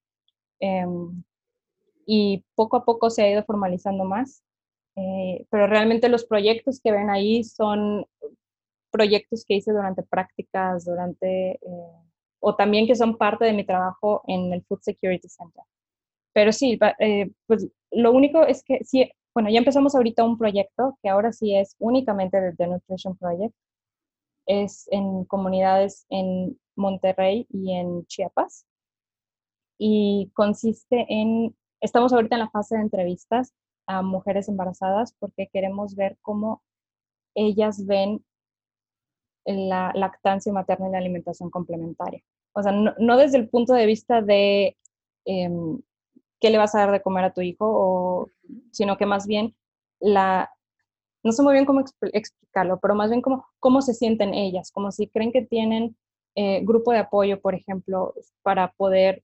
Em, 0.60 1.24
y 2.06 2.44
poco 2.56 2.78
a 2.78 2.86
poco 2.86 3.10
se 3.10 3.24
ha 3.24 3.32
ido 3.32 3.44
formalizando 3.44 4.06
más. 4.06 4.44
Eh, 4.96 5.46
pero 5.50 5.68
realmente 5.68 6.08
los 6.10 6.26
proyectos 6.26 6.80
que 6.82 6.92
ven 6.92 7.10
ahí 7.10 7.44
son 7.44 8.06
proyectos 8.92 9.44
que 9.46 9.56
hice 9.56 9.74
durante 9.74 10.04
prácticas, 10.04 10.86
durante, 10.86 11.52
eh, 11.52 11.60
o 12.40 12.56
también 12.56 12.88
que 12.88 12.96
son 12.96 13.18
parte 13.18 13.46
de 13.46 13.54
mi 13.54 13.66
trabajo 13.66 14.24
en 14.28 14.54
el 14.54 14.64
Food 14.64 14.82
Security 14.82 15.28
Center. 15.28 15.64
Pero 16.34 16.54
sí, 16.54 16.80
eh, 17.00 17.30
pues 17.48 17.68
lo 17.92 18.12
único 18.14 18.44
es 18.46 18.64
que 18.64 18.84
sí, 18.86 19.12
bueno, 19.36 19.50
ya 19.50 19.60
empezamos 19.60 19.94
ahorita 19.94 20.24
un 20.24 20.38
proyecto 20.38 20.98
que 21.04 21.10
ahora 21.10 21.34
sí 21.34 21.54
es 21.56 21.76
únicamente 21.78 22.40
del 22.40 22.56
The 22.56 22.68
Nutrition 22.68 23.18
Project. 23.18 23.54
Es 24.48 24.88
en 24.92 25.26
comunidades 25.26 26.06
en 26.10 26.58
Monterrey 26.78 27.46
y 27.50 27.74
en 27.74 28.06
Chiapas. 28.06 28.66
Y 29.78 30.32
consiste 30.34 31.06
en, 31.10 31.54
estamos 31.82 32.14
ahorita 32.14 32.36
en 32.36 32.42
la 32.44 32.50
fase 32.50 32.76
de 32.76 32.84
entrevistas 32.84 33.54
a 33.88 34.02
mujeres 34.02 34.48
embarazadas 34.48 35.14
porque 35.20 35.50
queremos 35.52 35.96
ver 35.96 36.18
cómo 36.22 36.64
ellas 37.36 37.86
ven 37.86 38.24
la 39.46 39.92
lactancia 39.96 40.54
materna 40.54 40.88
y 40.88 40.92
la 40.92 41.00
alimentación 41.00 41.50
complementaria. 41.50 42.24
O 42.54 42.64
sea, 42.64 42.72
no, 42.72 42.94
no 43.00 43.18
desde 43.18 43.38
el 43.38 43.50
punto 43.50 43.74
de 43.74 43.86
vista 43.86 44.22
de 44.22 44.78
em, 45.26 45.82
qué 46.40 46.50
le 46.50 46.58
vas 46.58 46.74
a 46.74 46.80
dar 46.80 46.92
de 46.92 47.02
comer 47.02 47.26
a 47.26 47.34
tu 47.34 47.42
hijo, 47.42 47.66
o, 47.68 48.30
sino 48.72 48.98
que 48.98 49.06
más 49.06 49.28
bien 49.28 49.56
la, 50.00 50.52
no 51.24 51.32
sé 51.32 51.44
muy 51.44 51.54
bien 51.54 51.66
cómo 51.66 51.82
expl- 51.82 52.12
explicarlo, 52.14 52.80
pero 52.82 52.96
más 52.96 53.10
bien 53.10 53.22
cómo, 53.22 53.46
cómo 53.60 53.82
se 53.82 53.94
sienten 53.94 54.34
ellas, 54.34 54.72
como 54.72 54.92
si 54.92 55.08
creen 55.08 55.32
que 55.32 55.42
tienen 55.46 55.96
eh, 56.36 56.62
grupo 56.64 56.92
de 56.92 57.00
apoyo, 57.00 57.42
por 57.42 57.56
ejemplo, 57.56 58.14
para 58.44 58.72
poder 58.74 59.24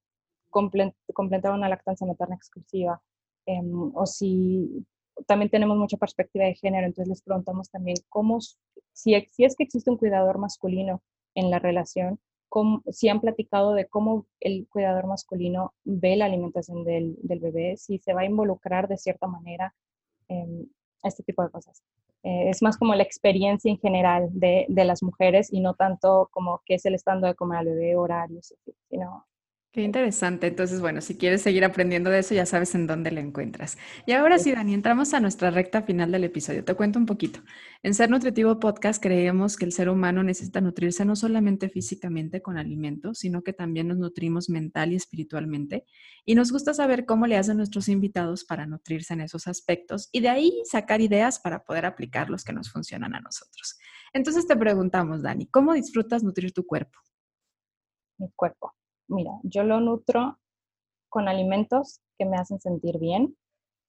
comple- 0.49 0.95
completar 1.13 1.53
una 1.53 1.69
lactancia 1.69 2.07
materna 2.07 2.36
exclusiva, 2.36 3.01
em, 3.45 3.91
o 3.95 4.05
si 4.05 4.86
también 5.28 5.49
tenemos 5.51 5.78
mucha 5.78 5.97
perspectiva 5.97 6.45
de 6.45 6.55
género, 6.55 6.88
entonces 6.88 7.09
les 7.09 7.22
preguntamos 7.22 7.69
también 7.69 7.97
cómo, 8.09 8.39
si, 8.41 9.15
si 9.32 9.43
es 9.43 9.55
que 9.55 9.63
existe 9.63 9.89
un 9.91 9.97
cuidador 9.97 10.38
masculino 10.38 11.01
en 11.36 11.49
la 11.51 11.59
relación, 11.59 12.19
cómo- 12.52 12.84
si 12.91 13.08
han 13.08 13.22
platicado 13.22 13.74
de 13.74 13.88
cómo 13.88 14.26
el 14.41 14.68
cuidador 14.68 15.08
masculino 15.08 15.74
ve 15.86 16.18
la 16.18 16.26
alimentación 16.26 16.84
del, 16.84 17.18
bebé, 17.24 17.78
si 17.78 17.97
se 17.99 18.14
va 18.14 18.22
a 18.22 18.26
involucrar 18.26 18.89
de 18.89 18.97
cierta 18.97 19.26
manera, 19.28 19.74
em, 20.28 20.68
este 21.04 21.24
tipo 21.24 21.43
de 21.43 21.49
cosas. 21.49 21.82
Eh, 22.24 22.49
es 22.49 22.62
más 22.62 22.78
como 22.78 22.93
la 22.93 23.04
experiencia 23.04 23.72
en 23.72 23.80
general 23.80 24.30
de, 24.34 24.66
las 24.70 25.02
mujeres 25.02 25.52
y 25.52 25.62
no 25.62 25.76
tanto 25.76 26.30
como 26.32 26.62
qué 26.66 26.76
es 26.76 26.86
el 26.86 26.95
estando 26.95 27.26
de 27.28 27.36
comer 27.36 27.60
al 27.60 27.66
bebé, 27.68 27.95
horarios, 27.95 28.54
sino 28.89 29.26
Qué 29.74 29.84
interesante. 29.84 30.47
Entonces, 30.47 30.82
bueno, 30.82 30.99
si 30.99 31.15
quieres 31.17 31.41
seguir 31.41 31.63
aprendiendo 31.63 32.09
de 32.09 32.19
eso, 32.19 32.36
ya 32.36 32.45
sabes 32.45 32.76
en 32.76 32.88
dónde 32.88 33.09
lo 33.09 33.22
encuentras. 33.22 33.78
Y 34.05 34.11
ahora 34.11 34.38
sí, 34.38 34.51
Dani, 34.51 34.74
entramos 34.74 35.13
a 35.13 35.22
nuestra 35.22 35.49
recta 35.49 35.82
final 35.84 36.11
del 36.11 36.26
episodio. 36.26 36.65
Te 36.65 36.76
cuento 36.76 36.99
un 36.99 37.05
poquito. 37.05 37.39
En 37.82 37.93
Ser 37.93 38.09
Nutritivo 38.09 38.59
Podcast 38.59 39.01
creemos 39.01 39.55
que 39.55 39.63
el 39.63 39.72
ser 39.72 39.88
humano 39.88 40.24
necesita 40.24 40.59
nutrirse 40.59 41.05
no 41.05 41.15
solamente 41.15 41.69
físicamente 41.69 42.41
con 42.41 42.57
alimentos, 42.57 43.19
sino 43.19 43.43
que 43.43 43.53
también 43.53 43.88
nos 43.88 43.97
nutrimos 43.97 44.49
mental 44.49 44.91
y 44.91 44.97
espiritualmente. 44.97 45.86
Y 46.26 46.36
nos 46.36 46.51
gusta 46.51 46.74
saber 46.74 47.05
cómo 47.05 47.26
le 47.26 47.38
hacen 47.38 47.55
nuestros 47.55 47.88
invitados 47.88 48.43
para 48.43 48.67
nutrirse 48.67 49.13
en 49.13 49.22
esos 49.22 49.47
aspectos 49.47 50.09
y 50.11 50.19
de 50.19 50.28
ahí 50.28 50.51
sacar 50.65 50.99
ideas 50.99 51.39
para 51.39 51.63
poder 51.63 51.86
aplicar 51.86 52.30
los 52.30 52.43
que 52.43 52.51
nos 52.51 52.69
funcionan 52.69 53.15
a 53.15 53.22
nosotros. 53.22 53.80
Entonces 54.11 54.45
te 54.47 54.57
preguntamos, 54.57 55.22
Dani, 55.22 55.47
¿cómo 55.47 55.74
disfrutas 55.74 56.24
nutrir 56.24 56.51
tu 56.51 56.65
cuerpo? 56.65 56.99
mi 58.22 58.30
cuerpo. 58.36 58.74
Mira, 59.12 59.32
yo 59.43 59.64
lo 59.64 59.82
nutro 59.82 60.39
con 61.09 61.28
alimentos 61.28 61.99
que 62.18 62.26
me 62.26 62.38
hacen 62.38 62.62
sentir 62.62 62.97
bien, 62.97 63.36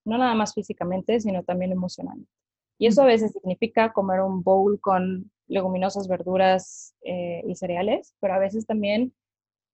no 0.04 0.18
nada 0.18 0.34
más 0.34 0.52
físicamente, 0.52 1.20
sino 1.20 1.44
también 1.44 1.70
emocionalmente. 1.70 2.30
Y 2.76 2.88
eso 2.88 3.02
a 3.02 3.06
veces 3.06 3.32
significa 3.32 3.92
comer 3.92 4.20
un 4.20 4.42
bowl 4.42 4.80
con 4.80 5.30
leguminosas, 5.46 6.08
verduras 6.08 6.96
eh, 7.02 7.44
y 7.46 7.54
cereales, 7.54 8.16
pero 8.18 8.34
a 8.34 8.38
veces 8.38 8.66
también 8.66 9.14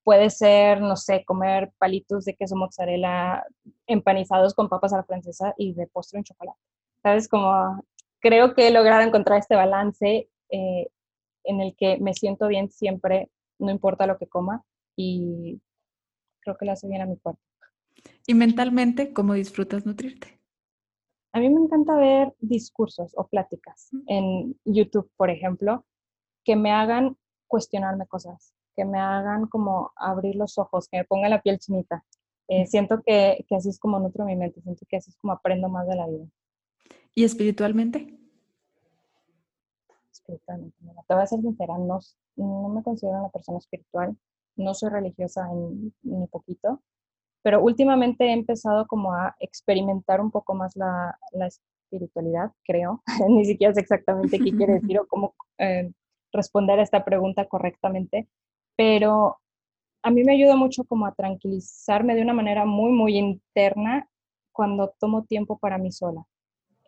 puede 0.05 0.29
ser, 0.29 0.83
no 0.83 0.97
sé, 0.97 1.25
comer 1.25 1.73
palitos 1.79 2.27
de 2.27 2.35
queso 2.35 2.55
mozzarella 2.55 3.43
empanizados 3.87 4.53
con 4.53 4.69
papas 4.69 4.93
a 4.93 4.99
la 4.99 5.05
francesa 5.05 5.55
y 5.57 5.73
de 5.73 5.87
postre 5.87 6.19
en 6.19 6.25
chocolate. 6.25 6.59
¿Sabes? 7.03 7.27
Como 7.27 7.83
creo 8.21 8.55
que 8.55 8.69
he 8.69 8.71
logrado 8.71 9.01
encontrar 9.01 9.39
este 9.39 9.57
balance 9.57 10.29
eh, 10.51 10.89
en 11.45 11.61
el 11.63 11.75
que 11.75 11.97
me 11.99 12.13
siento 12.13 12.49
bien 12.49 12.71
siempre, 12.71 13.31
no 13.59 13.71
importa 13.71 14.07
lo 14.07 14.19
que 14.19 14.27
coma, 14.27 14.63
y 14.99 15.63
creo 16.41 16.57
que 16.59 16.65
le 16.65 16.73
hace 16.73 16.89
bien 16.89 17.03
a 17.03 17.07
mi 17.07 17.17
cuerpo. 17.17 17.41
Y 18.27 18.35
mentalmente, 18.35 19.13
¿cómo 19.13 19.35
disfrutas 19.35 19.87
nutrirte? 19.87 20.41
A 21.33 21.39
mí 21.39 21.49
me 21.49 21.61
encanta 21.61 21.95
ver 21.97 22.35
discursos 22.41 23.13
o 23.17 23.29
pláticas 23.29 23.91
en 24.09 24.59
YouTube, 24.65 25.09
por 25.17 25.31
ejemplo, 25.31 25.85
que 26.45 26.57
me 26.57 26.73
hagan 26.73 27.17
cuestionarme 27.47 28.09
cosas, 28.09 28.55
que 28.75 28.85
me 28.85 28.99
hagan 28.99 29.47
como 29.47 29.93
abrir 29.95 30.35
los 30.35 30.59
ojos, 30.59 30.89
que 30.89 30.99
me 30.99 31.05
ponga 31.05 31.29
la 31.29 31.43
piel 31.43 31.61
chinita. 31.61 32.05
Eh, 32.49 32.67
siento 32.67 33.01
que, 33.07 33.45
que 33.49 33.55
así 33.55 33.69
es 33.69 33.79
como 33.79 34.01
nutro 34.01 34.25
mi 34.25 34.35
mente, 34.35 34.61
siento 34.63 34.85
que 34.89 34.97
así 34.97 35.11
es 35.11 35.17
como 35.17 35.33
aprendo 35.33 35.69
más 35.69 35.87
de 35.87 35.95
la 35.95 36.09
vida. 36.09 36.27
¿Y 37.15 37.23
espiritualmente? 37.23 38.19
espiritualmente. 40.11 40.77
Te 41.07 41.15
voy 41.15 41.23
a 41.23 41.27
ser 41.27 41.41
sincera, 41.41 41.79
no, 41.79 42.01
no 42.37 42.69
me 42.69 42.83
considero 42.83 43.21
una 43.21 43.29
persona 43.29 43.59
espiritual, 43.59 44.17
no 44.59 44.75
soy 44.75 44.91
religiosa 44.91 45.49
ni 46.03 46.27
poquito, 46.27 46.83
pero 47.43 47.63
últimamente 47.63 48.27
he 48.27 48.33
empezado 48.33 48.87
como 48.87 49.15
a 49.15 49.35
experimentar 49.41 50.21
un 50.21 50.31
poco 50.31 50.55
más 50.55 50.77
la, 50.77 51.19
la 51.33 51.47
espiritualidad, 51.47 52.53
creo. 52.65 53.03
Ni 53.29 53.45
siquiera 53.45 53.75
sé 53.75 53.81
exactamente 53.81 54.39
qué 54.39 54.51
quiere 54.55 54.75
decir 54.75 54.99
o 54.99 55.07
cómo 55.07 55.35
eh, 55.59 55.91
responder 56.33 56.79
a 56.79 56.83
esta 56.83 57.05
pregunta 57.05 57.47
correctamente, 57.47 58.29
pero 58.77 59.39
a 60.03 60.11
mí 60.11 60.25
me 60.25 60.33
ayuda 60.33 60.57
mucho 60.57 60.85
como 60.85 61.07
a 61.07 61.15
tranquilizarme 61.15 62.15
de 62.15 62.23
una 62.23 62.35
manera 62.35 62.65
muy, 62.67 62.93
muy 62.93 63.17
interna 63.17 64.09
cuando 64.53 64.95
tomo 64.99 65.25
tiempo 65.25 65.59
para 65.59 65.79
mí 65.79 65.91
sola. 65.93 66.25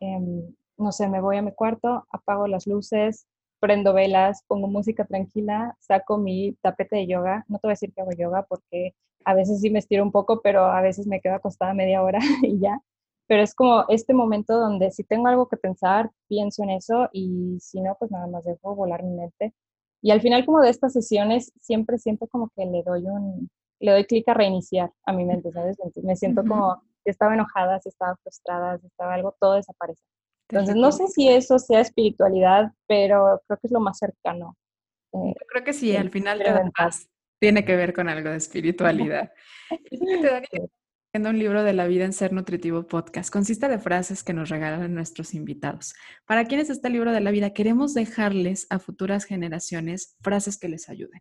Em, 0.01 0.55
no 0.77 0.93
sé, 0.93 1.09
me 1.09 1.21
voy 1.21 1.37
a 1.37 1.43
mi 1.43 1.53
cuarto, 1.53 2.07
apago 2.11 2.47
las 2.47 2.67
luces, 2.67 3.27
prendo 3.61 3.93
velas, 3.93 4.45
pongo 4.49 4.67
música 4.69 5.05
tranquila, 5.05 5.77
saco 5.81 6.19
mi 6.19 6.55
tapete 6.63 6.97
de 6.97 7.07
yoga. 7.07 7.45
No 7.49 7.59
te 7.59 7.69
voy 7.69 7.73
a 7.73 7.75
decir 7.75 7.93
que 7.93 8.01
hago 8.01 8.13
yoga 8.13 8.45
porque 8.49 8.95
a 9.25 9.35
veces 9.35 9.61
sí 9.61 9.71
me 9.71 9.79
estiro 9.79 10.03
un 10.03 10.13
poco, 10.13 10.41
pero 10.43 10.65
a 10.65 10.81
veces 10.81 11.07
me 11.07 11.21
quedo 11.21 11.35
acostada 11.35 11.75
media 11.75 12.03
hora 12.03 12.19
y 12.43 12.59
ya. 12.59 12.81
Pero 13.27 13.43
es 13.43 13.55
como 13.55 13.85
este 13.89 14.13
momento 14.15 14.59
donde 14.59 14.91
si 14.91 15.05
tengo 15.05 15.29
algo 15.29 15.49
que 15.49 15.57
pensar, 15.57 16.11
pienso 16.29 16.65
en 16.65 16.71
eso 16.71 17.09
y 17.13 17.59
si 17.61 17.81
no, 17.81 17.95
pues 17.99 18.11
nada 18.11 18.27
más 18.27 18.45
dejo 18.45 18.75
volar 18.75 19.05
mi 19.05 19.15
mente. 19.15 19.55
Y 20.03 20.11
al 20.11 20.21
final 20.21 20.45
como 20.47 20.61
de 20.61 20.71
estas 20.71 20.93
sesiones 20.93 21.53
siempre 21.61 21.99
siento 21.99 22.27
como 22.27 22.51
que 22.57 22.67
le 22.67 22.83
doy 22.83 23.05
un, 23.07 23.51
le 23.81 23.93
doy 23.93 24.05
clic 24.07 24.29
a 24.29 24.35
reiniciar 24.35 24.91
a 25.05 25.13
mi 25.13 25.25
mente, 25.25 25.53
¿sabes? 25.53 25.77
me 26.03 26.17
siento 26.17 26.43
como 26.45 26.83
si 27.05 27.11
estaba 27.11 27.35
enojada, 27.35 27.81
si 27.81 27.89
estaba 27.89 28.17
frustrada, 28.17 28.79
si 28.79 28.87
estaba 28.87 29.15
algo, 29.15 29.35
todo 29.39 29.55
desaparece. 29.55 30.03
Entonces, 30.51 30.77
no 30.77 30.91
sé 30.91 31.07
si 31.09 31.29
eso 31.29 31.59
sea 31.59 31.81
espiritualidad, 31.81 32.73
pero 32.89 33.41
creo 33.47 33.59
que 33.59 33.67
es 33.67 33.73
lo 33.73 33.81
más 33.81 33.99
cercano. 33.99 34.57
Eh, 35.13 35.35
Yo 35.39 35.47
creo 35.49 35.65
que 35.65 35.73
sí, 35.73 35.95
al 35.97 36.11
final 36.11 36.39
te 36.39 36.53
tiene 37.39 37.65
que 37.65 37.77
ver 37.77 37.95
con 37.95 38.09
algo 38.09 38.31
de 38.31 38.37
espiritualidad. 38.37 39.33
Un 41.13 41.39
libro 41.39 41.65
de 41.65 41.73
la 41.73 41.89
vida 41.89 42.05
en 42.05 42.13
Ser 42.13 42.33
Nutritivo 42.33 42.87
Podcast. 42.87 43.33
Consiste 43.33 43.67
de 43.67 43.81
frases 43.81 44.23
que 44.23 44.33
nos 44.33 44.49
regalan 44.49 44.95
nuestros 44.95 45.35
invitados. 45.35 45.95
¿Para 46.25 46.45
quién 46.45 46.61
es 46.61 46.71
este 46.71 46.89
libro 46.89 47.13
de 47.13 47.21
la 47.21 47.33
vida? 47.33 47.53
Queremos 47.53 47.95
dejarles 47.95 48.67
a 48.71 48.79
futuras 48.79 49.25
generaciones 49.25 50.17
frases 50.21 50.57
que 50.57 50.69
les 50.69 50.89
ayuden. 50.89 51.21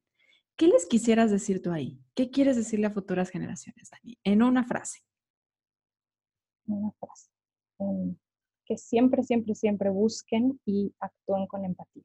¿Qué 0.57 0.67
les 0.67 0.85
quisieras 0.85 1.31
decir 1.31 1.61
tú 1.61 1.71
ahí? 1.71 1.99
¿Qué 2.13 2.29
quieres 2.29 2.55
decirle 2.55 2.85
a 2.87 2.91
futuras 2.91 3.29
generaciones, 3.31 3.89
Dani? 3.89 4.19
En 4.23 4.43
una 4.43 4.63
frase. 4.63 4.99
Una 6.67 6.91
frase. 6.99 7.31
Que 8.69 8.77
siempre, 8.77 9.23
siempre, 9.23 9.55
siempre 9.55 9.89
busquen 9.89 10.61
y 10.63 10.93
actúen 10.99 11.47
con 11.47 11.65
empatía. 11.65 12.03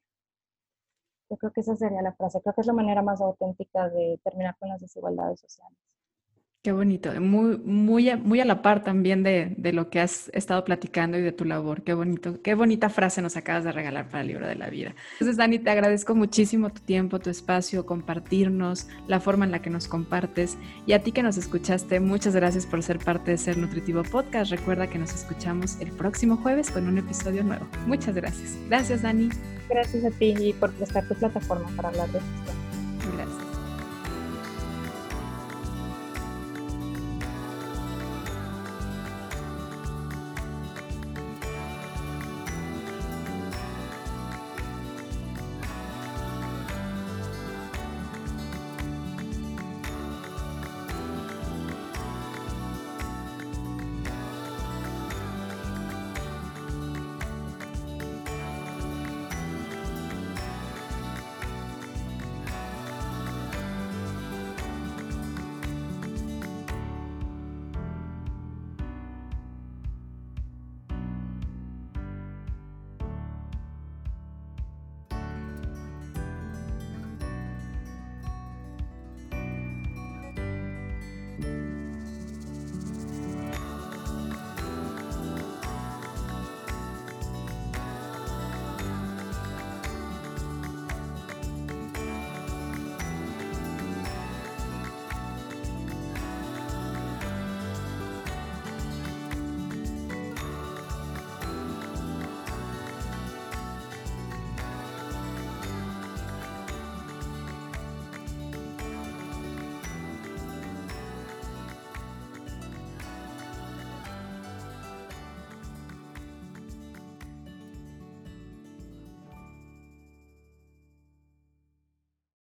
Yo 1.29 1.37
creo 1.37 1.53
que 1.53 1.61
esa 1.61 1.77
sería 1.77 2.01
la 2.01 2.15
frase. 2.15 2.41
Creo 2.41 2.55
que 2.55 2.63
es 2.63 2.67
la 2.67 2.73
manera 2.73 3.03
más 3.03 3.21
auténtica 3.21 3.91
de 3.91 4.19
terminar 4.25 4.57
con 4.59 4.71
las 4.71 4.81
desigualdades 4.81 5.41
sociales. 5.41 5.79
Qué 6.65 6.73
bonito, 6.73 7.13
muy, 7.21 7.59
muy, 7.59 8.17
muy 8.17 8.41
a 8.41 8.47
la 8.47 8.63
par 8.63 8.83
también 8.83 9.23
de, 9.23 9.53
de, 9.59 9.75
lo 9.75 9.91
que 9.91 10.01
has 10.01 10.31
estado 10.33 10.65
platicando 10.65 11.19
y 11.19 11.21
de 11.21 11.31
tu 11.31 11.45
labor. 11.45 11.83
Qué 11.83 11.93
bonito, 11.93 12.41
qué 12.41 12.55
bonita 12.55 12.89
frase 12.89 13.21
nos 13.21 13.37
acabas 13.37 13.65
de 13.65 13.73
regalar 13.73 14.09
para 14.09 14.23
el 14.23 14.29
libro 14.29 14.47
de 14.47 14.55
la 14.55 14.71
vida. 14.71 14.95
Entonces, 15.13 15.37
Dani, 15.37 15.59
te 15.59 15.69
agradezco 15.69 16.15
muchísimo 16.15 16.71
tu 16.71 16.81
tiempo, 16.81 17.19
tu 17.19 17.29
espacio, 17.29 17.85
compartirnos, 17.85 18.89
la 19.09 19.21
forma 19.21 19.45
en 19.45 19.51
la 19.51 19.61
que 19.61 19.69
nos 19.69 19.89
compartes. 19.89 20.57
Y 20.87 20.95
a 20.95 21.03
ti 21.03 21.13
que 21.13 21.23
nos 21.23 21.37
escuchaste, 21.37 22.01
muchas 22.01 22.35
gracias 22.35 22.65
por 22.65 22.83
ser 22.83 22.99
parte 22.99 23.33
de 23.33 23.37
Ser 23.37 23.59
Nutritivo 23.59 24.03
Podcast. 24.03 24.51
Recuerda 24.51 24.89
que 24.89 24.99
nos 24.99 25.13
escuchamos 25.13 25.79
el 25.83 25.91
próximo 25.91 26.39
jueves 26.39 26.71
con 26.71 26.89
un 26.89 26.97
episodio 26.97 27.45
nuevo. 27.45 27.67
Muchas 27.87 28.15
gracias. 28.15 28.57
Gracias, 28.71 29.03
Dani. 29.03 29.29
Gracias 29.69 30.03
a 30.03 30.11
ti 30.13 30.35
y 30.41 30.55
por 30.55 30.73
prestar 30.73 31.07
tu 31.09 31.15
plataforma 31.15 31.69
para 31.77 31.91
hablar 31.91 32.09
de 32.11 32.21
esto. 32.21 33.44